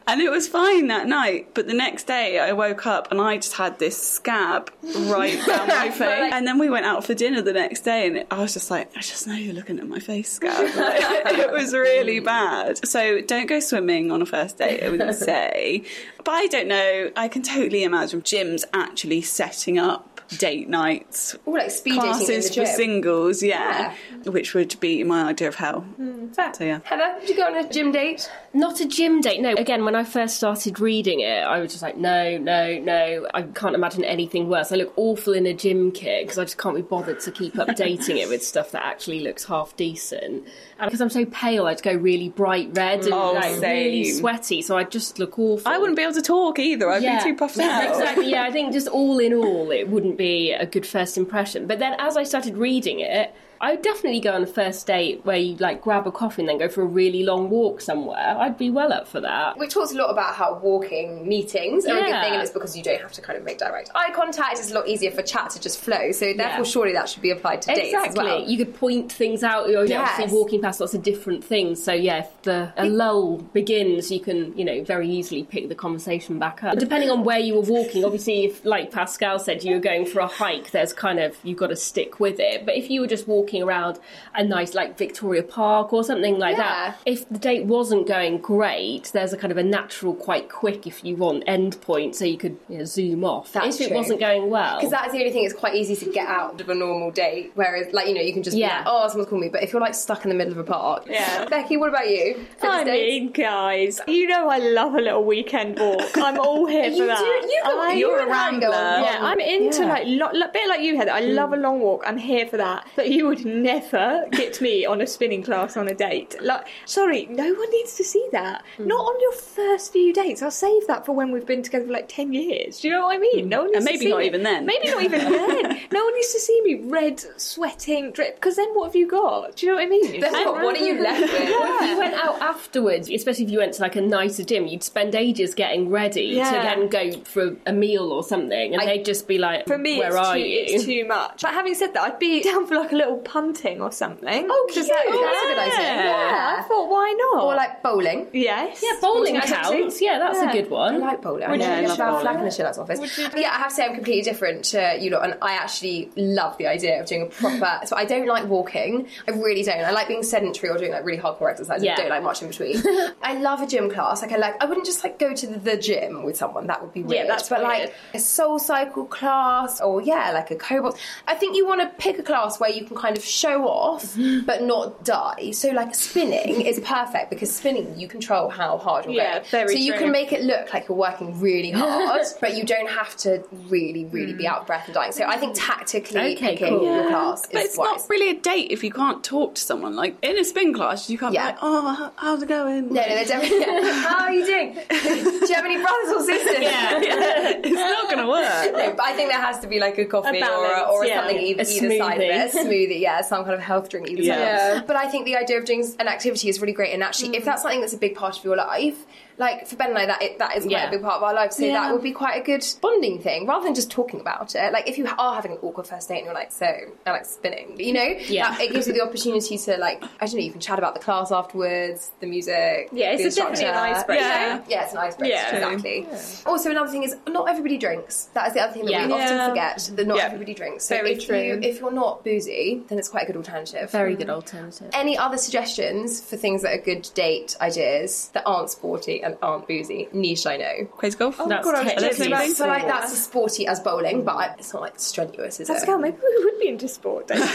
and 0.07 0.21
it 0.21 0.31
was 0.31 0.49
fine 0.49 0.89
that 0.89 1.07
night. 1.07 1.49
But 1.55 1.67
the 1.67 1.75
next 1.75 2.05
day 2.05 2.39
I 2.39 2.53
woke 2.53 2.87
up 2.87 3.11
and 3.11 3.21
I 3.21 3.37
just 3.37 3.55
had 3.55 3.79
this 3.79 4.01
scab 4.01 4.71
right 4.83 5.39
down 5.47 5.69
my 5.69 5.91
face. 5.91 6.33
And 6.33 6.47
then 6.47 6.59
we 6.59 6.69
went 6.71 6.87
out 6.87 7.05
for 7.05 7.15
dinner 7.15 7.43
the 7.43 7.53
next 7.53 7.81
day 7.81 8.07
and 8.07 8.27
I 8.31 8.41
was 8.41 8.55
just 8.55 8.71
like, 8.71 8.91
I 8.97 9.01
just 9.01 9.27
know 9.27 9.35
you're 9.35 9.55
looking 9.55 9.79
at 9.79 9.89
my 9.89 9.99
face 9.99 10.33
scab. 10.33 10.53
Like, 10.83 11.39
it 11.39 11.53
was 11.53 11.73
really 11.73 12.21
bad. 12.21 12.87
So 12.87 13.21
don't 13.21 13.47
go 13.47 13.61
swimming 13.61 14.11
on 14.11 14.21
a 14.23 14.27
first 14.27 14.59
date, 14.59 14.83
I 14.83 14.89
would 14.89 15.15
say. 15.15 15.85
But 16.25 16.33
I 16.33 16.47
don't 16.47 16.69
know. 16.69 17.11
I 17.17 17.29
can 17.29 17.43
totally 17.43 17.85
imagine 17.85 18.23
gyms 18.23 18.65
actually 18.73 19.23
setting 19.23 19.79
up 19.79 20.12
date 20.39 20.69
nights 20.69 21.37
All 21.47 21.55
like 21.55 21.71
speed 21.71 21.95
dating 21.95 22.07
in 22.07 22.13
classes 22.15 22.49
the 22.51 22.61
for 22.63 22.67
singles, 22.67 23.43
yeah, 23.43 23.95
which 24.25 24.55
would 24.55 24.79
be 24.81 25.05
my 25.05 25.25
idea 25.29 25.49
of 25.49 25.55
hell. 25.57 25.81
Hmm, 25.81 26.29
fair. 26.29 26.55
So, 26.55 26.65
yeah. 26.65 26.81
Heather, 26.85 27.17
would 27.21 27.29
you 27.29 27.37
go 27.37 27.47
on 27.47 27.57
a 27.57 27.69
gym 27.69 27.93
date? 27.93 28.31
Not 28.55 28.81
a 28.81 28.87
gym 28.87 29.21
date, 29.21 29.41
no. 29.41 29.55
Again, 29.55 29.85
when 29.85 29.95
I 29.95 30.05
first 30.05 30.37
started 30.37 30.81
reading 30.81 31.21
it, 31.21 31.43
I 31.43 31.61
was 31.61 31.71
just 31.73 31.83
like, 31.83 31.97
no, 31.97 32.39
no, 32.39 32.79
no. 32.79 33.27
I 33.35 33.43
can't 33.43 33.75
imagine 33.75 34.05
anything 34.05 34.49
worse. 34.49 34.73
I 34.73 34.77
look 34.77 34.93
awful 34.97 35.33
in 35.33 35.47
a 35.47 35.55
gym 35.55 35.93
kit 35.93 36.25
because 36.25 36.39
I 36.39 36.45
just 36.45 36.59
can't 36.59 36.77
be 36.77 36.83
bothered 36.83 37.21
to 37.21 37.31
keep 37.31 37.55
updating 37.55 38.17
it 38.17 38.29
with 38.29 38.43
stuff 38.45 38.71
that 38.73 38.85
actually 38.85 39.21
looks 39.21 39.45
half 39.45 39.77
decent. 39.77 40.47
And 40.79 40.91
because 40.91 41.01
I'm 41.01 41.11
so 41.11 41.25
pale, 41.27 41.67
I'd 41.67 41.83
go 41.83 41.93
really 41.95 42.29
bright 42.29 42.71
red 42.75 43.05
and 43.05 43.13
Oh, 43.13 43.33
like 43.33 43.61
really 43.61 44.11
sweaty, 44.13 44.63
so 44.63 44.77
I'd 44.77 44.91
just 44.91 45.19
look 45.19 45.39
awful. 45.39 45.71
I 45.71 45.79
wouldn't 45.79 45.97
be 45.97 46.03
able 46.03 46.15
to 46.15 46.23
talk 46.23 46.59
either. 46.59 46.89
I'd 46.91 47.03
be 47.03 47.25
too 47.25 47.37
puffed 47.37 47.59
out. 47.59 47.83
Exactly. 47.93 48.31
Yeah, 48.31 48.45
I 48.45 48.51
think 48.51 48.73
just 48.73 48.89
all 48.89 49.19
in 49.19 49.33
all, 49.35 49.71
it 49.71 49.89
wouldn't 49.89 50.12
be 50.17 50.53
a 50.53 50.67
good 50.67 50.87
first 50.87 51.17
impression. 51.17 51.67
But 51.67 51.79
then, 51.79 51.95
as 51.99 52.17
I 52.17 52.25
started 52.25 52.57
reading 52.57 53.01
it, 53.01 53.35
I 53.63 53.71
would 53.75 53.83
definitely 53.83 54.19
go 54.19 54.33
on 54.33 54.43
a 54.43 54.47
first 54.47 54.89
date 54.89 55.21
where 55.25 55.37
you 55.37 55.55
like 55.57 55.81
grab 55.83 56.05
a 56.09 56.11
coffee 56.11 56.43
and 56.43 56.49
then 56.49 56.59
go 56.59 56.69
for 56.69 56.83
a 56.83 56.85
really 56.85 57.23
long 57.23 57.49
walk 57.49 57.81
somewhere. 57.81 58.37
I'd 58.37 58.59
be 58.59 58.71
well 58.71 58.93
up 58.93 59.07
for 59.07 59.21
that. 59.21 59.57
We 59.57 59.69
talked 59.69 59.93
a 59.93 59.97
lot 59.97 60.11
about 60.11 60.35
how 60.35 60.59
walking 60.59 61.29
meetings 61.29 61.87
are 61.87 61.91
a 61.97 62.01
good 62.01 62.07
thing, 62.07 62.33
and 62.33 62.43
it's 62.43 62.51
because 62.51 62.77
you 62.77 62.83
don't 62.83 63.01
have 63.01 63.13
to 63.13 63.23
kind 63.23 63.39
of 63.39 63.45
make 63.45 63.59
direct 63.59 63.93
eye 63.95 64.11
contact. 64.13 64.59
It's 64.59 64.73
a 64.73 64.75
lot 64.75 64.89
easier 64.89 65.13
for 65.13 65.23
chat 65.23 65.51
to 65.51 65.61
just 65.61 65.79
flow. 65.79 66.11
So 66.11 66.33
therefore, 66.33 66.59
Yeah. 66.59 66.63
surely 66.65 66.93
that 66.95 67.09
should 67.09 67.23
be 67.23 67.31
applied 67.31 67.63
to 67.63 67.69
dates 67.75 67.95
as 67.95 68.05
Exactly. 68.07 68.25
well. 68.25 68.41
You 68.43 68.59
could 68.59 68.75
point 68.75 69.13
things 69.13 69.45
out. 69.45 69.67
Oh, 69.67 69.69
You're 69.71 69.85
Yes. 69.87 70.11
obviously 70.11 70.37
walking 70.37 70.61
past 70.61 70.81
lots 70.81 70.95
of 70.95 71.05
different 71.05 71.45
things. 71.45 71.81
So 71.83 71.93
yeah, 71.93 72.19
if 72.19 72.43
the 72.43 72.73
a 72.77 72.87
lull 72.87 73.37
begins, 73.53 74.11
you 74.11 74.19
can 74.19 74.59
you 74.59 74.65
know 74.65 74.83
very 74.83 75.09
easily 75.09 75.45
pick 75.45 75.69
the 75.69 75.77
conversation 75.77 76.41
back 76.41 76.65
up. 76.65 76.79
Depending 76.79 77.11
on 77.11 77.23
where 77.23 77.39
you 77.39 77.55
were 77.55 77.61
walking, 77.61 78.05
obviously, 78.05 78.45
if 78.47 78.65
like 78.65 78.91
Pascal 78.91 79.39
said, 79.39 79.63
you 79.63 79.75
were 79.75 79.81
going 79.81 80.05
for 80.05 80.19
a 80.19 80.27
hike, 80.27 80.73
there's 80.73 80.93
kind 80.93 81.21
of 81.21 81.37
you've 81.45 81.59
got 81.59 81.69
to 81.69 81.77
stick 81.77 82.19
with 82.19 82.41
it. 82.41 82.67
But 82.67 82.77
if 82.77 82.91
you 82.91 83.01
were 83.01 83.07
just 83.07 83.29
walking 83.29 83.52
around 83.61 83.99
a 84.37 84.45
nice 84.45 84.73
like 84.73 84.97
Victoria 84.97 85.43
Park 85.43 85.93
or 85.93 86.05
something 86.05 86.39
like 86.39 86.57
Yeah. 86.57 86.63
that, 86.63 86.97
if 87.05 87.29
the 87.29 87.39
date 87.39 87.65
wasn't 87.65 88.07
going 88.07 88.39
great, 88.39 89.11
there's 89.13 89.33
a 89.33 89.37
kind 89.37 89.51
of 89.51 89.59
a 89.59 89.63
natural, 89.65 90.15
quite 90.15 90.49
quick, 90.49 90.87
if 90.87 91.05
you 91.05 91.17
want, 91.17 91.43
end 91.49 91.81
point, 91.81 92.15
so 92.15 92.25
you 92.25 92.39
could 92.39 92.57
you 92.69 92.79
know, 92.79 92.85
zoom 92.85 93.25
off. 93.25 93.51
That's 93.53 93.81
if 93.81 93.91
it 93.91 93.95
wasn't 93.95 94.21
going 94.21 94.49
well, 94.49 94.77
Because 94.77 94.93
that's 94.93 95.11
the 95.13 95.19
only 95.19 95.33
thing. 95.33 95.45
It's 95.45 95.53
quite 95.55 95.75
easy 95.75 95.97
to 95.97 96.13
get 96.13 96.29
out 96.29 96.61
of 96.61 96.69
a 96.69 96.75
normal 96.75 97.11
date. 97.11 97.51
Whereas, 97.57 97.93
like 97.93 98.07
you 98.07 98.15
know, 98.15 98.21
you 98.21 98.33
can 98.33 98.43
just 98.45 98.57
Yeah. 98.57 98.69
be 98.69 98.89
like, 98.91 98.95
"Oh, 98.95 99.09
someone's 99.09 99.29
calling 99.29 99.43
me." 99.47 99.49
But 99.49 99.65
if 99.65 99.73
you're 99.73 99.83
like 99.83 99.95
stuck 99.97 100.25
in 100.25 100.29
the 100.29 100.35
middle 100.37 100.53
of 100.53 100.59
a 100.59 100.65
park, 100.65 101.07
Yeah. 101.09 101.47
Becky, 101.47 101.77
what 101.77 101.89
about 101.89 102.09
you? 102.09 102.35
Fitness 102.35 102.63
I 102.63 102.85
dates? 102.85 103.11
mean, 103.25 103.33
guys, 103.33 104.01
you 104.07 104.29
know 104.29 104.49
I 104.49 104.59
love 104.59 104.95
a 104.95 105.01
little 105.01 105.25
weekend 105.25 105.79
walk. 105.81 106.17
I'm 106.17 106.39
all 106.39 106.67
here 106.67 106.85
for 106.85 106.97
You 106.97 107.07
that. 107.07 107.19
do. 107.19 107.25
You 107.25 107.61
go. 107.65 107.81
I- 107.81 107.93
you're 107.95 108.21
a 108.21 108.27
a 108.27 108.29
rambler. 108.31 108.71
rambler. 108.71 109.05
Yeah, 109.11 109.19
I'm 109.23 109.41
into 109.41 109.83
Yeah. 109.83 109.89
like 109.89 110.05
lo- 110.07 110.31
lo- 110.33 110.47
bit 110.53 110.69
like 110.69 110.81
you, 110.83 110.97
Heather. 110.97 111.11
I 111.13 111.23
hmm. 111.27 111.33
love 111.35 111.53
a 111.53 111.57
long 111.57 111.81
walk. 111.81 112.05
I'm 112.07 112.17
here 112.19 112.47
for 112.47 112.59
that. 112.59 112.87
But 112.95 113.11
you 113.11 113.27
would 113.33 113.45
never 113.47 114.27
get 114.33 114.61
me 114.61 114.85
on 114.85 115.01
a 115.01 115.07
spinning 115.07 115.43
class 115.43 115.77
on 115.77 115.89
a 115.89 115.95
date. 115.95 116.37
Like, 116.41 116.67
sorry, 116.85 117.27
no 117.27 117.53
one 117.55 117.71
needs 117.71 117.97
to 117.97 118.05
see 118.05 118.27
that. 118.33 118.63
Hmm. 118.77 118.87
Not 118.89 119.01
on 119.01 119.21
your 119.21 119.33
first 119.33 119.93
few 119.93 120.13
dates. 120.13 120.43
I'll 120.43 120.51
save 120.51 120.87
that 120.89 121.07
for 121.07 121.13
when 121.13 121.33
we've 121.33 121.47
been 121.47 121.63
together 121.63 121.87
for 121.87 121.93
like 121.93 122.09
ten 122.09 122.33
years. 122.33 122.81
Do 122.81 122.89
you 122.89 122.95
know 122.95 123.07
what 123.07 123.17
I 123.17 123.19
mean? 123.19 123.45
Hmm. 123.45 123.49
No 123.49 123.63
one 123.63 123.73
needs 123.73 123.77
And 123.79 123.87
to 123.87 123.93
maybe 123.93 124.05
see 124.07 124.11
not 124.11 124.19
me. 124.21 124.27
even 124.27 124.43
then. 124.43 124.67
Maybe 124.67 124.91
not 124.91 125.03
even 125.03 125.21
then. 125.21 125.81
No 125.93 126.05
one 126.05 126.15
needs 126.15 126.33
to 126.33 126.41
see 126.41 126.61
me 126.63 126.75
red, 126.85 127.21
sweating, 127.41 128.13
drip. 128.13 128.37
Because 128.37 128.57
then 128.57 128.69
what 128.75 128.87
have 128.87 128.97
you 128.97 129.07
got? 129.09 129.57
Do 129.57 129.67
you 129.67 129.73
know 129.73 129.77
what 129.77 129.85
I 129.85 129.89
mean? 129.89 130.21
Then 130.21 130.33
what, 130.33 130.63
what 130.63 130.77
are 130.81 130.85
you 130.85 131.01
left 131.03 131.21
with? 131.21 131.33
If 131.83 131.91
you 131.91 131.99
went 131.99 132.15
out 132.15 132.41
afterwards, 132.41 133.11
especially 133.11 133.45
if 133.45 133.51
you 133.51 133.59
went 133.59 133.75
to 133.75 133.83
like 133.83 133.97
a 133.97 134.01
nicer 134.01 134.45
gym, 134.45 134.67
you'd 134.67 134.83
spend 134.83 135.15
ages 135.15 135.55
getting 135.55 135.91
ready 135.91 136.35
to 136.35 136.41
then 136.41 136.89
go 136.89 137.11
for 137.25 137.57
a 137.67 137.73
meal 137.73 138.11
or 138.13 138.23
something, 138.23 138.73
and 138.73 138.81
I- 138.83 138.87
they'd 138.87 139.05
just 139.05 139.27
be 139.29 139.39
like, 139.39 139.67
For 139.67 139.77
me, 139.79 139.99
"Where 139.99 140.17
are 140.17 140.35
too, 140.35 140.41
you?" 140.41 140.65
it's 140.69 140.85
too 140.85 141.05
much. 141.07 141.43
But 141.43 141.53
having 141.55 141.75
said 141.75 141.93
that, 141.95 142.03
I'd 142.03 142.19
be 142.19 142.43
down 142.51 142.67
for 142.67 142.77
like 142.77 142.93
a 142.93 142.97
little 142.97 143.19
punting 143.25 143.81
or 143.81 143.93
something. 143.93 144.47
Oh, 144.51 144.65
Does 144.69 144.75
cute. 144.75 144.89
that- 144.89 145.05
That's 145.07 145.43
a 145.43 145.47
good 145.47 145.59
idea. 145.59 146.05
Yeah. 146.05 146.57
I 146.59 146.63
thought, 146.63 146.89
why 146.89 147.03
why 147.03 147.13
not? 147.35 147.43
Or 147.45 147.55
like 147.57 147.83
bowling. 147.83 148.29
yes. 148.33 148.81
Yeah, 148.83 148.93
bowling 149.01 149.35
Sporting 149.41 149.55
counts. 149.81 150.01
Yeah, 150.01 150.19
that's 150.21 150.39
Yeah. 150.39 150.51
a 150.51 150.53
good 150.53 150.71
one. 150.71 150.95
I 150.95 150.99
like 150.99 151.21
bowling. 151.21 151.51
Would 151.51 151.61
I 151.61 151.81
you 151.81 151.83
know 151.83 151.89
love 151.89 151.99
Siobhan 151.99 152.07
bowling? 152.11 152.21
Flack 152.23 152.37
in 152.39 152.45
the 152.45 152.51
Sheerluxe 152.51 152.79
office. 152.79 153.19
Yeah, 153.37 153.51
I 153.51 153.59
have 153.59 153.69
to 153.71 153.75
say 153.75 153.85
I'm 153.87 153.95
completely 153.95 154.23
different 154.23 154.65
to 154.67 154.97
you 155.01 155.11
lot, 155.11 155.25
and 155.25 155.37
I 155.43 155.55
actually 155.55 156.11
love 156.17 156.57
the 156.59 156.69
idea 156.69 157.01
of 157.01 157.07
doing 157.07 157.23
a 157.23 157.27
proper. 157.27 157.81
so 157.87 157.97
I 157.97 158.05
don't 158.05 158.27
like 158.27 158.47
walking. 158.49 159.09
I 159.27 159.33
really 159.33 159.63
don't. 159.65 159.81
I 159.85 159.91
like 159.91 160.07
being 160.09 160.23
sedentary 160.23 160.71
or 160.71 160.79
doing 160.79 160.93
like 160.93 161.05
really 161.05 161.21
hardcore 161.21 161.51
exercise. 161.51 161.83
Yeah. 161.83 161.95
I 161.95 161.97
don't 161.97 162.09
like 162.11 162.23
much 162.23 162.41
in 162.41 162.49
between. 162.49 162.81
I 163.23 163.35
love 163.39 163.61
a 163.61 163.67
gym 163.67 163.91
class. 163.91 164.23
Like 164.23 164.31
I 164.33 164.37
like. 164.37 164.63
I 164.63 164.67
wouldn't 164.67 164.87
just 164.87 165.03
like 165.03 165.19
go 165.19 165.35
to 165.35 165.47
the, 165.47 165.59
the 165.59 165.77
gym 165.77 166.23
with 166.23 166.37
someone. 166.37 166.69
That 166.69 166.83
would 166.83 166.93
be 166.93 167.03
weird. 167.03 167.29
that's 167.29 167.49
but 167.49 167.59
weird. 167.65 167.69
like 167.69 167.95
a 168.15 168.21
soul 168.21 168.59
cycle 168.61 169.07
class 169.07 169.81
or 169.81 170.01
yeah, 170.01 170.31
like 170.31 170.51
a 170.53 170.57
cobalt. 170.57 170.99
I 171.27 171.35
think 171.35 171.57
you 171.57 171.67
want 171.67 171.81
to 171.81 171.89
pick 171.99 172.19
a 172.19 172.23
class 172.23 172.61
where 172.61 172.71
you 172.71 172.85
can 172.85 172.97
kind 172.97 173.12
of 173.17 173.25
show 173.25 173.67
off 173.69 174.17
but 174.47 174.63
not 174.63 175.05
die. 175.05 175.51
So 175.53 175.71
like 175.71 175.95
spinning 175.95 176.63
is 176.63 176.81
perfect 176.81 177.31
because 177.31 177.55
spinning 177.55 177.99
you 177.99 178.09
control 178.09 178.49
how 178.49 178.79
hard 178.79 179.05
you're 179.07 179.15
Yeah, 179.15 179.39
going. 179.39 179.45
very 179.51 179.77
so 179.77 179.79
you 179.83 179.95
can 179.95 180.11
make 180.11 180.33
it 180.33 180.43
look 180.43 180.73
like 180.73 180.89
you're 180.89 180.97
working 180.99 181.41
really 181.41 181.71
hard, 181.83 182.23
but 182.41 182.57
you 182.57 182.65
don't 182.65 182.89
have 182.89 183.17
to 183.19 183.45
really, 183.69 184.05
really 184.07 184.33
be 184.35 184.45
hmm. 184.45 184.53
out 184.53 184.61
of 184.63 184.67
breath 184.67 184.87
and 184.87 184.95
dying. 184.95 185.13
So 185.13 185.25
I 185.25 185.37
think 185.37 185.55
tactically 185.57 186.35
Okay, 186.37 186.53
picking 186.57 186.69
cool. 186.79 186.85
your 186.85 187.09
class 187.09 187.47
But 187.51 187.63
is 187.63 187.69
it's 187.71 187.79
wise. 187.79 188.01
not 188.01 188.11
really 188.11 188.31
a 188.31 188.35
date 188.41 188.71
if 188.71 188.83
you 188.85 188.91
can't 188.91 189.23
talk 189.25 189.55
to 189.57 189.63
someone. 189.63 189.95
Like 189.97 190.17
in 190.23 190.39
a 190.39 190.45
spin 190.45 190.73
class, 190.75 191.09
you 191.11 191.19
can't 191.19 191.35
Yeah. 191.35 191.43
be 191.43 191.53
like, 191.53 191.59
"Oh, 191.63 192.13
how's 192.17 192.43
it 192.43 192.49
going?" 192.49 192.89
no, 192.93 193.01
no, 193.01 193.09
they're 193.09 193.25
definitely. 193.25 193.91
How 194.03 194.25
are 194.25 194.33
you 194.33 194.45
doing? 194.45 194.75
Do 194.75 195.09
you 195.49 195.55
have 195.55 195.65
any 195.65 195.77
brothers 195.81 196.13
or 196.15 196.23
sisters? 196.25 196.63
Yeah. 196.63 197.01
it's 197.01 197.71
not 197.71 198.05
going 198.11 198.19
to 198.25 198.29
work. 198.29 198.73
No, 198.77 198.95
but 198.97 199.05
I 199.05 199.13
think 199.15 199.31
there 199.31 199.41
has 199.41 199.59
to 199.61 199.67
be 199.67 199.79
like 199.81 199.99
a 199.99 200.05
coffee 200.05 200.29
A 200.29 200.33
or, 200.33 200.37
a, 200.37 200.41
balance, 200.41 200.89
or 200.91 201.05
yeah. 201.07 201.21
something 201.21 201.39
either, 201.39 201.63
either 201.63 201.99
side 201.99 202.17
of 202.17 202.23
it. 202.23 202.55
A 202.55 202.59
smoothie. 202.59 203.01
Smoothie, 203.03 203.19
yeah, 203.19 203.21
some 203.23 203.43
kind 203.45 203.55
of 203.55 203.61
health 203.61 203.89
drink 203.89 204.09
either 204.09 204.23
Yeah. 204.23 204.39
Yeah. 204.39 204.83
But 204.87 204.97
I 204.97 205.09
think 205.09 205.25
the 205.25 205.37
idea 205.37 205.59
of 205.59 205.65
doing 205.65 205.85
an 205.99 206.09
activity 206.09 206.49
is 206.49 206.61
really 206.61 206.73
great. 206.73 206.93
And 206.95 207.03
actually, 207.03 207.31
Mm. 207.31 207.37
if 207.39 207.45
that's 207.45 207.63
something 207.63 207.81
that's 207.81 207.93
a 207.95 207.99
big 207.99 208.15
part 208.15 208.39
of 208.39 208.45
your 208.45 208.57
life, 208.57 209.05
like 209.39 209.67
for 209.67 209.77
Ben 209.77 209.91
and 209.91 209.99
I, 209.99 210.07
that 210.07 210.23
it, 210.23 210.39
that 210.39 210.57
is 210.57 210.65
quite 210.65 210.73
Yeah. 210.73 210.89
a 210.89 210.91
big 210.91 211.03
part 211.03 211.15
of 211.17 211.23
our 211.23 211.35
life. 211.35 211.53
So 211.53 211.65
Yeah. 211.65 211.73
that 211.75 211.93
would 211.93 212.03
be 212.03 212.13
quite 212.13 212.41
a 212.41 212.45
good 212.45 212.65
bonding 212.81 213.21
thing, 213.21 213.47
rather 213.47 213.65
than 213.65 213.75
just 213.75 213.91
talking 213.91 214.21
about 214.21 214.55
it. 214.55 214.73
Like 214.73 214.89
if 214.89 214.99
you 214.99 215.09
are 215.19 215.35
having 215.35 215.53
an 215.53 215.59
awkward 215.63 215.87
first 215.87 216.09
date 216.09 216.19
and 216.19 216.27
you're 216.27 216.35
like, 216.35 216.53
so 216.53 216.67
I 217.07 217.11
like 217.11 217.27
spinning, 217.27 217.79
you 217.79 217.93
know, 217.93 218.15
Yeah. 218.29 218.51
that- 218.51 218.61
it 218.61 218.73
gives 218.73 218.87
you 218.87 218.93
the 218.93 219.03
opportunity 219.03 219.59
to 219.59 219.77
like, 219.79 220.03
I 220.21 220.27
don't 220.27 220.35
know, 220.35 220.41
you 220.41 220.53
can 220.53 220.61
chat 220.61 220.79
about 220.79 220.95
the 220.95 221.01
class 221.01 221.33
afterwards, 221.33 222.11
the 222.21 222.27
music. 222.27 222.89
Yeah, 222.93 223.13
it's 223.13 223.37
definitely 223.37 223.65
an 223.67 223.75
icebreaker. 223.75 224.23
Yeah. 224.23 224.61
Yeah, 224.69 224.83
it's 224.85 224.93
an 224.93 224.99
icebreaker. 224.99 225.35
Yeah. 225.35 225.57
exactly. 225.57 226.07
Also, 226.47 226.71
another 226.71 226.91
thing 226.91 227.03
is 227.03 227.17
not 227.29 227.49
everybody 227.49 227.79
drinks. 227.79 228.29
That 228.35 228.49
is 228.49 228.55
the 228.55 228.61
other 228.61 228.73
thing 228.73 228.85
that 228.87 229.07
we 229.07 229.13
often 229.13 229.49
forget 229.51 229.91
that 229.97 230.07
not 230.07 230.19
everybody 230.19 230.55
drinks. 230.55 230.85
So 230.85 230.97
Very 230.97 231.13
if 231.13 231.27
true. 231.27 231.39
you 231.39 231.61
if 231.63 231.81
you're 231.81 231.93
not 231.93 232.25
boozy, 232.25 232.83
then 232.89 232.99
it's 232.99 233.09
quite 233.09 233.25
a 233.25 233.27
good 233.27 233.37
alternative. 233.37 233.91
Very 233.91 234.13
hmm. 234.15 234.21
good 234.21 234.31
alternative. 234.31 234.91
Any 234.93 235.17
other 235.17 235.37
suggestions 235.39 236.21
for 236.21 236.37
things 236.37 236.63
that 236.63 236.73
are 236.75 236.83
good 236.83 237.09
date 237.15 237.57
ideas 237.61 238.31
that 238.35 238.43
aren't 238.47 238.71
sporty 238.71 239.22
and 239.23 239.37
aren't 239.43 239.67
boozy? 239.69 240.09
Niche, 240.13 240.47
I 240.47 240.57
know. 240.57 240.85
Quiz 240.87 241.15
golf. 241.15 241.37
Oh 241.41 241.49
that's 241.49 241.65
God, 241.65 241.75
I 241.75 241.83
was 241.85 241.93
technically 241.93 242.09
just 242.09 242.21
about 242.29 242.41
I 242.41 242.47
to 242.49 242.55
feel 242.55 242.67
like 242.69 242.87
that's 242.87 243.13
as 243.13 243.25
sporty 243.25 243.67
as 243.67 243.81
bowling, 243.81 244.25
but 244.25 244.57
it's 244.59 244.73
not 244.73 244.83
like 244.83 244.99
strenuous, 244.99 245.61
is 245.61 245.69
it? 245.71 245.73
Pascal, 245.73 245.99
maybe 245.99 246.17
we 246.23 246.45
would 246.45 246.59
be 246.61 246.69
into 246.69 246.89
sport. 246.89 247.29
Don't 247.29 247.39
you? 247.39 247.45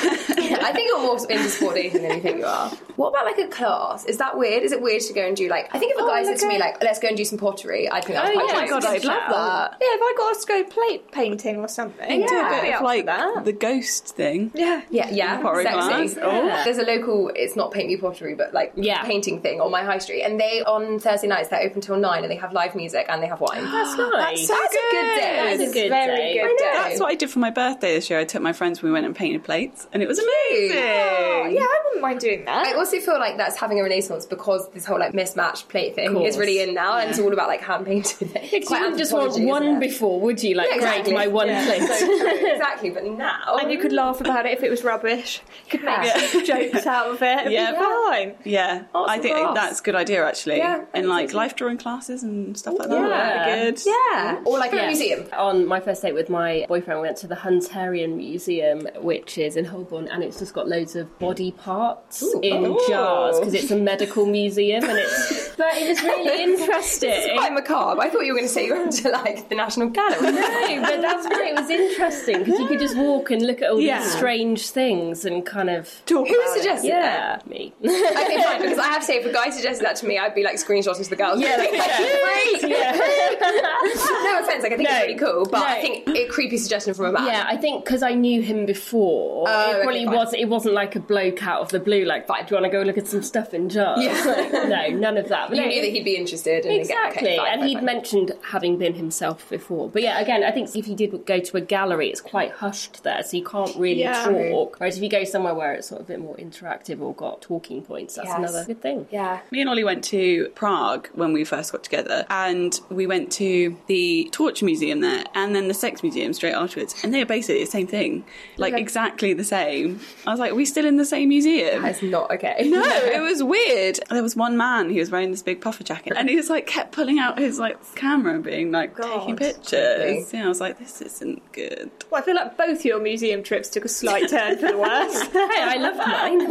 I 0.59 0.71
think 0.73 0.87
you're 0.87 1.01
more 1.01 1.17
into 1.29 1.49
sport 1.49 1.75
dating 1.75 2.01
than 2.03 2.15
you 2.15 2.21
think 2.21 2.37
you 2.39 2.45
are. 2.45 2.69
What 2.95 3.09
about 3.09 3.25
like 3.25 3.37
a 3.37 3.47
class? 3.47 4.05
Is 4.05 4.17
that 4.17 4.37
weird? 4.37 4.63
Is 4.63 4.71
it 4.71 4.81
weird 4.81 5.01
to 5.03 5.13
go 5.13 5.25
and 5.25 5.35
do 5.35 5.47
like? 5.49 5.73
I 5.73 5.79
think 5.79 5.93
if 5.93 5.99
a 5.99 6.03
Oh, 6.03 6.07
guy 6.07 6.23
said 6.23 6.37
to 6.37 6.47
me 6.47 6.57
like, 6.59 6.81
"Let's 6.81 6.99
go 6.99 7.07
and 7.09 7.17
do 7.17 7.25
some 7.25 7.37
pottery," 7.37 7.87
oh, 7.89 7.95
I 7.95 8.01
think 8.01 8.13
that's 8.15 8.29
Oh, 8.29 8.33
quite 8.33 8.45
yeah, 8.47 8.51
Oh 8.51 8.55
my 8.55 8.61
nice. 8.61 8.69
god, 8.69 8.85
I'd 8.85 9.03
love 9.05 9.29
that. 9.29 9.77
yeah, 9.81 9.87
if 9.91 10.01
I 10.01 10.13
got 10.17 10.31
us 10.35 10.45
to 10.45 10.47
go 10.47 10.63
plate 10.65 11.11
painting 11.11 11.57
or 11.57 11.67
something, 11.67 12.21
Yeah. 12.21 12.27
do 12.27 12.35
a 12.35 12.41
I'd 12.43 12.61
bit 12.61 12.75
of 12.75 12.81
like 12.81 13.05
that. 13.05 13.45
the 13.45 13.53
ghost 13.53 14.15
thing. 14.15 14.51
Yeah. 14.53 14.81
Yeah, 14.89 15.09
yeah, 15.11 15.41
Pottery 15.41 15.63
sexy. 15.63 16.15
class. 16.15 16.17
Oh. 16.21 16.61
There's 16.63 16.77
a 16.77 16.83
local, 16.83 17.29
it's 17.35 17.55
not 17.55 17.71
Paint 17.71 17.87
Me 17.89 17.97
Pottery, 17.97 18.35
but 18.35 18.53
like 18.53 18.73
Yeah. 18.75 19.03
painting 19.03 19.41
thing 19.41 19.61
on 19.61 19.71
my 19.71 19.83
high 19.83 19.97
street, 19.99 20.23
and 20.23 20.39
they 20.39 20.61
on 20.63 20.99
Thursday 20.99 21.27
nights 21.27 21.49
they're 21.57 21.67
open 21.69 21.81
till 21.81 21.97
nine, 21.97 22.23
and 22.23 22.31
they 22.31 22.35
have 22.37 22.53
live 22.53 22.75
music 22.75 23.05
and 23.09 23.21
they 23.21 23.27
have 23.27 23.39
wine. 23.41 23.63
That's 23.71 23.97
nice. 23.97 24.47
so 24.47 24.53
That's 24.53 24.75
a 24.75 24.77
good 24.91 25.15
day. 25.15 25.55
That's 25.57 25.71
a 25.71 25.73
good 25.73 25.89
very 25.89 26.15
day. 26.17 26.33
good 26.35 26.43
I 26.43 26.47
know. 26.47 26.57
day. 26.57 26.71
That's 26.73 26.99
what 26.99 27.09
I 27.11 27.15
did 27.15 27.29
for 27.29 27.39
my 27.39 27.49
birthday 27.49 27.93
this 27.95 28.09
year. 28.09 28.19
I 28.19 28.25
took 28.25 28.41
my 28.41 28.53
friends, 28.53 28.81
we 28.81 28.91
went 28.91 29.05
and 29.05 29.15
painted 29.15 29.43
plates, 29.43 29.87
and 29.93 30.01
it 30.03 30.07
was 30.07 30.19
amazing. 30.19 30.77
Oh, 30.77 31.47
yeah, 31.49 31.61
I 31.61 31.81
wouldn't 31.85 32.01
mind 32.01 32.19
doing 32.19 32.45
that. 32.45 32.67
I 32.67 32.73
also 32.73 32.99
feel 32.99 33.19
like 33.19 33.37
that's 33.37 33.57
having 33.57 33.79
a 33.79 33.83
renaissance 33.83 34.25
because 34.25 34.69
this 34.71 34.85
whole 34.85 34.99
like 34.99 35.13
mismatched 35.13 35.69
plate 35.69 35.95
thing 35.95 36.15
is 36.21 36.37
really 36.37 36.59
in 36.61 36.73
now, 36.73 36.97
and 36.97 37.09
it's 37.09 37.19
all 37.19 37.33
about 37.33 37.47
like 37.47 37.61
hand 37.61 37.85
painted. 37.85 38.31
You 38.57 38.61
wouldn't 38.69 38.97
just 38.97 39.13
want 39.13 39.39
one 39.43 39.79
before, 39.79 40.19
would 40.21 40.41
you? 40.43 40.55
Like, 40.55 40.67
Yeah, 40.69 40.75
exactly. 40.75 41.13
great, 41.13 41.25
my 41.25 41.27
one 41.27 41.47
Yeah. 41.47 41.65
plate. 41.65 41.81
So 41.81 42.27
exactly, 42.51 42.89
but 42.89 43.03
now 43.05 43.57
and 43.57 43.71
you 43.71 43.77
could 43.79 43.91
laugh 43.93 44.19
about 44.21 44.45
it 44.45 44.51
if 44.53 44.63
it 44.63 44.69
was 44.69 44.83
rubbish. 44.83 45.41
You 45.65 45.71
could 45.79 45.83
make 45.83 46.03
Yeah. 46.05 46.43
jokes 46.71 46.85
out 46.85 47.07
of 47.09 47.21
it. 47.21 47.39
It'd 47.41 47.51
Yeah. 47.53 47.73
fine. 47.73 48.35
Yeah, 48.43 48.83
Arts 48.93 49.11
I 49.11 49.19
think 49.19 49.35
crafts. 49.35 49.53
that's 49.55 49.79
a 49.79 49.83
good 49.83 49.95
idea 49.95 50.25
actually. 50.25 50.57
Yeah, 50.57 50.83
and 50.93 51.07
like 51.07 51.33
life 51.47 51.55
drawing 51.55 51.77
classes 51.77 52.23
and 52.23 52.57
stuff 52.57 52.75
like 52.77 52.89
that. 52.89 52.99
yeah. 52.99 53.07
That'd 53.07 53.75
be 53.75 53.81
good. 53.81 53.91
yeah, 54.11 54.41
or 54.45 54.59
like 54.59 54.73
a 54.73 54.85
museum. 54.87 55.25
On 55.37 55.65
my 55.65 55.79
first 55.79 56.01
date 56.01 56.13
with 56.13 56.29
my 56.29 56.65
boyfriend, 56.67 56.99
we 56.99 57.07
went 57.07 57.17
to 57.19 57.27
the 57.27 57.35
Hunterian 57.35 58.15
Museum, 58.17 58.87
which 58.99 59.37
is 59.37 59.55
in 59.55 59.63
Holborn, 59.65 60.07
and 60.09 60.23
it's 60.23 60.39
just 60.39 60.53
got 60.53 60.67
loads 60.67 60.95
of 60.97 61.17
body 61.19 61.51
parts 61.51 62.21
in 62.43 62.65
Ooh. 62.65 62.79
jars 62.89 63.39
because 63.39 63.53
it's 63.53 63.71
a 63.71 63.77
medical 63.77 64.25
museum, 64.25 64.83
and 64.83 64.97
it's. 64.99 65.47
But 65.57 65.75
it 65.77 65.87
was 65.89 66.03
really 66.03 66.43
interesting. 66.43 67.35
Quite 67.35 67.51
macabre. 67.51 67.99
I 67.99 68.11
thought 68.11 68.21
you 68.27 68.33
were 68.33 68.37
going 68.37 68.47
to 68.47 68.53
say 68.53 68.67
you 68.67 68.75
went 68.75 68.91
to 68.97 69.09
like 69.09 69.49
the 69.49 69.55
National 69.55 69.89
Gallery. 69.89 70.21
No, 70.31 70.81
but 70.81 71.01
that's 71.01 71.25
why 71.25 71.47
it 71.51 71.59
was 71.59 71.67
interesting 71.71 72.43
because 72.43 72.59
you 72.59 72.67
could 72.67 72.77
just 72.79 72.95
walk 72.95 73.31
and 73.31 73.41
look 73.41 73.63
at 73.63 73.71
all 73.71 73.79
Yeah. 73.81 74.03
these 74.03 74.11
strange 74.11 74.69
things 74.69 75.25
and 75.25 75.43
kind 75.43 75.71
of 75.71 75.89
Talk 76.05 76.27
Who 76.27 76.35
about 76.35 76.57
it. 76.57 76.59
suggested 76.59 76.87
yeah, 76.89 77.39
me. 77.47 77.73
Okay, 77.83 78.37
fine. 78.43 78.61
Because 78.61 78.77
I 78.77 78.85
have 78.87 78.99
to 79.01 79.05
say, 79.07 79.15
if 79.17 79.25
a 79.25 79.33
guy 79.33 79.49
suggested 79.49 79.83
that 79.83 79.95
to 79.97 80.05
me, 80.07 80.19
I'd 80.19 80.35
be 80.35 80.43
like 80.43 80.57
screenshotting 80.57 81.03
to 81.03 81.09
the 81.09 81.15
girls. 81.15 81.36
Yeah, 81.39 81.57
like, 81.57 81.69
great. 81.71 82.61
no 82.71 84.39
offense, 84.39 84.63
like 84.63 84.71
I 84.73 84.77
think 84.77 84.89
No. 84.89 84.95
it's 84.95 85.01
really 85.07 85.15
cool, 85.15 85.45
but 85.45 85.61
I 85.61 85.75
No. 85.75 85.81
think 85.81 86.09
a 86.09 86.25
creepy 86.27 86.57
suggestion 86.57 86.93
from 86.93 87.05
a 87.07 87.11
man. 87.13 87.27
Yeah, 87.27 87.45
I 87.47 87.57
think 87.57 87.83
because 87.83 88.03
I 88.03 88.13
knew 88.13 88.41
him 88.41 88.65
before, 88.65 89.45
Oh, 89.47 89.51
it 89.71 89.73
okay, 89.75 89.83
probably 89.83 90.05
fine. 90.05 90.15
was. 90.15 90.33
It 90.33 90.45
wasn't 90.45 90.75
like 90.75 90.95
a 90.95 90.99
bloke 90.99 91.43
out 91.45 91.61
of 91.61 91.69
the 91.69 91.79
blue, 91.79 92.05
like, 92.05 92.27
"Fine, 92.27 92.45
do 92.45 92.55
you 92.55 92.61
want 92.61 92.71
to 92.71 92.77
go 92.77 92.83
look 92.83 92.97
at 92.97 93.07
some 93.07 93.21
stuff 93.23 93.53
in 93.53 93.69
jars?" 93.69 93.99
Yeah. 94.03 94.13
Like, 94.25 94.51
no, 94.51 94.87
none 94.99 95.17
of 95.17 95.27
that. 95.29 95.49
But 95.49 95.57
You 95.57 95.63
no, 95.63 95.69
knew 95.69 95.81
that 95.81 95.89
he'd 95.91 96.05
be 96.05 96.15
interested. 96.15 96.65
And 96.65 96.75
Exactly, 96.75 97.27
okay, 97.29 97.37
fine, 97.37 97.47
and 97.51 97.59
fine, 97.61 97.67
he'd 97.69 97.75
fine. 97.75 97.85
mentioned 97.85 98.31
having 98.41 98.77
been 98.77 98.93
himself 98.93 99.49
before. 99.49 99.89
But 99.89 100.01
yeah, 100.01 100.19
again, 100.19 100.43
I 100.43 100.51
think 100.51 100.75
if 100.75 100.87
you 100.87 100.95
did 100.95 101.25
go 101.25 101.39
to 101.39 101.57
a 101.57 101.61
gallery, 101.61 102.09
it's 102.09 102.21
quite 102.21 102.51
hushed 102.51 103.03
there, 103.03 103.21
so 103.23 103.37
you 103.37 103.43
can't 103.43 103.75
really 103.75 104.01
Yeah. 104.01 104.25
talk. 104.25 104.75
Whereas 104.79 104.97
if 104.97 105.03
you 105.03 105.09
go 105.09 105.23
somewhere 105.23 105.53
where 105.53 105.73
it's 105.73 105.87
sort 105.89 106.01
of 106.01 106.07
a 106.07 106.13
bit 106.13 106.19
more 106.19 106.35
interactive 106.35 107.01
or 107.01 107.13
got 107.13 107.41
talking 107.41 107.81
points, 107.81 108.15
that's 108.15 108.27
Yes. 108.27 108.37
another 108.37 108.63
good 108.65 108.81
thing. 108.81 109.07
Yeah. 109.11 109.39
Me 109.51 109.61
and 109.61 109.69
Ollie 109.69 109.83
went 109.83 110.03
to 110.05 110.49
Prague 110.55 111.07
when 111.13 111.26
we 111.33 111.43
first 111.43 111.71
got 111.71 111.83
together, 111.83 112.25
and 112.29 112.79
we 112.89 113.07
went 113.07 113.31
to 113.33 113.77
the 113.87 114.29
Torture 114.31 114.65
Museum 114.65 115.01
there, 115.01 115.23
and 115.33 115.55
then 115.55 115.67
the 115.67 115.73
Sex 115.73 116.03
Museum 116.03 116.33
straight 116.33 116.53
afterwards, 116.53 116.95
and 117.03 117.13
they 117.13 117.21
are 117.21 117.25
basically 117.25 117.63
the 117.63 117.69
same 117.71 117.87
thing, 117.87 118.23
like 118.57 118.73
Okay. 118.73 118.81
exactly 118.81 119.33
the 119.33 119.43
same. 119.43 119.99
I 120.25 120.31
was 120.31 120.39
like, 120.39 120.51
"Are 120.51 120.55
we 120.55 120.65
still 120.65 120.85
in 120.85 120.97
the 120.97 121.05
same 121.05 121.29
museum?" 121.29 121.81
That's 121.83 122.01
not 122.01 122.31
okay. 122.31 122.55
No, 122.69 122.83
it 122.85 123.21
was 123.21 123.41
weird. 123.43 123.99
There 124.09 124.21
was 124.23 124.35
one 124.35 124.57
man 124.57 124.89
who 124.89 124.99
was 124.99 125.09
wearing 125.11 125.31
this 125.31 125.41
big 125.43 125.61
puffer 125.61 125.83
jacket, 125.83 126.13
and 126.15 126.29
he 126.29 126.35
was 126.35 126.49
like 126.49 126.67
kept 126.67 126.91
pulling 126.91 127.19
out 127.19 127.37
his 127.39 127.59
like 127.59 127.77
camera 127.95 128.33
and 128.35 128.43
being 128.43 128.71
like 128.71 128.95
taking 128.95 129.35
God. 129.35 129.37
pictures. 129.37 130.33
Yeah, 130.33 130.45
I 130.45 130.47
was 130.47 130.59
like, 130.61 130.79
this 130.79 131.01
isn't 131.01 131.51
good. 131.53 131.89
Well, 132.09 132.21
I 132.21 132.25
feel 132.25 132.35
like 132.35 132.57
both 132.57 132.83
your 132.85 132.99
museum 133.01 133.43
trips 133.43 133.69
took 133.69 133.85
a 133.85 133.89
slight 133.89 134.29
turn 134.29 134.57
for 134.57 134.67
the 134.71 134.77
worse. 134.77 135.21
Hey, 135.27 135.61
I 135.61 135.77
loved 135.77 135.97
mine. 135.97 136.47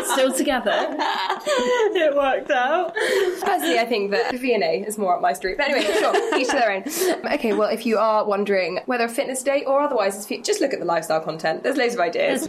it's 0.00 0.12
still 0.12 0.32
together. 0.32 0.70
it 1.94 2.14
worked 2.14 2.50
out. 2.50 2.94
Personally, 3.42 3.78
I 3.78 3.86
think 3.86 4.09
that 4.10 4.34
V&A 4.34 4.84
is 4.86 4.98
more 4.98 5.14
up 5.14 5.20
my 5.20 5.32
street. 5.32 5.56
But 5.56 5.70
anyway, 5.70 5.92
sure, 5.98 6.38
each 6.38 6.48
to 6.48 6.52
their 6.52 6.72
own. 6.72 7.34
Okay, 7.34 7.52
well, 7.52 7.68
if 7.68 7.86
you 7.86 7.98
are 7.98 8.24
wondering 8.24 8.80
whether 8.86 9.04
a 9.04 9.08
fitness 9.08 9.42
date 9.42 9.64
or 9.66 9.80
otherwise 9.80 10.16
is 10.16 10.26
fit, 10.26 10.44
just 10.44 10.60
look 10.60 10.72
at 10.72 10.78
the 10.80 10.84
lifestyle 10.84 11.20
content. 11.20 11.62
There's 11.62 11.76
loads 11.76 11.94
of 11.94 12.00
ideas. 12.00 12.48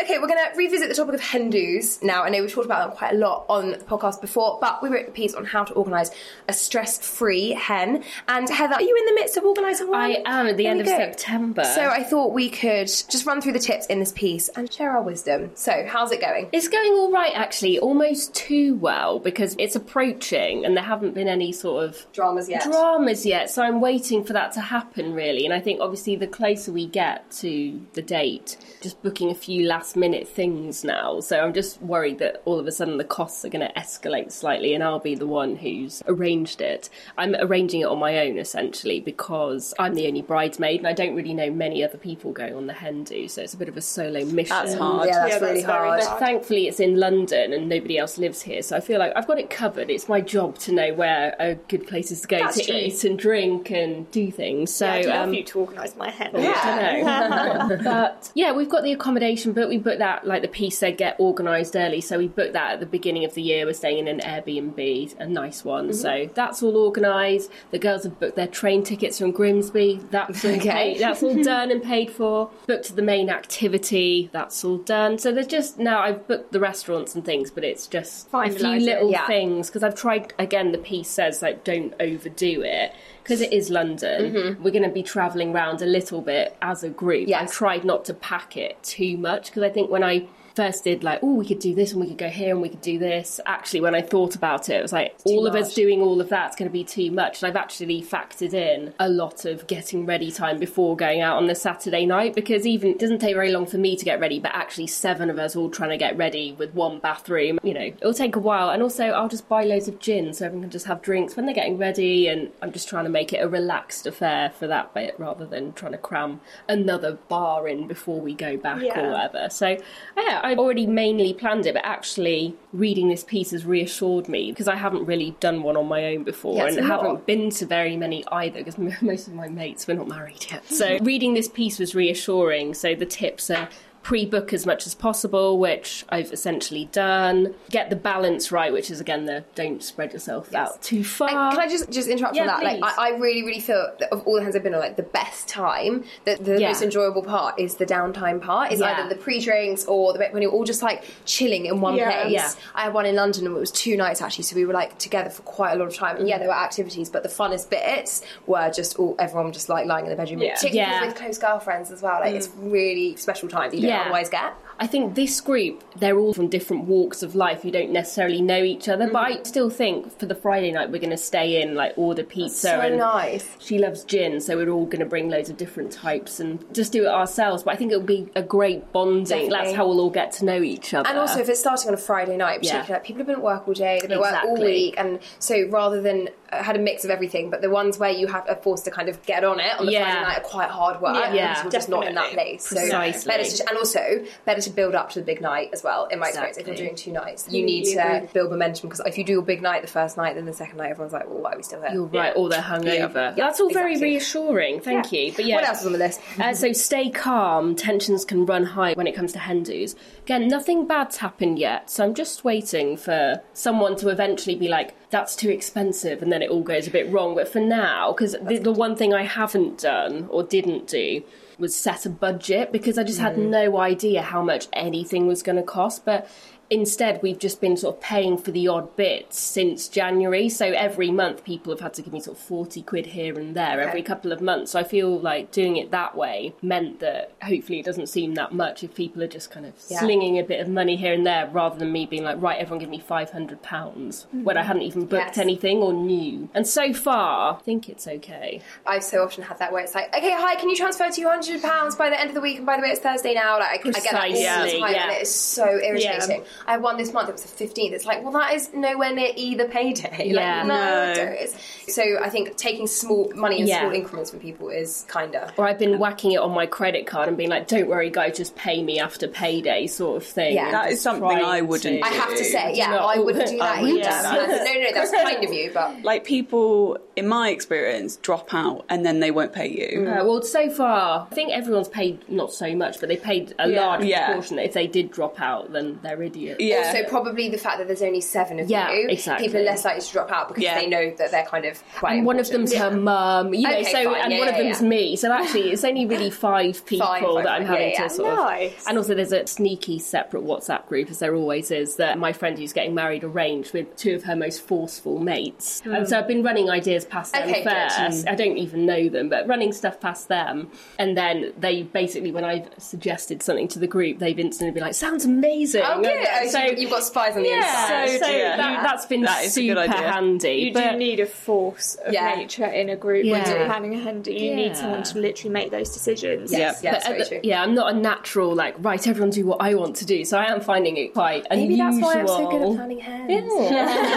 Okay, 0.00 0.18
we're 0.18 0.28
going 0.28 0.38
to 0.38 0.56
revisit 0.56 0.88
the 0.88 0.94
topic 0.94 1.14
of 1.14 1.20
hen 1.20 1.50
do's 1.50 2.00
now. 2.02 2.22
I 2.22 2.28
know 2.28 2.40
we've 2.40 2.52
talked 2.52 2.66
about 2.66 2.88
them 2.88 2.96
quite 2.96 3.14
a 3.14 3.16
lot 3.16 3.46
on 3.48 3.72
the 3.72 3.78
podcast 3.78 4.20
before, 4.20 4.58
but 4.60 4.80
we 4.80 4.90
wrote 4.90 5.08
a 5.08 5.10
piece 5.10 5.34
on 5.34 5.44
how 5.44 5.64
to 5.64 5.72
organise 5.74 6.10
a 6.46 6.52
stress-free 6.52 7.50
hen. 7.50 8.04
And 8.28 8.48
Heather, 8.48 8.74
are 8.74 8.82
you 8.82 8.96
in 8.96 9.06
the 9.06 9.14
midst 9.20 9.36
of 9.36 9.44
organising 9.44 9.88
one? 9.88 10.00
I 10.00 10.22
am 10.24 10.46
at 10.46 10.56
the 10.56 10.68
end 10.68 10.80
of 10.80 10.86
go. 10.86 10.96
September. 10.96 11.64
So 11.64 11.82
I 11.82 12.04
thought 12.04 12.32
we 12.32 12.48
could 12.48 12.86
just 12.86 13.26
run 13.26 13.40
through 13.40 13.54
the 13.54 13.58
tips 13.58 13.86
in 13.86 13.98
this 13.98 14.12
piece 14.12 14.48
and 14.50 14.72
share 14.72 14.92
our 14.92 15.02
wisdom. 15.02 15.50
So, 15.54 15.84
how's 15.88 16.12
it 16.12 16.20
going? 16.20 16.48
It's 16.52 16.68
going 16.68 16.92
all 16.92 17.10
right, 17.10 17.32
actually. 17.34 17.80
Almost 17.80 18.34
too 18.34 18.76
well 18.76 19.18
because 19.18 19.56
it's 19.58 19.74
approaching, 19.74 20.64
and 20.64 20.76
there 20.76 20.84
haven't 20.84 21.14
been 21.14 21.28
any 21.28 21.50
sort 21.50 21.84
of 21.84 22.06
Dramas 22.12 22.48
yet. 22.48 22.62
dramas 22.62 23.26
yet. 23.26 23.50
So 23.50 23.62
I'm 23.62 23.80
waiting 23.80 24.22
for 24.22 24.32
that 24.34 24.52
to 24.52 24.60
happen, 24.60 25.12
really. 25.12 25.44
And 25.44 25.52
I 25.52 25.60
think 25.60 25.80
obviously 25.80 26.14
the 26.14 26.28
closer 26.28 26.70
we 26.70 26.86
get 26.86 27.28
to 27.32 27.84
the 27.94 28.02
date, 28.02 28.56
just 28.80 29.02
booking 29.02 29.30
a 29.30 29.34
few 29.34 29.66
last 29.66 29.87
last 29.88 29.96
minute 29.96 30.28
things 30.28 30.84
now. 30.84 31.18
So 31.20 31.40
I'm 31.40 31.54
just 31.54 31.80
worried 31.80 32.18
that 32.18 32.42
all 32.44 32.58
of 32.60 32.66
a 32.66 32.72
sudden 32.72 32.98
the 32.98 33.04
costs 33.04 33.42
are 33.44 33.48
going 33.48 33.66
to 33.66 33.72
escalate 33.74 34.32
slightly 34.32 34.74
and 34.74 34.84
I'll 34.84 34.98
be 34.98 35.14
the 35.14 35.26
one 35.26 35.56
who's 35.56 36.02
arranged 36.06 36.60
it. 36.60 36.90
I'm 37.16 37.34
arranging 37.38 37.80
it 37.80 37.84
on 37.86 37.98
my 37.98 38.18
own 38.18 38.38
essentially 38.38 39.00
because 39.00 39.72
I'm 39.78 39.94
the 39.94 40.06
only 40.06 40.20
bridesmaid 40.20 40.80
and 40.80 40.86
I 40.86 40.92
don't 40.92 41.14
really 41.14 41.32
know 41.32 41.50
many 41.50 41.82
other 41.82 41.96
people 41.96 42.32
going 42.32 42.54
on 42.54 42.66
the 42.66 42.74
hen 42.74 43.04
do. 43.04 43.28
So 43.28 43.40
it's 43.40 43.54
a 43.54 43.56
bit 43.56 43.68
of 43.70 43.78
a 43.78 43.80
solo 43.80 44.26
mission. 44.26 44.48
That's 44.50 44.74
hard. 44.74 45.08
Yeah, 45.08 45.20
that's 45.20 45.40
Yeah, 45.40 45.48
really 45.48 45.62
that's 45.62 45.66
hard. 45.72 46.00
hard. 46.00 46.00
But 46.00 46.18
thankfully, 46.18 46.68
it's 46.68 46.80
in 46.80 46.96
London 47.00 47.54
and 47.54 47.66
nobody 47.70 47.96
else 47.98 48.18
lives 48.18 48.42
here, 48.42 48.62
so 48.62 48.76
I 48.76 48.80
feel 48.80 48.98
like 48.98 49.12
I've 49.16 49.26
got 49.26 49.38
it 49.38 49.48
covered. 49.48 49.88
It's 49.90 50.06
my 50.08 50.20
job 50.20 50.58
to 50.58 50.72
know 50.72 50.92
where 50.92 51.34
are 51.40 51.54
good 51.54 51.86
places 51.86 52.20
to 52.22 52.28
go 52.28 52.38
That's 52.40 52.58
to 52.58 52.64
true. 52.64 52.74
eat 52.76 53.04
and 53.04 53.18
drink 53.18 53.70
and 53.70 54.10
do 54.10 54.30
things. 54.30 54.70
So, 54.72 54.84
Yeah, 54.86 54.92
I'd 54.92 55.06
love 55.06 55.28
um, 55.28 55.34
you 55.34 55.44
to 55.44 55.60
organise 55.60 55.96
my 55.96 56.10
hen. 56.10 56.36
I 56.36 57.68
don't 57.68 57.68
know. 57.68 57.84
but 57.84 58.30
yeah, 58.34 58.52
we've 58.52 58.68
got 58.68 58.82
the 58.82 58.92
accommodation, 58.92 59.52
but 59.52 59.68
we 59.68 59.77
booked 59.78 59.98
that 59.98 60.26
like 60.26 60.42
the 60.42 60.48
piece 60.48 60.78
said 60.78 60.96
get 60.96 61.18
organised 61.20 61.76
early. 61.76 62.00
So 62.00 62.18
we 62.18 62.28
booked 62.28 62.52
that 62.52 62.72
at 62.72 62.80
the 62.80 62.86
beginning 62.86 63.24
of 63.24 63.34
the 63.34 63.42
year. 63.42 63.66
We're 63.66 63.72
staying 63.72 64.06
in 64.06 64.08
an 64.08 64.20
Airbnb, 64.20 65.18
a 65.18 65.26
nice 65.26 65.64
one. 65.64 65.88
Mm-hmm. 65.88 65.92
So 65.92 66.30
that's 66.34 66.62
all 66.62 66.76
organised. 66.76 67.50
The 67.70 67.78
girls 67.78 68.04
have 68.04 68.18
booked 68.18 68.36
their 68.36 68.46
train 68.46 68.82
tickets 68.82 69.18
from 69.18 69.32
Grimsby. 69.32 70.00
That's 70.10 70.44
Okay. 70.48 70.70
paid. 70.70 71.00
That's 71.00 71.22
all 71.22 71.42
done 71.42 71.70
and 71.70 71.82
paid 71.82 72.10
for. 72.10 72.50
Booked 72.66 72.96
the 72.96 73.02
main 73.02 73.30
activity. 73.30 74.30
That's 74.32 74.64
all 74.64 74.78
done. 74.78 75.18
So 75.18 75.32
there's 75.32 75.46
just 75.46 75.78
now 75.78 76.00
I've 76.00 76.26
booked 76.26 76.52
the 76.52 76.60
restaurants 76.60 77.14
and 77.14 77.24
things, 77.24 77.50
but 77.50 77.64
it's 77.64 77.86
just 77.86 78.28
a 78.32 78.50
few 78.50 78.72
it, 78.72 78.82
little 78.82 79.10
yeah. 79.10 79.26
things 79.26 79.68
because 79.68 79.82
I've 79.82 79.94
tried 79.94 80.32
again. 80.38 80.72
The 80.72 80.78
piece 80.78 81.08
says 81.08 81.42
like 81.42 81.64
don't 81.64 81.94
overdo 82.00 82.62
it 82.62 82.92
because 83.28 83.42
it 83.42 83.52
is 83.52 83.68
London. 83.68 84.32
Mm-hmm. 84.32 84.62
We're 84.62 84.70
going 84.70 84.84
to 84.84 84.88
be 84.88 85.02
travelling 85.02 85.54
around 85.54 85.82
a 85.82 85.86
little 85.86 86.22
bit 86.22 86.56
as 86.62 86.82
a 86.82 86.88
group. 86.88 87.28
Yes. 87.28 87.42
I 87.42 87.54
tried 87.54 87.84
not 87.84 88.06
to 88.06 88.14
pack 88.14 88.56
it 88.56 88.82
too 88.82 89.18
much 89.18 89.50
because 89.50 89.62
I 89.64 89.68
think 89.68 89.90
when 89.90 90.02
I 90.02 90.26
first 90.58 90.84
did 90.84 91.04
like 91.04 91.20
oh 91.22 91.34
we 91.34 91.46
could 91.46 91.60
do 91.60 91.72
this 91.74 91.92
and 91.92 92.00
we 92.00 92.08
could 92.08 92.18
go 92.18 92.28
here 92.28 92.52
and 92.54 92.60
we 92.60 92.68
could 92.68 92.80
do 92.80 92.98
this. 92.98 93.40
Actually 93.46 93.80
when 93.80 93.94
i 93.94 94.02
thought 94.02 94.34
about 94.34 94.68
it 94.68 94.74
it 94.80 94.82
was 94.82 94.92
like 94.92 95.14
all 95.24 95.46
of 95.46 95.54
us 95.54 95.72
doing 95.74 96.00
all 96.00 96.20
of 96.20 96.28
that's 96.28 96.56
going 96.56 96.68
to 96.68 96.72
be 96.72 96.84
too 96.84 97.10
much. 97.12 97.42
And 97.42 97.48
i've 97.48 97.56
actually 97.64 98.02
factored 98.02 98.54
in 98.54 98.92
a 98.98 99.08
lot 99.08 99.44
of 99.44 99.66
getting 99.68 100.04
ready 100.04 100.30
time 100.32 100.58
before 100.58 100.96
going 100.96 101.20
out 101.20 101.36
on 101.36 101.46
the 101.46 101.54
saturday 101.54 102.04
night 102.06 102.34
because 102.34 102.66
even 102.66 102.90
it 102.90 102.98
doesn't 102.98 103.20
take 103.20 103.34
very 103.34 103.52
long 103.52 103.66
for 103.66 103.78
me 103.78 103.96
to 103.96 104.04
get 104.04 104.18
ready 104.20 104.38
but 104.40 104.52
actually 104.54 104.86
seven 104.88 105.30
of 105.30 105.38
us 105.38 105.54
all 105.54 105.70
trying 105.70 105.90
to 105.90 105.96
get 105.96 106.16
ready 106.16 106.52
with 106.58 106.74
one 106.74 106.98
bathroom 106.98 107.58
you 107.62 107.74
know 107.74 107.86
it'll 108.00 108.12
take 108.14 108.34
a 108.36 108.40
while. 108.40 108.70
And 108.70 108.82
also 108.82 109.04
i'll 109.18 109.28
just 109.28 109.48
buy 109.48 109.62
loads 109.64 109.86
of 109.88 109.98
gin 110.00 110.34
so 110.34 110.46
everyone 110.46 110.64
can 110.64 110.70
just 110.70 110.86
have 110.86 111.00
drinks 111.02 111.36
when 111.36 111.46
they're 111.46 111.54
getting 111.54 111.78
ready 111.78 112.26
and 112.28 112.50
i'm 112.62 112.72
just 112.72 112.88
trying 112.88 113.04
to 113.04 113.10
make 113.10 113.32
it 113.32 113.38
a 113.38 113.48
relaxed 113.48 114.06
affair 114.06 114.50
for 114.50 114.66
that 114.66 114.92
bit 114.94 115.14
rather 115.18 115.46
than 115.46 115.72
trying 115.74 115.92
to 115.92 115.98
cram 115.98 116.40
another 116.68 117.12
bar 117.28 117.68
in 117.68 117.86
before 117.86 118.20
we 118.20 118.34
go 118.34 118.56
back 118.56 118.82
Yeah. 118.82 119.00
or 119.00 119.10
whatever. 119.12 119.48
So 119.50 119.76
yeah 120.16 120.40
i've 120.48 120.58
already 120.58 120.86
mainly 120.86 121.32
planned 121.32 121.66
it 121.66 121.74
but 121.74 121.84
actually 121.84 122.54
reading 122.72 123.08
this 123.08 123.24
piece 123.24 123.50
has 123.50 123.64
reassured 123.64 124.28
me 124.28 124.50
because 124.50 124.68
i 124.68 124.74
haven't 124.74 125.04
really 125.04 125.36
done 125.40 125.62
one 125.62 125.76
on 125.76 125.86
my 125.86 126.04
own 126.06 126.24
before 126.24 126.56
Yeah, 126.56 126.66
and 126.66 126.86
haven't 126.86 127.26
been 127.26 127.50
to 127.50 127.66
very 127.66 127.96
many 127.96 128.24
either 128.28 128.58
because 128.58 128.78
most 129.02 129.28
of 129.28 129.34
my 129.34 129.48
mates 129.48 129.86
were 129.86 129.94
not 129.94 130.08
married 130.08 130.46
yet. 130.50 130.64
So 130.66 130.98
reading 131.02 131.34
this 131.34 131.48
piece 131.48 131.78
was 131.78 131.94
reassuring. 131.94 132.74
So 132.74 132.94
the 132.94 133.06
tips 133.06 133.50
are 133.50 133.68
pre-book 134.08 134.54
as 134.54 134.64
much 134.64 134.86
as 134.86 134.94
possible 134.94 135.58
which 135.58 136.02
i've 136.08 136.32
essentially 136.32 136.86
done 136.92 137.54
get 137.68 137.90
the 137.90 137.96
balance 137.96 138.50
right 138.50 138.72
which 138.72 138.90
is 138.90 139.02
again 139.02 139.26
the 139.26 139.44
don't 139.54 139.82
spread 139.82 140.14
yourself 140.14 140.54
out 140.54 140.80
too 140.80 141.04
far 141.04 141.28
And 141.28 141.52
can 141.52 141.60
I 141.60 141.68
just 141.68 141.90
just 141.90 142.08
interrupt 142.08 142.34
Yeah, 142.34 142.42
on 142.42 142.46
that? 142.48 142.60
please. 142.60 142.80
Like, 142.80 142.98
I, 142.98 143.08
I 143.10 143.18
really, 143.18 143.42
really 143.42 143.60
feel 143.60 143.92
that 144.00 144.10
of 144.10 144.26
all 144.26 144.36
the 144.36 144.42
hands 144.42 144.56
I've 144.56 144.62
been 144.62 144.72
on, 144.74 144.80
like 144.80 144.96
the 144.96 145.02
best 145.02 145.46
time, 145.46 146.04
that 146.24 146.42
the 146.42 146.58
Yeah. 146.58 146.68
most 146.68 146.80
enjoyable 146.82 147.22
part 147.22 147.58
is 147.60 147.74
the 147.76 147.84
downtime 147.84 148.40
part. 148.40 148.72
Is 148.72 148.80
Yeah. 148.80 148.92
either 148.98 149.08
the 149.10 149.20
pre-drinks 149.20 149.84
or 149.84 150.14
the 150.14 150.18
when 150.30 150.40
you're 150.42 150.52
all 150.52 150.64
just 150.64 150.82
like 150.82 151.04
chilling 151.26 151.66
in 151.66 151.80
one 151.82 151.94
place. 151.98 152.30
Yeah. 152.32 152.50
I 152.74 152.82
had 152.84 152.94
one 152.94 153.04
in 153.04 153.14
London 153.16 153.46
and 153.46 153.54
it 153.56 153.60
was 153.60 153.70
two 153.70 153.96
nights 153.96 154.22
actually, 154.22 154.44
so 154.44 154.56
we 154.56 154.64
were 154.64 154.72
like 154.72 154.96
together 154.98 155.28
for 155.28 155.42
quite 155.42 155.72
a 155.72 155.76
lot 155.76 155.88
of 155.88 155.94
time. 155.94 156.16
And 156.16 156.24
Mm. 156.24 156.30
yeah, 156.30 156.38
there 156.38 156.48
were 156.48 156.54
activities, 156.68 157.10
but 157.10 157.22
the 157.24 157.28
funnest 157.28 157.68
bits 157.68 158.22
were 158.46 158.70
just 158.70 158.98
all 158.98 159.14
everyone 159.18 159.52
just 159.52 159.68
like 159.68 159.84
lying 159.86 160.06
in 160.06 160.10
the 160.10 160.16
bedroom, 160.16 160.40
Yeah. 160.40 160.54
particularly 160.54 160.92
Yeah. 160.92 161.04
with 161.06 161.14
close 161.16 161.36
girlfriends 161.36 161.90
as 161.90 162.00
well. 162.00 162.20
Like 162.20 162.34
it's 162.34 162.48
really 162.56 163.16
special 163.16 163.48
time 163.50 163.70
that 163.70 163.76
you 163.78 163.88
Yeah. 163.88 163.97
Otherwise 164.00 164.28
get. 164.30 164.54
I 164.80 164.86
think 164.86 165.14
this 165.16 165.40
group, 165.40 165.82
they're 165.96 166.18
all 166.18 166.32
from 166.32 166.48
different 166.48 166.84
walks 166.84 167.22
of 167.24 167.34
life 167.34 167.62
who 167.62 167.70
don't 167.70 167.90
necessarily 167.90 168.40
know 168.40 168.62
each 168.62 168.88
other, 168.88 169.08
but 169.10 169.18
I 169.18 169.42
still 169.42 169.70
think 169.70 170.16
for 170.18 170.26
the 170.26 170.34
Friday 170.36 170.70
night 170.70 170.90
we're 170.90 171.00
going 171.00 171.10
to 171.10 171.16
stay 171.16 171.60
in, 171.60 171.74
like 171.74 171.94
order 171.96 172.22
pizza. 172.22 172.68
So 172.68 172.80
and 172.80 172.98
nice. 172.98 173.48
She 173.58 173.78
loves 173.78 174.04
gin, 174.04 174.40
so 174.40 174.56
we're 174.56 174.70
all 174.70 174.84
going 174.86 175.00
to 175.00 175.06
bring 175.06 175.28
loads 175.28 175.50
of 175.50 175.56
different 175.56 175.90
types 175.90 176.38
and 176.38 176.64
just 176.72 176.92
do 176.92 177.04
it 177.04 177.08
ourselves. 177.08 177.64
But 177.64 177.74
I 177.74 177.76
think 177.76 177.90
it'll 177.90 178.04
be 178.04 178.28
a 178.36 178.42
great 178.42 178.92
bonding. 178.92 179.24
Definitely. 179.24 179.50
That's 179.50 179.74
how 179.76 179.88
we'll 179.88 180.00
all 180.00 180.10
get 180.10 180.30
to 180.32 180.44
know 180.44 180.62
each 180.62 180.94
other. 180.94 181.08
And 181.08 181.18
also, 181.18 181.40
if 181.40 181.48
it's 181.48 181.58
starting 181.60 181.88
on 181.88 181.94
a 181.94 181.98
Friday 181.98 182.36
night, 182.36 182.60
Yeah. 182.62 182.86
like, 182.88 183.02
people 183.04 183.18
have 183.18 183.26
been 183.26 183.36
at 183.36 183.42
work 183.42 183.66
all 183.66 183.74
day, 183.74 183.98
they've 184.00 184.08
been 184.08 184.18
at 184.18 184.20
work 184.20 184.44
all 184.44 184.60
week, 184.60 184.94
and 184.96 185.18
so 185.40 185.66
rather 185.70 186.00
than 186.00 186.28
uh, 186.50 186.62
had 186.62 186.76
a 186.76 186.78
mix 186.78 187.04
of 187.04 187.10
everything, 187.10 187.50
but 187.50 187.60
the 187.62 187.68
ones 187.68 187.98
where 187.98 188.10
you 188.10 188.26
have 188.28 188.48
are 188.48 188.54
forced 188.54 188.84
to 188.84 188.90
kind 188.90 189.08
of 189.08 189.20
get 189.26 189.44
on 189.44 189.60
it 189.60 189.78
on 189.78 189.86
the 189.86 189.92
Yeah. 189.92 190.04
Friday 190.04 190.20
night 190.28 190.38
are 190.38 190.48
quite 190.48 190.70
hard 190.70 191.00
work. 191.02 191.14
Yeah. 191.16 191.34
Yeah. 191.34 191.68
just 191.68 191.88
not 191.88 192.06
in 192.06 192.14
that 192.14 192.32
place. 192.32 192.64
So 192.66 192.76
Precisely. 192.76 193.28
better 193.28 193.44
to, 193.44 193.68
and 193.68 193.76
also 193.78 194.24
better 194.46 194.60
to 194.62 194.67
build 194.70 194.94
up 194.94 195.10
to 195.10 195.20
the 195.20 195.24
big 195.24 195.40
night 195.40 195.70
as 195.72 195.82
well. 195.82 196.06
In 196.06 196.18
my 196.18 196.28
experience, 196.28 196.56
if 196.58 196.66
you're 196.66 196.76
doing 196.76 196.94
two 196.96 197.12
nights, 197.12 197.46
you 197.50 197.62
Mm, 197.62 197.66
need 197.66 197.86
you 197.86 197.94
to 197.96 198.16
agree. 198.16 198.28
build 198.32 198.50
momentum 198.50 198.88
because 198.88 199.04
if 199.06 199.18
you 199.18 199.24
do 199.24 199.38
a 199.38 199.42
big 199.42 199.62
night 199.62 199.82
the 199.82 199.88
first 199.88 200.16
night, 200.16 200.34
then 200.34 200.46
the 200.46 200.52
second 200.52 200.78
night 200.78 200.90
everyone's 200.90 201.12
like, 201.12 201.28
"Well, 201.28 201.38
why 201.42 201.52
are 201.52 201.56
we 201.56 201.62
still 201.62 201.80
here?" 201.80 201.90
You're 201.92 202.04
right, 202.06 202.32
or 202.36 202.48
they're 202.48 202.60
hungover. 202.60 203.14
Yeah. 203.36 203.46
That's 203.46 203.60
all 203.60 203.70
very 203.70 203.96
reassuring. 203.98 204.80
Thank 204.80 205.12
Yeah. 205.12 205.20
you. 205.20 205.32
But 205.32 205.44
yeah, 205.44 205.54
What 205.56 205.68
else 205.68 205.80
is 205.80 205.86
on 205.86 205.92
the 205.92 205.98
list? 205.98 206.20
Uh, 206.40 206.54
so 206.54 206.72
stay 206.72 207.10
calm. 207.10 207.74
Tensions 207.74 208.24
can 208.24 208.46
run 208.46 208.64
high 208.64 208.92
when 208.94 209.06
it 209.06 209.14
comes 209.14 209.32
to 209.32 209.38
hen 209.38 209.62
do's. 209.62 209.94
Again, 210.24 210.48
nothing 210.48 210.86
bad's 210.86 211.16
happened 211.18 211.58
yet, 211.58 211.90
so 211.90 212.04
I'm 212.04 212.14
just 212.14 212.44
waiting 212.44 212.96
for 212.96 213.40
someone 213.52 213.96
to 213.96 214.08
eventually 214.08 214.56
be 214.56 214.68
like, 214.68 214.94
"That's 215.10 215.34
too 215.36 215.50
expensive," 215.50 216.22
and 216.22 216.32
then 216.32 216.42
it 216.42 216.50
all 216.50 216.62
goes 216.62 216.86
a 216.86 216.90
bit 216.90 217.10
wrong. 217.10 217.34
But 217.34 217.48
for 217.48 217.60
now, 217.60 218.12
because 218.12 218.36
the, 218.42 218.58
the 218.58 218.72
one 218.72 218.94
thing 218.96 219.14
I 219.14 219.22
haven't 219.24 219.78
done 219.78 220.26
or 220.30 220.42
didn't 220.42 220.86
do 220.86 221.22
was 221.58 221.74
set 221.74 222.06
a 222.06 222.10
budget 222.10 222.72
because 222.72 222.98
I 222.98 223.04
just 223.04 223.18
had 223.18 223.36
mm. 223.36 223.48
no 223.48 223.78
idea 223.78 224.22
how 224.22 224.42
much 224.42 224.68
anything 224.72 225.26
was 225.26 225.42
going 225.42 225.56
to 225.56 225.62
cost. 225.62 226.04
But 226.04 226.28
Instead, 226.70 227.20
we've 227.22 227.38
just 227.38 227.60
been 227.60 227.76
sort 227.76 227.96
of 227.96 228.02
paying 228.02 228.36
for 228.36 228.50
the 228.50 228.68
odd 228.68 228.94
bits 228.96 229.38
since 229.38 229.88
January. 229.88 230.48
So 230.48 230.66
every 230.66 231.10
month, 231.10 231.44
people 231.44 231.72
have 231.72 231.80
had 231.80 231.94
to 231.94 232.02
give 232.02 232.12
me 232.12 232.20
sort 232.20 232.36
of 232.36 232.42
40 232.42 232.82
quid 232.82 233.06
here 233.06 233.38
and 233.38 233.54
there 233.56 233.80
every 233.80 234.02
couple 234.02 234.32
of 234.32 234.40
months. 234.40 234.72
So 234.72 234.80
I 234.80 234.84
feel 234.84 235.18
like 235.18 235.50
doing 235.50 235.76
it 235.76 235.90
that 235.92 236.14
way 236.14 236.54
meant 236.60 237.00
that 237.00 237.32
hopefully 237.42 237.80
it 237.80 237.84
doesn't 237.86 238.08
seem 238.08 238.34
that 238.34 238.52
much 238.52 238.84
if 238.84 238.94
people 238.94 239.22
are 239.22 239.28
just 239.28 239.50
kind 239.50 239.64
of 239.64 239.72
Yeah. 239.88 240.00
slinging 240.00 240.38
a 240.38 240.42
bit 240.42 240.60
of 240.60 240.68
money 240.68 240.96
here 240.96 241.12
and 241.14 241.26
there 241.26 241.46
rather 241.46 241.78
than 241.78 241.90
me 241.90 242.04
being 242.06 242.24
like, 242.24 242.40
right, 242.40 242.58
everyone 242.58 242.80
give 242.80 242.90
me 242.90 243.00
£500 243.00 243.60
mm-hmm. 243.60 244.44
when 244.44 244.56
I 244.58 244.62
hadn't 244.62 244.82
even 244.82 245.06
booked 245.06 245.36
Yes. 245.36 245.38
anything 245.38 245.78
or 245.78 245.92
knew. 245.92 246.48
And 246.54 246.66
so 246.66 246.92
far, 246.92 247.54
I 247.56 247.62
think 247.62 247.88
it's 247.88 248.06
okay. 248.06 248.60
I've 248.86 249.04
so 249.04 249.22
often 249.24 249.44
had 249.44 249.58
that 249.58 249.72
where 249.72 249.82
it's 249.82 249.94
like, 249.94 250.14
okay, 250.14 250.32
hi, 250.32 250.54
can 250.56 250.68
you 250.68 250.76
transfer 250.76 251.08
two 251.10 251.26
hundred 251.28 251.62
pounds 251.62 251.96
by 251.96 252.10
the 252.10 252.20
end 252.20 252.28
of 252.30 252.34
the 252.34 252.40
week? 252.40 252.58
And 252.58 252.66
by 252.66 252.76
the 252.76 252.82
way, 252.82 252.90
it's 252.90 253.00
Thursday 253.00 253.34
now. 253.34 253.58
Like, 253.58 253.84
I, 253.84 253.88
I 253.88 253.92
get 253.92 254.02
that 254.02 254.14
all 254.14 254.28
the 254.28 254.32
Precisely, 254.34 254.80
time, 254.80 254.92
yeah. 254.92 255.02
and 255.04 255.12
it 255.12 255.22
is 255.22 255.34
so 255.34 255.64
irritating. 255.82 256.44
I 256.66 256.76
won 256.78 256.96
this 256.96 257.12
month. 257.12 257.28
It 257.28 257.32
was 257.32 257.42
the 257.42 257.48
fifteenth. 257.48 257.94
It's 257.94 258.04
like, 258.06 258.22
well, 258.22 258.32
that 258.32 258.52
is 258.54 258.72
nowhere 258.74 259.14
near 259.14 259.30
either 259.36 259.66
payday. 259.68 260.28
Yeah. 260.38 260.58
like, 260.58 260.66
no, 260.66 261.24
No. 261.24 261.46
So 261.88 262.02
I 262.22 262.28
think 262.28 262.56
taking 262.56 262.86
small 262.86 263.32
money 263.34 263.60
in 263.60 263.66
Yeah. 263.66 263.80
small 263.80 263.92
increments 263.92 264.30
from 264.30 264.40
people 264.40 264.68
is 264.68 265.04
kinder. 265.08 265.50
Or 265.56 265.66
I've 265.66 265.78
been 265.78 265.98
whacking 265.98 266.32
it 266.32 266.38
on 266.40 266.50
my 266.52 266.66
credit 266.66 267.06
card 267.06 267.28
and 267.28 267.36
being 267.36 267.48
like, 267.50 267.66
don't 267.66 267.88
worry, 267.88 268.10
guys, 268.10 268.36
just 268.36 268.54
pay 268.56 268.82
me 268.82 268.98
after 269.00 269.26
payday, 269.28 269.86
sort 269.86 270.18
of 270.18 270.24
thing. 270.28 270.54
Yeah. 270.54 270.70
That 270.70 270.92
is 270.92 271.00
something 271.00 271.24
I 271.30 271.62
wouldn't 271.62 272.02
I 272.04 272.08
have 272.08 272.30
to 272.36 272.44
say, 272.44 272.74
yeah, 272.74 272.90
No. 272.90 272.98
I 272.98 273.18
wouldn't 273.18 273.48
do 273.48 273.58
that 273.58 273.78
I 273.78 273.80
either. 273.82 273.94
do 273.96 274.02
that. 274.02 274.48
no, 274.64 274.72
no, 274.74 274.92
that's 274.92 275.10
kind 275.12 275.44
of 275.44 275.52
you, 275.52 275.70
but 275.72 276.02
Like 276.08 276.24
people, 276.24 276.98
in 277.16 277.26
my 277.28 277.50
experience, 277.50 278.16
drop 278.16 278.52
out 278.52 278.84
and 278.88 279.04
then 279.06 279.20
they 279.20 279.30
won't 279.30 279.52
pay 279.52 279.68
you. 279.68 280.06
Uh, 280.06 280.24
well, 280.24 280.42
so 280.42 280.68
far, 280.70 281.26
I 281.30 281.34
think 281.34 281.50
everyone's 281.52 281.88
paid 281.88 282.28
not 282.28 282.52
so 282.52 282.74
much, 282.76 283.00
but 283.00 283.08
they 283.08 283.16
paid 283.16 283.54
a 283.58 283.68
Yeah. 283.70 283.80
large 283.86 284.04
Yeah. 284.04 284.26
proportion. 284.26 284.58
If 284.58 284.72
they 284.74 284.86
did 284.86 285.10
drop 285.10 285.40
out, 285.40 285.72
then 285.72 285.98
they're 286.02 286.22
idiots. 286.22 286.47
Yeah. 286.58 286.76
also 286.86 287.04
probably 287.08 287.48
the 287.48 287.58
fact 287.58 287.78
that 287.78 287.86
there's 287.86 288.02
only 288.02 288.20
seven 288.20 288.60
of 288.60 288.68
Yeah, 288.70 288.92
you, 288.92 289.08
exactly. 289.08 289.46
people 289.46 289.60
are 289.60 289.64
less 289.64 289.84
likely 289.84 290.00
to 290.02 290.12
drop 290.12 290.30
out 290.32 290.48
because 290.48 290.62
Yeah. 290.64 290.78
they 290.78 290.86
know 290.86 291.10
that 291.16 291.30
they're 291.30 291.44
kind 291.46 291.64
of 291.64 291.82
quite. 291.96 292.14
And 292.16 292.26
one 292.26 292.38
of 292.38 292.46
important. 292.46 292.70
them's 292.70 292.80
her 292.82 292.90
mum, 292.90 293.54
you 293.54 293.68
know. 293.68 293.74
Okay, 293.74 293.84
so 293.92 294.04
fine. 294.12 294.22
and 294.22 294.32
Yeah, 294.32 294.38
one 294.40 294.48
of 294.48 294.56
them's 294.56 294.82
yeah. 294.82 294.88
me. 294.88 295.16
So 295.16 295.32
actually, 295.38 295.70
it's 295.72 295.84
only 295.84 296.06
really 296.06 296.30
five 296.30 296.84
people 296.86 297.06
Fine, 297.06 297.22
fine, 297.22 297.44
that 297.44 297.52
I'm 297.52 297.66
having 297.66 297.88
Yeah, 297.90 297.94
yeah. 298.00 298.08
to 298.08 298.10
sort 298.10 298.38
of. 298.38 298.84
And 298.88 298.98
also, 298.98 299.14
there's 299.14 299.32
a 299.32 299.46
sneaky 299.46 299.98
separate 299.98 300.44
WhatsApp 300.44 300.86
group, 300.86 301.10
as 301.10 301.18
there 301.18 301.34
always 301.34 301.70
is, 301.70 301.96
that 301.96 302.18
my 302.18 302.32
friend 302.32 302.58
who's 302.58 302.72
getting 302.72 302.94
married 302.94 303.24
arranged 303.24 303.72
with 303.74 303.94
two 303.96 304.14
of 304.14 304.24
her 304.24 304.36
most 304.36 304.60
forceful 304.62 305.18
mates. 305.18 305.80
Hmm. 305.82 305.94
And 305.94 306.08
so 306.08 306.18
I've 306.18 306.28
been 306.28 306.42
running 306.42 306.70
ideas 306.70 307.04
past 307.04 307.32
them 307.32 307.48
Okay, 307.48 307.62
good. 307.64 307.72
first. 307.72 308.26
I 308.28 308.34
don't 308.34 308.58
even 308.58 308.86
know 308.86 309.08
them, 309.08 309.28
but 309.28 309.46
running 309.46 309.72
stuff 309.72 310.00
past 310.00 310.28
them, 310.28 310.70
and 310.98 311.16
then 311.16 311.52
they 311.58 311.82
basically, 311.82 312.30
when 312.32 312.44
I've 312.44 312.68
suggested 312.78 313.42
something 313.42 313.68
to 313.68 313.78
the 313.78 313.86
group, 313.86 314.18
they've 314.18 314.38
instantly 314.38 314.72
been 314.72 314.82
like, 314.82 314.94
"Sounds 314.94 315.24
amazing!" 315.24 315.82
Oh, 315.84 316.00
good. 316.02 316.24
And, 316.38 316.48
Oh, 316.48 316.50
so, 316.50 316.58
so 316.58 316.64
you've 316.80 316.90
got 316.90 317.02
spies 317.04 317.36
on 317.36 317.42
the 317.42 317.48
yeah, 317.48 318.02
inside. 318.04 318.20
so, 318.20 318.26
dear. 318.32 318.56
that, 318.56 318.82
that's 318.82 319.06
been 319.06 319.22
That 319.22 319.44
is 319.44 319.50
a 319.50 319.54
super 319.54 319.74
good 319.74 319.90
idea. 319.90 320.12
handy. 320.12 320.48
You 320.54 320.72
but 320.72 320.92
do 320.92 320.98
need 320.98 321.20
a 321.20 321.26
force 321.26 321.94
of 321.96 322.12
Yeah. 322.12 322.34
nature 322.36 322.64
in 322.66 322.88
a 322.88 322.96
group 322.96 323.26
when 323.26 323.46
you're 323.46 323.66
planning 323.66 323.94
a 323.94 323.98
hen. 324.00 324.22
You 324.26 324.32
Yeah. 324.32 324.54
need 324.56 324.76
someone 324.76 325.02
to 325.04 325.18
literally 325.18 325.52
make 325.52 325.70
those 325.70 325.90
decisions. 325.90 326.52
Yes, 326.52 326.80
Yeah. 326.82 326.90
yeah, 326.90 326.92
that's 326.92 327.06
very 327.08 327.22
uh, 327.22 327.28
true. 327.28 327.40
yeah, 327.42 327.62
I'm 327.62 327.74
not 327.74 327.92
a 327.92 327.96
natural 327.96 328.54
like 328.54 328.74
right. 328.78 329.06
Everyone 329.06 329.30
do 329.30 329.44
what 329.46 329.58
I 329.60 329.74
want 329.74 329.96
to 329.96 330.06
do, 330.06 330.24
so 330.24 330.38
I 330.38 330.50
am 330.52 330.60
finding 330.60 330.96
it 330.96 331.12
quite 331.14 331.46
unusual. 331.50 331.68
Maybe 331.68 331.76
that's 331.98 332.00
why 332.14 332.20
I'm 332.20 332.26
so 332.28 332.50
good 332.50 332.62
at 332.62 332.76
planning 332.76 332.98
hens. 333.00 333.52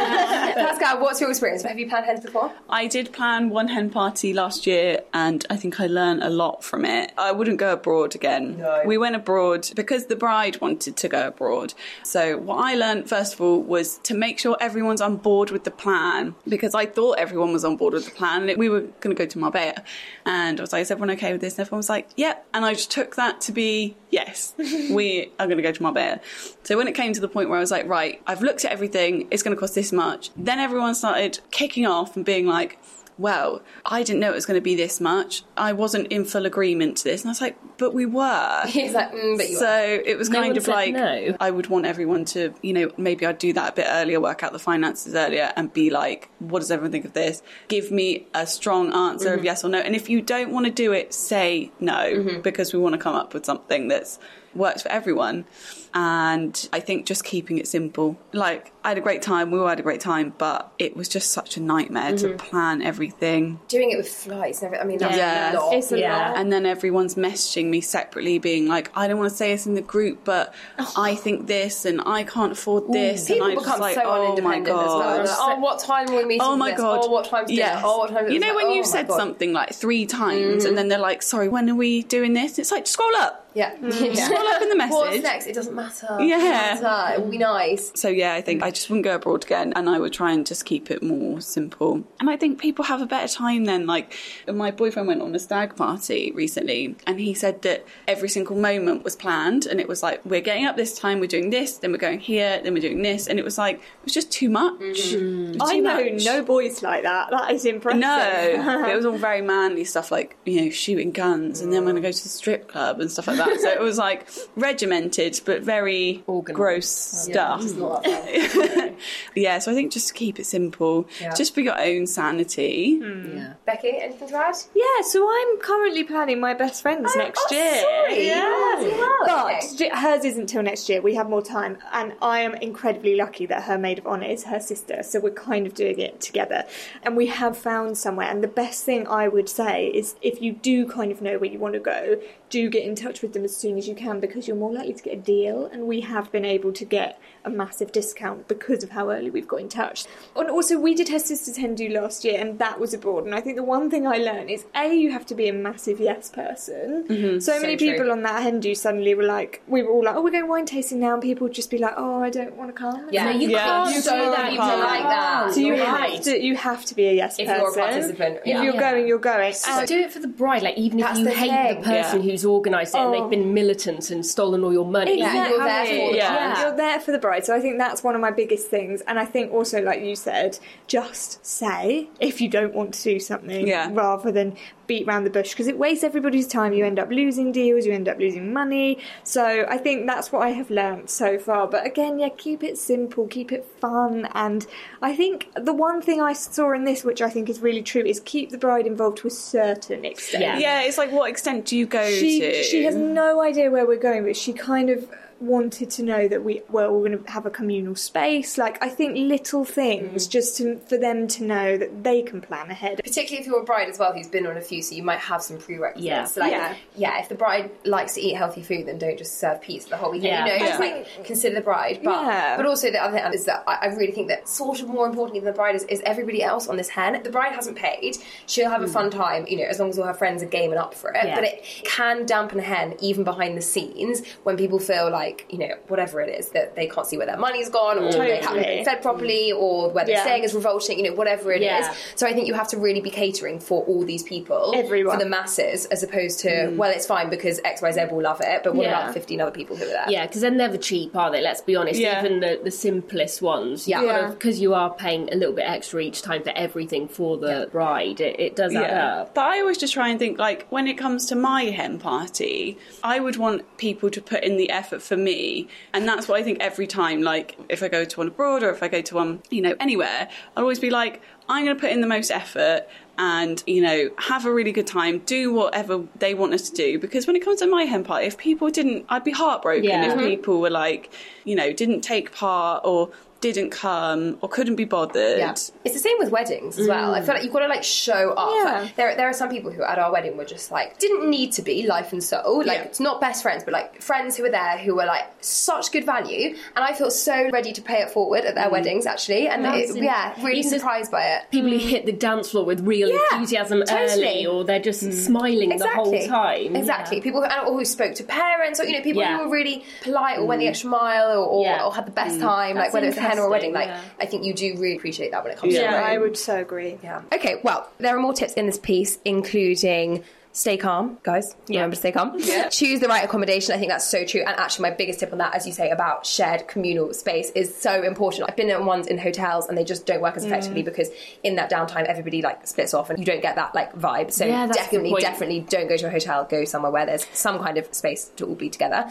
Pascal, 0.55 1.01
what's 1.01 1.19
your 1.21 1.29
experience? 1.29 1.63
Have 1.63 1.79
you 1.79 1.87
planned 1.89 2.05
hens 2.05 2.21
before? 2.21 2.51
I 2.69 2.87
did 2.87 3.11
plan 3.13 3.49
one 3.49 3.67
hen 3.69 3.89
party 3.89 4.33
last 4.33 4.67
year 4.67 5.01
and 5.13 5.45
I 5.49 5.55
think 5.55 5.79
I 5.79 5.87
learned 5.87 6.23
a 6.23 6.29
lot 6.29 6.63
from 6.63 6.85
it. 6.85 7.11
I 7.17 7.31
wouldn't 7.31 7.57
go 7.57 7.73
abroad 7.73 8.15
again. 8.15 8.57
No. 8.57 8.81
We 8.85 8.97
went 8.97 9.15
abroad 9.15 9.69
because 9.75 10.05
the 10.07 10.15
bride 10.15 10.59
wanted 10.61 10.97
to 10.97 11.07
go 11.07 11.27
abroad. 11.27 11.73
So 12.11 12.37
what 12.37 12.57
I 12.57 12.75
learned 12.75 13.07
first 13.07 13.35
of 13.35 13.39
all 13.39 13.61
was 13.61 13.97
to 13.99 14.13
make 14.13 14.37
sure 14.37 14.57
everyone's 14.59 14.99
on 14.99 15.15
board 15.15 15.49
with 15.49 15.63
the 15.63 15.71
plan 15.71 16.35
because 16.45 16.75
I 16.75 16.85
thought 16.85 17.13
everyone 17.17 17.53
was 17.53 17.63
on 17.63 17.77
board 17.77 17.93
with 17.93 18.03
the 18.03 18.11
plan. 18.11 18.53
We 18.57 18.67
were 18.67 18.81
going 18.81 19.15
to 19.15 19.23
go 19.23 19.25
to 19.25 19.39
Marbella 19.39 19.81
and 20.25 20.59
I 20.59 20.61
was 20.61 20.73
like, 20.73 20.81
is 20.81 20.91
everyone 20.91 21.11
okay 21.11 21.31
with 21.31 21.39
this? 21.39 21.53
And 21.53 21.61
everyone 21.61 21.77
was 21.77 21.87
like, 21.87 22.09
yep. 22.17 22.45
And 22.53 22.65
I 22.65 22.73
just 22.73 22.91
took 22.91 23.15
that 23.15 23.39
to 23.39 23.53
be, 23.53 23.95
yes, 24.09 24.53
we 24.57 25.31
are 25.39 25.45
going 25.45 25.55
to 25.55 25.63
go 25.63 25.71
to 25.71 25.81
Marbella. 25.81 26.19
So 26.63 26.75
when 26.75 26.89
it 26.89 26.95
came 26.95 27.13
to 27.13 27.21
the 27.21 27.29
point 27.29 27.47
where 27.47 27.57
I 27.57 27.61
was 27.61 27.71
like, 27.71 27.87
right, 27.87 28.21
I've 28.27 28.41
looked 28.41 28.65
at 28.65 28.73
everything, 28.73 29.29
it's 29.31 29.41
going 29.41 29.55
to 29.55 29.59
cost 29.59 29.75
this 29.75 29.93
much. 29.93 30.31
Then 30.35 30.59
everyone 30.59 30.95
started 30.95 31.39
kicking 31.49 31.85
off 31.85 32.17
and 32.17 32.25
being 32.25 32.45
like, 32.45 32.77
well, 33.17 33.61
I 33.85 34.03
didn't 34.03 34.19
know 34.19 34.31
it 34.31 34.35
was 34.35 34.45
going 34.45 34.57
to 34.57 34.63
be 34.63 34.73
this 34.75 34.99
much. 34.99 35.43
I 35.55 35.73
wasn't 35.73 36.07
in 36.07 36.25
full 36.25 36.45
agreement 36.45 36.97
to 36.97 37.03
this. 37.03 37.21
And 37.21 37.29
I 37.29 37.31
was 37.31 37.41
like, 37.41 37.57
but 37.77 37.93
we 37.93 38.05
were. 38.05 38.61
He's 38.67 38.93
like, 38.93 39.11
mm, 39.11 39.37
but 39.37 39.49
you 39.49 39.57
So 39.57 39.65
are. 39.67 39.85
it 40.01 40.17
was 40.17 40.29
No 40.29 40.41
kind 40.41 40.57
of 40.57 40.67
like 40.67 40.93
no. 40.93 41.35
I 41.39 41.51
would 41.51 41.67
want 41.67 41.85
everyone 41.85 42.25
to, 42.25 42.53
you 42.61 42.73
know, 42.73 42.91
maybe 42.97 43.25
I'd 43.25 43.37
do 43.37 43.53
that 43.53 43.73
a 43.73 43.75
bit 43.75 43.85
earlier, 43.89 44.19
work 44.19 44.43
out 44.43 44.53
the 44.53 44.59
finances 44.59 45.13
earlier, 45.13 45.53
and 45.55 45.71
be 45.71 45.89
like, 45.91 46.29
what 46.39 46.59
does 46.59 46.71
everyone 46.71 46.91
think 46.91 47.05
of 47.05 47.13
this? 47.13 47.43
Give 47.67 47.91
me 47.91 48.27
a 48.33 48.47
strong 48.47 48.91
answer 48.93 49.29
Mm-hmm. 49.29 49.39
of 49.39 49.45
yes 49.45 49.63
or 49.63 49.69
no. 49.69 49.79
And 49.79 49.95
if 49.95 50.09
you 50.09 50.21
don't 50.21 50.51
want 50.51 50.65
to 50.65 50.71
do 50.71 50.91
it, 50.91 51.13
say 51.13 51.71
no, 51.79 51.91
Mm-hmm. 51.93 52.41
because 52.41 52.73
we 52.73 52.79
want 52.79 52.93
to 52.93 52.99
come 52.99 53.15
up 53.15 53.33
with 53.33 53.45
something 53.45 53.87
that's 53.87 54.17
works 54.55 54.81
for 54.83 54.89
everyone. 54.89 55.45
And 55.93 56.69
I 56.71 56.79
think 56.79 57.05
just 57.05 57.23
keeping 57.25 57.57
it 57.57 57.67
simple. 57.67 58.17
Like 58.31 58.71
I 58.83 58.89
had 58.89 58.97
a 58.97 59.01
great 59.01 59.21
time, 59.21 59.51
we 59.51 59.59
all 59.59 59.67
had 59.67 59.79
a 59.79 59.83
great 59.83 59.99
time, 59.99 60.33
but 60.37 60.71
it 60.79 60.95
was 60.95 61.09
just 61.09 61.31
such 61.31 61.57
a 61.57 61.61
nightmare 61.61 62.13
Mm-hmm. 62.13 62.31
to 62.31 62.33
plan 62.37 62.81
everything. 62.81 63.59
Doing 63.67 63.91
it 63.91 63.97
with 63.97 64.07
flights 64.07 64.61
and 64.61 64.67
everything. 64.73 64.85
I 64.85 64.87
mean, 64.87 64.97
that's 64.99 65.17
Yeah. 65.17 65.53
a 65.53 65.59
lot. 65.59 65.73
It's 65.73 65.91
a 65.91 65.99
Yeah. 65.99 66.29
lot. 66.29 66.37
And 66.37 66.51
then 66.51 66.65
everyone's 66.65 67.15
messaging 67.15 67.65
me 67.65 67.81
separately, 67.81 68.39
being 68.39 68.67
like, 68.67 68.89
I 68.95 69.07
don't 69.07 69.17
want 69.19 69.29
to 69.31 69.35
say 69.35 69.51
this 69.51 69.65
in 69.67 69.73
the 69.75 69.81
group, 69.81 70.19
but 70.23 70.53
I 70.97 71.15
think 71.15 71.47
this 71.47 71.83
and 71.85 72.01
I 72.05 72.23
can't 72.23 72.53
afford 72.53 72.91
this. 72.91 73.27
People 73.27 73.43
and 73.47 73.51
I 73.51 73.55
just 73.55 73.65
become 73.65 73.79
like, 73.81 73.95
so 73.95 74.01
oh 74.05 74.41
my 74.41 74.55
unindependent 74.55 74.69
as 74.79 74.87
well. 74.87 75.17
Like, 75.17 75.27
oh, 75.29 75.59
what 75.59 75.79
time 75.79 76.05
will 76.07 76.17
we 76.17 76.23
meeting? 76.25 76.41
Oh 76.41 76.55
my 76.55 76.71
god! 76.71 77.01
Oh, 77.03 77.09
what 77.11 77.25
time's 77.25 77.47
dinner? 77.49 77.59
Yes. 77.59 77.81
Oh, 77.85 77.97
what 77.99 78.09
time? 78.11 78.29
You 78.31 78.39
know 78.39 78.47
like, 78.47 78.55
when 78.55 78.65
oh 78.67 78.73
you've 78.73 78.85
said 78.85 79.07
God. 79.09 79.17
something 79.17 79.51
like 79.53 79.73
three 79.73 80.05
times, 80.05 80.63
and 80.65 80.77
then 80.77 80.87
they're 80.87 80.97
like, 80.97 81.21
"Sorry, 81.21 81.49
when 81.49 81.69
are 81.69 81.75
we 81.75 82.03
doing 82.03 82.33
this?" 82.33 82.57
It's 82.57 82.71
like 82.71 82.87
scroll 82.87 83.15
up. 83.17 83.40
Yeah. 83.53 83.75
yeah. 83.81 84.13
Scroll 84.25 84.47
up 84.47 84.61
in 84.61 84.69
the 84.69 84.87
What's 84.87 85.21
next? 85.21 85.47
It 85.47 85.55
doesn't 85.55 85.75
matter. 85.75 86.17
Yeah. 86.19 86.37
It 86.37 86.81
doesn't 86.81 86.83
matter. 86.83 87.13
It 87.13 87.23
will 87.23 87.31
be 87.31 87.37
nice. 87.37 87.91
So 87.95 88.07
yeah, 88.07 88.33
I 88.33 88.41
think 88.41 88.63
I 88.63 88.71
just 88.71 88.89
wouldn't 88.89 89.03
go 89.03 89.15
abroad 89.15 89.43
again, 89.43 89.73
and 89.75 89.89
I 89.89 89.99
would 89.99 90.13
try 90.13 90.31
and 90.31 90.45
just 90.45 90.65
keep 90.65 90.89
it 90.89 91.03
more 91.03 91.41
simple. 91.41 92.03
And 92.19 92.29
I 92.29 92.37
think 92.37 92.59
people 92.59 92.85
have 92.85 93.01
a 93.01 93.05
better 93.05 93.27
time 93.27 93.65
then. 93.65 93.85
Like 93.85 94.13
my 94.47 94.71
boyfriend 94.71 95.07
went 95.07 95.21
on 95.21 95.35
a 95.35 95.39
stag 95.39 95.75
party 95.75 96.31
recently, 96.31 96.95
and 97.05 97.19
he 97.19 97.33
said 97.33 97.61
that 97.63 97.85
every 98.07 98.29
single 98.29 98.55
moment 98.55 99.03
was 99.03 99.15
planned, 99.15 99.65
and 99.65 99.79
it 99.79 99.87
was 99.87 100.01
like 100.01 100.23
we're 100.25 100.41
getting 100.41 100.65
up 100.65 100.77
this 100.77 100.97
time, 100.97 101.19
we're 101.19 101.27
doing 101.27 101.49
this, 101.49 101.77
then 101.77 101.91
we're 101.91 101.97
going 101.97 102.19
here, 102.19 102.59
then 102.63 102.73
we're 102.73 102.81
doing 102.81 103.01
this, 103.01 103.27
and 103.27 103.39
it 103.39 103.45
was 103.45 103.57
like 103.57 103.75
it 103.75 104.05
was 104.05 104.13
just 104.13 104.31
too 104.31 104.49
much. 104.49 104.79
Mm. 104.79 105.55
It 105.55 105.59
was 105.59 105.71
I 105.71 105.79
know 105.79 106.03
much. 106.03 106.25
no 106.25 106.43
boys 106.43 106.81
like 106.81 107.03
that. 107.03 107.29
That 107.31 107.51
is 107.51 107.65
impressive. 107.65 108.01
No, 108.01 108.87
it 108.89 108.95
was 108.95 109.05
all 109.05 109.17
very 109.17 109.41
manly 109.41 109.83
stuff 109.83 110.11
like, 110.11 110.37
you 110.45 110.61
know, 110.61 110.69
shooting 110.69 111.11
guns 111.11 111.61
and 111.61 111.71
then 111.71 111.81
we're 111.81 111.91
going 111.91 112.01
to 112.01 112.07
go 112.07 112.11
to 112.11 112.23
the 112.23 112.29
strip 112.29 112.67
club 112.67 112.99
and 112.99 113.11
stuff 113.11 113.27
like 113.27 113.37
that. 113.37 113.40
So 113.59 113.69
it 113.69 113.79
was 113.79 113.97
like 113.97 114.27
regimented 114.55 115.39
but 115.45 115.61
very 115.61 116.23
Organised. 116.27 116.55
gross 116.55 116.87
stuff. 116.89 117.61
It's 117.63 117.73
not 117.73 118.03
that 118.03 118.51
fun. 118.51 118.95
Yeah, 119.35 119.59
so 119.59 119.71
I 119.71 119.75
think 119.75 119.91
just 119.91 120.13
keep 120.13 120.39
it 120.39 120.45
simple, 120.45 121.07
Yeah. 121.19 121.33
just 121.33 121.53
for 121.55 121.61
your 121.61 121.79
own 121.79 122.05
sanity. 122.07 122.99
Hmm. 122.99 123.37
Yeah. 123.37 123.53
Becky, 123.65 123.93
anything 123.99 124.27
to 124.29 124.35
add? 124.35 124.55
Yeah, 124.75 125.01
so 125.03 125.27
I'm 125.27 125.59
currently 125.59 126.03
planning 126.03 126.39
my 126.39 126.53
best 126.53 126.81
friends 126.81 127.11
oh, 127.15 127.17
next 127.17 127.41
oh, 127.51 127.55
year. 127.55 127.81
sorry. 127.81 128.27
Yeah. 128.27 128.41
Oh, 128.43 129.25
wow, 129.27 129.47
But 129.47 129.63
okay. 129.73 129.89
hers 129.93 130.23
isn't 130.25 130.47
till 130.47 130.63
next 130.63 130.87
year. 130.89 131.01
We 131.01 131.15
have 131.15 131.29
more 131.29 131.41
time. 131.41 131.77
And 131.91 132.13
I 132.21 132.39
am 132.41 132.53
incredibly 132.55 133.15
lucky 133.15 133.45
that 133.47 133.63
her 133.63 133.77
maid 133.77 133.99
of 133.99 134.07
honour 134.07 134.27
is 134.27 134.43
her 134.45 134.59
sister. 134.59 135.01
So 135.03 135.19
we're 135.19 135.31
kind 135.31 135.65
of 135.65 135.73
doing 135.73 135.99
it 135.99 136.21
together. 136.21 136.65
And 137.03 137.17
we 137.17 137.27
have 137.27 137.57
found 137.57 137.97
somewhere. 137.97 138.27
And 138.29 138.43
the 138.43 138.47
best 138.47 138.83
thing 138.85 139.07
I 139.07 139.27
would 139.27 139.49
say 139.49 139.87
is 139.87 140.15
if 140.21 140.41
you 140.41 140.51
do 140.53 140.85
kind 140.87 141.11
of 141.11 141.21
know 141.21 141.37
where 141.37 141.49
you 141.49 141.59
want 141.59 141.73
to 141.73 141.79
go, 141.79 142.19
do 142.51 142.69
get 142.69 142.83
in 142.83 142.93
touch 142.95 143.21
with 143.23 143.33
them 143.33 143.43
as 143.43 143.55
soon 143.57 143.77
as 143.79 143.87
you 143.87 143.95
can 143.95 144.19
because 144.19 144.47
you're 144.47 144.55
more 144.57 144.71
likely 144.71 144.93
to 144.93 145.01
get 145.03 145.13
a 145.13 145.21
deal. 145.21 145.65
And 145.65 145.87
we 145.87 146.01
have 146.01 146.31
been 146.31 146.45
able 146.45 146.71
to 146.73 146.85
get 146.85 147.19
a 147.43 147.49
massive 147.49 147.91
discount 147.91 148.47
because 148.47 148.83
of 148.83 148.91
how 148.91 149.09
early 149.09 149.31
we've 149.31 149.47
got 149.47 149.61
in 149.61 149.69
touch. 149.69 150.05
And 150.35 150.49
also, 150.49 150.77
we 150.79 150.93
did 150.93 151.09
her 151.09 151.17
sister's 151.17 151.57
hen 151.57 151.73
do 151.73 151.89
last 151.89 152.23
year, 152.23 152.39
and 152.39 152.59
that 152.59 152.79
was 152.79 152.93
abroad. 152.93 153.25
And 153.25 153.33
I 153.33 153.41
think 153.41 153.55
the 153.55 153.63
one 153.63 153.89
thing 153.89 154.05
I 154.05 154.17
learned 154.17 154.51
is 154.51 154.65
A, 154.75 154.93
you 154.93 155.11
have 155.11 155.25
to 155.27 155.33
be 155.35 155.47
a 155.47 155.53
massive 155.53 155.99
yes 155.99 156.29
person. 156.29 157.05
Mm-hmm. 157.07 157.39
So, 157.39 157.59
many 157.59 157.77
true. 157.77 157.91
people 157.93 158.11
on 158.11 158.21
that 158.23 158.43
hen 158.43 158.59
do 158.59 158.75
suddenly 158.75 159.15
were 159.15 159.23
like, 159.23 159.61
we 159.67 159.81
were 159.81 159.89
all 159.91 160.03
like, 160.03 160.15
oh, 160.15 160.21
we're 160.21 160.29
going 160.31 160.47
wine 160.47 160.65
tasting 160.67 160.99
now, 160.99 161.13
and 161.13 161.21
people 161.23 161.45
would 161.45 161.53
just 161.55 161.71
be 161.71 161.77
like, 161.79 161.93
oh, 161.97 162.21
I 162.21 162.29
don't 162.29 162.55
want 162.57 162.69
to 162.69 162.73
come. 162.73 163.07
Yeah, 163.11 163.25
No, 163.25 163.31
you 163.31 163.49
Yeah. 163.49 163.63
can't 163.65 163.95
You 163.95 164.01
do 164.01 164.09
can't 164.09 164.35
that. 164.35 164.51
You 164.53 164.59
like 164.59 165.03
that. 165.03 165.53
So 165.53 165.59
you 165.61 165.67
You're 165.67 165.85
have 165.85 166.21
to 166.21 166.43
you 166.43 166.55
have 166.55 166.85
to 166.85 166.95
be 166.95 167.07
a 167.07 167.13
yes 167.13 167.39
If 167.39 167.47
person. 167.47 167.61
you're 167.61 167.71
a 167.71 167.73
participant, 167.75 168.37
If 168.45 168.63
you're 168.63 168.73
Yeah. 168.75 168.79
going, 168.91 169.07
you're 169.07 169.17
going. 169.19 169.53
So 169.53 169.85
do 169.85 169.97
it 169.99 170.11
for 170.11 170.19
the 170.19 170.27
bride, 170.27 170.61
like 170.63 170.77
even 170.77 170.99
if 170.99 171.17
you 171.17 171.23
the 171.23 171.31
hate 171.31 171.49
thing. 171.49 171.81
the 171.81 171.87
person 171.89 172.21
Yeah. 172.21 172.31
Who's 172.41 172.45
organised 172.49 172.95
it 172.95 172.99
and 172.99 173.07
Oh. 173.07 173.11
they've 173.21 173.29
been 173.29 173.53
militant 173.53 174.09
and 174.11 174.25
stolen 174.25 174.63
all 174.63 174.73
your 174.73 174.85
money. 174.85 175.19
Yeah, 175.19 175.49
you're 175.49 175.63
there 175.63 175.85
for 175.85 176.11
the 176.11 176.17
Yeah. 176.17 176.53
bride. 176.53 176.61
You're 176.61 176.77
there 176.77 176.99
for 176.99 177.11
the 177.11 177.19
bride. 177.19 177.45
So 177.45 177.55
I 177.55 177.59
think 177.59 177.77
that's 177.77 178.03
one 178.03 178.15
of 178.15 178.21
my 178.21 178.31
biggest 178.31 178.69
things. 178.69 179.01
And 179.07 179.19
I 179.19 179.25
think 179.25 179.51
also, 179.53 179.81
like 179.81 180.01
you 180.01 180.15
said, 180.15 180.59
just 180.87 181.45
say 181.45 182.07
if 182.19 182.41
you 182.41 182.49
don't 182.49 182.73
want 182.73 182.93
to 182.95 183.03
do 183.03 183.19
something 183.19 183.67
Yeah. 183.67 183.89
rather 183.91 184.31
than 184.31 184.55
beat 184.91 185.07
around 185.07 185.23
the 185.23 185.29
bush 185.29 185.51
because 185.51 185.69
it 185.69 185.77
wastes 185.77 186.03
everybody's 186.03 186.45
time. 186.45 186.73
You 186.73 186.85
end 186.85 186.99
up 186.99 187.09
losing 187.09 187.53
deals, 187.53 187.85
you 187.85 187.93
end 187.93 188.09
up 188.09 188.19
losing 188.19 188.51
money. 188.51 188.99
So 189.23 189.65
I 189.69 189.77
think 189.77 190.05
that's 190.05 190.33
what 190.33 190.41
I 190.41 190.49
have 190.49 190.69
learnt 190.69 191.09
so 191.09 191.39
far. 191.39 191.65
But 191.65 191.85
again, 191.85 192.19
yeah, 192.19 192.27
keep 192.27 192.61
it 192.61 192.77
simple, 192.77 193.25
keep 193.27 193.53
it 193.53 193.63
fun. 193.79 194.27
And 194.33 194.67
I 195.01 195.15
think 195.15 195.47
the 195.55 195.71
one 195.71 196.01
thing 196.01 196.21
I 196.21 196.33
saw 196.33 196.73
in 196.73 196.83
this, 196.83 197.05
which 197.05 197.21
I 197.21 197.29
think 197.29 197.49
is 197.49 197.61
really 197.61 197.81
true, 197.81 198.03
is 198.03 198.19
keep 198.25 198.49
the 198.49 198.57
bride 198.57 198.85
involved 198.85 199.19
to 199.19 199.27
a 199.27 199.31
certain 199.31 200.03
extent 200.03 200.43
Yeah. 200.43 200.57
Yeah, 200.57 200.81
it's 200.81 200.97
like 200.97 201.13
what 201.13 201.29
extent 201.29 201.67
do 201.67 201.77
you 201.77 201.85
go 201.85 202.05
she 202.09 202.41
to? 202.41 202.63
she 202.63 202.83
has 202.83 202.95
no 202.95 203.41
idea 203.41 203.71
where 203.71 203.87
we're 203.87 203.95
going, 203.95 204.25
but 204.25 204.35
she 204.35 204.51
kind 204.51 204.89
of 204.89 205.07
wanted 205.41 205.89
to 205.91 206.03
know 206.03 206.27
that 206.27 206.43
we 206.43 206.61
well 206.69 206.93
we're 206.93 207.07
going 207.09 207.23
to 207.23 207.31
have 207.31 207.45
a 207.45 207.49
communal 207.49 207.95
space. 207.95 208.57
Like 208.57 208.81
I 208.83 208.89
think 208.89 209.17
little 209.17 209.65
things 209.65 210.27
mm. 210.27 210.31
just 210.31 210.57
to, 210.57 210.77
for 210.87 210.97
them 210.97 211.27
to 211.29 211.43
know 211.43 211.77
that 211.77 212.03
they 212.03 212.21
can 212.21 212.41
plan 212.41 212.69
ahead. 212.69 212.97
particularly 212.97 213.41
if 213.41 213.47
you're 213.47 213.61
a 213.61 213.65
bride 213.65 213.89
as 213.89 213.97
well 213.99 214.13
who's 214.13 214.27
been 214.27 214.45
on 214.45 214.57
a 214.57 214.61
few, 214.61 214.81
so 214.81 214.95
you 214.95 215.03
might 215.03 215.19
have 215.19 215.41
some 215.41 215.57
prerequisites. 215.57 216.37
Yeah. 216.37 216.43
Like, 216.43 216.51
Yeah. 216.51 216.75
yeah. 216.95 217.19
if 217.19 217.29
the 217.29 217.35
bride 217.35 217.71
likes 217.85 218.13
to 218.15 218.21
eat 218.21 218.35
healthy 218.35 218.61
food, 218.61 218.85
then 218.85 218.97
don't 218.97 219.17
just 219.17 219.39
serve 219.39 219.61
pizza 219.61 219.89
the 219.89 219.97
whole 219.97 220.11
weekend. 220.11 220.47
Yeah. 220.47 220.53
You 220.53 220.59
know, 220.59 220.65
Yeah. 220.65 220.69
just 220.69 220.79
like 220.79 221.25
consider 221.25 221.55
the 221.55 221.61
bride. 221.61 222.01
But 222.03 222.23
Yeah. 222.25 222.57
but 222.57 222.65
also 222.65 222.91
the 222.91 223.01
other 223.03 223.17
thing 223.17 223.33
is 223.33 223.45
that 223.45 223.63
I, 223.67 223.79
I 223.81 223.85
really 223.87 224.11
think 224.11 224.27
that 224.27 224.47
sort 224.47 224.81
of 224.81 224.87
more 224.89 225.07
importantly 225.07 225.39
than 225.39 225.47
the 225.47 225.55
bride 225.55 225.75
is, 225.75 225.83
is 225.85 226.01
everybody 226.05 226.43
else 226.43 226.67
on 226.67 226.77
this 226.77 226.89
hen. 226.89 227.21
The 227.23 227.29
bride 227.29 227.53
hasn't 227.53 227.77
paid. 227.77 228.17
She'll 228.45 228.69
have 228.69 228.83
a 228.83 228.85
mm. 228.85 228.93
fun 228.93 229.09
time, 229.09 229.45
you 229.47 229.57
know, 229.57 229.65
as 229.65 229.79
long 229.79 229.89
as 229.89 229.99
all 229.99 230.05
her 230.05 230.13
friends 230.13 230.43
are 230.43 230.47
game 230.47 230.71
and 230.71 230.79
up 230.79 230.93
for 230.93 231.11
it. 231.11 231.25
Yeah. 231.25 231.35
But 231.35 231.43
it 231.45 231.65
can 231.83 232.25
dampen 232.25 232.59
a 232.59 232.63
hen 232.63 232.95
even 232.99 233.23
behind 233.23 233.57
the 233.57 233.61
scenes 233.61 234.21
when 234.43 234.57
people 234.57 234.79
feel 234.79 235.09
like, 235.09 235.30
you 235.49 235.57
know, 235.57 235.73
whatever 235.87 236.21
it 236.21 236.29
is, 236.39 236.49
that 236.49 236.75
they 236.75 236.87
can't 236.87 237.07
see 237.07 237.17
where 237.17 237.25
their 237.25 237.37
money's 237.37 237.69
gone 237.69 237.97
or 237.99 238.11
they 238.11 238.37
haven't 238.37 238.63
been 238.63 238.85
fed 238.85 239.01
properly 239.01 239.51
or 239.51 239.89
where 239.89 240.05
they're 240.05 240.15
Yeah. 240.15 240.23
staying 240.23 240.43
is 240.43 240.53
revolting, 240.53 240.97
you 240.99 241.09
know, 241.09 241.15
whatever 241.15 241.51
it 241.51 241.61
is. 241.61 241.85
Yeah. 241.85 241.93
So 242.15 242.27
I 242.27 242.33
think 242.33 242.47
you 242.47 242.53
have 242.53 242.67
to 242.69 242.77
really 242.77 243.01
be 243.01 243.09
catering 243.09 243.59
for 243.59 243.83
all 243.85 244.03
these 244.03 244.23
people, 244.23 244.73
Everyone. 244.75 245.17
for 245.17 245.23
the 245.23 245.29
masses, 245.29 245.85
as 245.87 246.03
opposed 246.03 246.39
to 246.41 246.49
mm. 246.49 246.75
well, 246.77 246.91
it's 246.91 247.05
fine 247.05 247.29
because 247.29 247.59
X, 247.63 247.81
Y, 247.81 247.91
Z 247.91 248.05
will 248.11 248.21
love 248.21 248.41
it, 248.41 248.61
but 248.63 248.75
what 248.75 248.83
Yeah. 248.85 248.97
about 248.97 249.07
the 249.07 249.13
fifteen 249.13 249.41
other 249.41 249.51
people 249.51 249.75
who 249.75 249.85
are 249.85 249.87
there? 249.87 250.05
Yeah, 250.09 250.25
because 250.27 250.41
they're 250.41 250.51
never 250.51 250.77
cheap, 250.77 251.15
are 251.15 251.31
they? 251.31 251.41
Let's 251.41 251.61
be 251.61 251.75
honest. 251.75 251.99
Yeah. 251.99 252.19
Even 252.23 252.39
the, 252.39 252.59
the 252.63 252.71
simplest 252.71 253.41
ones. 253.41 253.87
Yeah. 253.87 254.01
Yeah. 254.03 254.29
Because 254.29 254.59
you 254.59 254.73
are 254.73 254.93
paying 254.93 255.31
a 255.31 255.35
little 255.35 255.55
bit 255.55 255.65
extra 255.67 256.01
each 256.01 256.21
time 256.21 256.43
for 256.43 256.51
everything 256.55 257.07
for 257.07 257.37
the 257.37 257.69
bride. 257.71 258.19
It, 258.21 258.39
it 258.39 258.55
does 258.55 258.75
add 258.75 258.91
up. 258.91 259.35
But 259.35 259.45
I 259.45 259.59
always 259.61 259.77
just 259.77 259.93
try 259.93 260.09
and 260.09 260.19
think 260.19 260.37
like 260.39 260.67
when 260.69 260.87
it 260.87 260.97
comes 260.97 261.25
to 261.27 261.35
my 261.35 261.63
hen 261.65 261.99
party, 261.99 262.77
I 263.03 263.19
would 263.19 263.37
want 263.37 263.77
people 263.77 264.09
to 264.09 264.21
put 264.21 264.43
in 264.43 264.57
the 264.57 264.69
effort 264.69 265.01
for 265.01 265.17
me. 265.23 265.67
And 265.93 266.07
that's 266.07 266.27
what 266.27 266.39
I 266.39 266.43
think 266.43 266.59
every 266.59 266.87
time, 266.87 267.21
like 267.21 267.57
if 267.69 267.81
I 267.83 267.87
go 267.87 268.03
to 268.05 268.17
one 268.19 268.27
abroad 268.27 268.63
or 268.63 268.69
if 268.69 268.81
I 268.83 268.87
go 268.87 269.01
to 269.01 269.15
one, 269.15 269.41
you 269.49 269.61
know, 269.61 269.75
anywhere, 269.79 270.29
I'll 270.55 270.63
always 270.63 270.79
be 270.79 270.89
like, 270.89 271.21
I'm 271.49 271.65
going 271.65 271.75
to 271.75 271.79
put 271.79 271.91
in 271.91 272.01
the 272.01 272.07
most 272.07 272.31
effort 272.31 272.87
and 273.17 273.61
you 273.67 273.81
know 273.81 274.09
have 274.17 274.45
a 274.45 274.53
really 274.53 274.71
good 274.71 274.87
time 274.87 275.19
do 275.19 275.51
whatever 275.53 276.01
they 276.19 276.33
want 276.33 276.53
us 276.53 276.69
to 276.69 276.75
do 276.75 276.97
because 276.97 277.27
when 277.27 277.35
it 277.35 277.43
comes 277.43 277.59
to 277.59 277.67
my 277.67 277.83
hen 277.83 278.05
party 278.05 278.25
if 278.25 278.37
people 278.37 278.69
didn't 278.69 279.05
i'd 279.09 279.23
be 279.23 279.31
heartbroken 279.31 279.83
Yeah. 279.83 280.13
if 280.13 280.17
people 280.17 280.61
were 280.61 280.69
like 280.69 281.11
you 281.43 281.53
know 281.53 281.73
didn't 281.73 282.01
take 282.01 282.33
part 282.33 282.81
or 282.85 283.11
didn't 283.41 283.71
come 283.71 284.37
or 284.41 284.47
couldn't 284.47 284.75
be 284.75 284.85
bothered 284.85 285.39
Yeah. 285.39 285.51
It's 285.51 285.71
the 285.83 285.99
same 285.99 286.17
with 286.19 286.29
weddings 286.29 286.77
as 286.77 286.87
well. 286.87 287.13
I 287.13 287.19
mm. 287.19 287.25
feel 287.25 287.33
like 287.33 287.43
you've 287.43 287.51
got 287.53 287.61
to 287.61 287.67
like 287.67 287.83
show 287.83 288.31
up. 288.31 288.51
Yeah. 288.53 288.87
There, 288.95 289.15
there 289.17 289.27
are 289.27 289.33
some 289.33 289.49
people 289.49 289.71
who 289.71 289.83
at 289.83 289.97
our 289.97 290.11
wedding 290.11 290.37
were 290.37 290.45
just 290.45 290.71
like 290.71 290.99
didn't 290.99 291.29
need 291.29 291.51
to 291.53 291.63
be 291.63 291.85
life 291.87 292.13
and 292.13 292.23
soul. 292.23 292.59
Like 292.59 292.77
Yeah. 292.77 292.83
it's 292.83 292.99
not 292.99 293.19
best 293.19 293.41
friends, 293.41 293.63
but 293.63 293.73
like 293.73 294.01
friends 294.01 294.37
who 294.37 294.43
were 294.43 294.51
there 294.51 294.77
who 294.77 294.95
were 294.95 295.05
like 295.05 295.25
such 295.41 295.91
good 295.91 296.05
value. 296.05 296.55
And 296.75 296.85
I 296.85 296.93
feel 296.93 297.09
so 297.09 297.49
ready 297.49 297.73
to 297.73 297.81
pay 297.81 298.01
it 298.03 298.11
forward 298.11 298.45
at 298.45 298.55
their 298.55 298.67
mm. 298.67 298.73
weddings 298.73 299.05
actually. 299.07 299.47
And 299.47 299.65
it, 299.65 299.95
yeah, 299.95 300.35
really 300.43 300.59
It's 300.59 300.69
surprised 300.69 301.11
by 301.11 301.25
it. 301.25 301.43
People 301.49 301.71
who 301.71 301.79
mm. 301.79 301.89
hit 301.89 302.05
the 302.05 302.11
dance 302.11 302.51
floor 302.51 302.63
with 302.65 302.81
real 302.81 303.09
Yeah, 303.09 303.17
enthusiasm 303.33 303.83
totally. 303.83 304.23
early, 304.23 304.45
or 304.45 304.63
they're 304.63 304.79
just 304.79 305.01
smiling 305.25 305.77
the 305.77 305.87
whole 305.89 306.17
time. 306.27 306.75
Exactly. 306.75 307.17
Yeah. 307.17 307.23
People 307.23 307.41
who, 307.41 307.47
and- 307.47 307.67
or 307.67 307.79
who 307.79 307.85
spoke 307.85 308.13
to 308.15 308.23
parents, 308.23 308.79
or 308.79 308.85
you 308.85 308.93
know, 308.93 309.01
people 309.01 309.23
Yeah. 309.23 309.37
who 309.37 309.45
were 309.45 309.51
really 309.51 309.83
polite 310.03 310.37
or 310.37 310.45
went 310.45 310.59
the 310.59 310.67
extra 310.67 310.89
mile, 310.89 311.31
or, 311.31 311.45
or, 311.45 311.63
Yeah. 311.63 311.85
or 311.85 311.93
had 311.93 312.05
the 312.05 312.11
best 312.11 312.39
time. 312.39 312.75
Like 312.75 312.85
That's 312.85 312.93
whether 312.93 313.07
it's 313.07 313.17
a 313.17 313.30
hen 313.31 313.39
or 313.39 313.47
a 313.47 313.49
wedding, 313.49 313.73
like 313.73 313.87
interesting, 313.87 314.11
I 314.19 314.25
think 314.25 314.45
you 314.45 314.53
do 314.53 314.77
really 314.77 314.95
appreciate 314.97 315.31
that 315.31 315.43
when 315.43 315.53
it 315.53 315.57
comes 315.59 315.73
Yeah. 315.73 315.87
to 315.91 315.97
Yeah. 315.97 316.01
I 316.03 316.17
would 316.17 316.37
so 316.37 316.57
agree. 316.57 316.97
Yeah. 317.03 317.21
Okay, 317.33 317.59
well, 317.63 317.89
there 317.97 318.15
are 318.15 318.19
more 318.19 318.33
tips 318.33 318.53
in 318.53 318.65
this 318.65 318.77
piece, 318.79 319.17
including 319.25 320.23
stay 320.53 320.75
calm, 320.75 321.17
guys. 321.23 321.55
Yeah. 321.67 321.77
Remember 321.79 321.95
to 321.95 321.99
stay 322.01 322.11
calm. 322.11 322.33
Yeah. 322.39 322.67
Choose 322.67 322.99
the 322.99 323.07
right 323.07 323.23
accommodation. 323.23 323.73
I 323.73 323.77
think 323.77 323.89
that's 323.89 324.05
so 324.09 324.25
true. 324.25 324.41
And 324.41 324.49
actually, 324.59 324.89
my 324.89 324.95
biggest 324.95 325.21
tip 325.21 325.31
on 325.31 325.37
that, 325.37 325.55
as 325.55 325.65
you 325.65 325.71
say, 325.71 325.89
about 325.91 326.25
shared 326.25 326.67
communal 326.67 327.13
space 327.13 327.51
is 327.55 327.73
so 327.73 328.03
important. 328.03 328.49
I've 328.49 328.57
been 328.57 328.69
in 328.69 328.85
ones 328.85 329.07
in 329.07 329.17
hotels 329.17 329.69
and 329.69 329.77
they 329.77 329.85
just 329.85 330.05
don't 330.05 330.19
work 330.21 330.35
as 330.35 330.43
Mm. 330.43 330.47
effectively 330.47 330.83
because 330.83 331.09
in 331.43 331.55
that 331.55 331.71
downtime, 331.71 332.03
everybody 332.03 332.41
like 332.41 332.67
splits 332.67 332.93
off 332.93 333.09
and 333.09 333.17
you 333.17 333.23
don't 333.23 333.41
get 333.41 333.55
that 333.55 333.73
like 333.73 333.95
vibe. 333.97 334.33
So 334.33 334.43
Yeah, 334.45 334.65
that's 334.65 334.77
a 334.77 334.81
good 334.81 334.85
definitely, 335.03 335.21
definitely 335.21 335.59
don't 335.69 335.87
go 335.87 335.95
to 335.95 336.07
a 336.07 336.09
hotel. 336.09 336.43
Go 336.49 336.65
somewhere 336.65 336.91
where 336.91 337.05
there's 337.05 337.25
some 337.31 337.59
kind 337.59 337.77
of 337.77 337.87
space 337.93 338.25
to 338.35 338.45
all 338.45 338.55
be 338.55 338.69
together. 338.69 339.05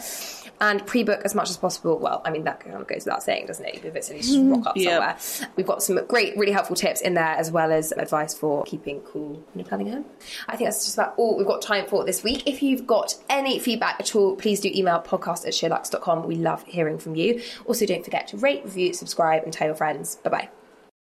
And 0.61 0.85
pre-book 0.85 1.21
as 1.25 1.33
much 1.35 1.49
as 1.49 1.57
possible. 1.57 1.97
Well, 1.97 2.21
I 2.23 2.29
mean 2.31 2.43
that 2.45 2.59
kind 2.59 2.75
of 2.75 2.87
goes 2.87 3.03
without 3.03 3.23
saying, 3.23 3.47
doesn't 3.47 3.65
it? 3.65 3.73
You'd 3.73 3.81
be 3.83 3.89
a 3.89 3.91
bit 3.91 4.05
silly 4.05 4.21
to 4.21 4.25
just 4.27 4.39
rock 4.43 4.67
up 4.67 4.77
Yeah. 4.77 5.17
somewhere. 5.17 5.49
We've 5.55 5.65
got 5.65 5.81
some 5.81 5.99
great, 6.05 6.37
really 6.37 6.51
helpful 6.51 6.75
tips 6.75 7.01
in 7.01 7.15
there, 7.15 7.25
as 7.25 7.51
well 7.51 7.71
as 7.71 7.91
advice 7.91 8.33
for 8.35 8.63
keeping 8.63 9.01
cool 9.01 9.29
when 9.31 9.43
you're 9.55 9.65
planning 9.65 9.89
a 9.89 9.91
home. 9.93 10.05
I 10.47 10.55
think 10.55 10.67
that's 10.69 10.85
just 10.85 10.95
about 10.97 11.15
all 11.17 11.35
we've 11.35 11.47
got 11.47 11.61
time 11.63 11.87
for 11.87 12.05
this 12.05 12.23
week. 12.23 12.43
If 12.47 12.61
you've 12.61 12.85
got 12.85 13.15
any 13.27 13.57
feedback 13.57 13.99
at 13.99 14.15
all, 14.15 14.35
please 14.35 14.59
do 14.59 14.69
email 14.73 15.01
podcast 15.01 15.47
at 15.47 15.53
sheerluxe.com. 15.53 16.27
We 16.27 16.35
love 16.35 16.63
hearing 16.67 16.99
from 16.99 17.15
you. 17.15 17.41
Also, 17.65 17.87
don't 17.87 18.05
forget 18.05 18.27
to 18.27 18.37
rate, 18.37 18.63
review, 18.63 18.93
subscribe, 18.93 19.41
and 19.43 19.51
tell 19.51 19.65
your 19.67 19.75
friends. 19.75 20.17
Bye 20.17 20.29
bye. 20.29 20.60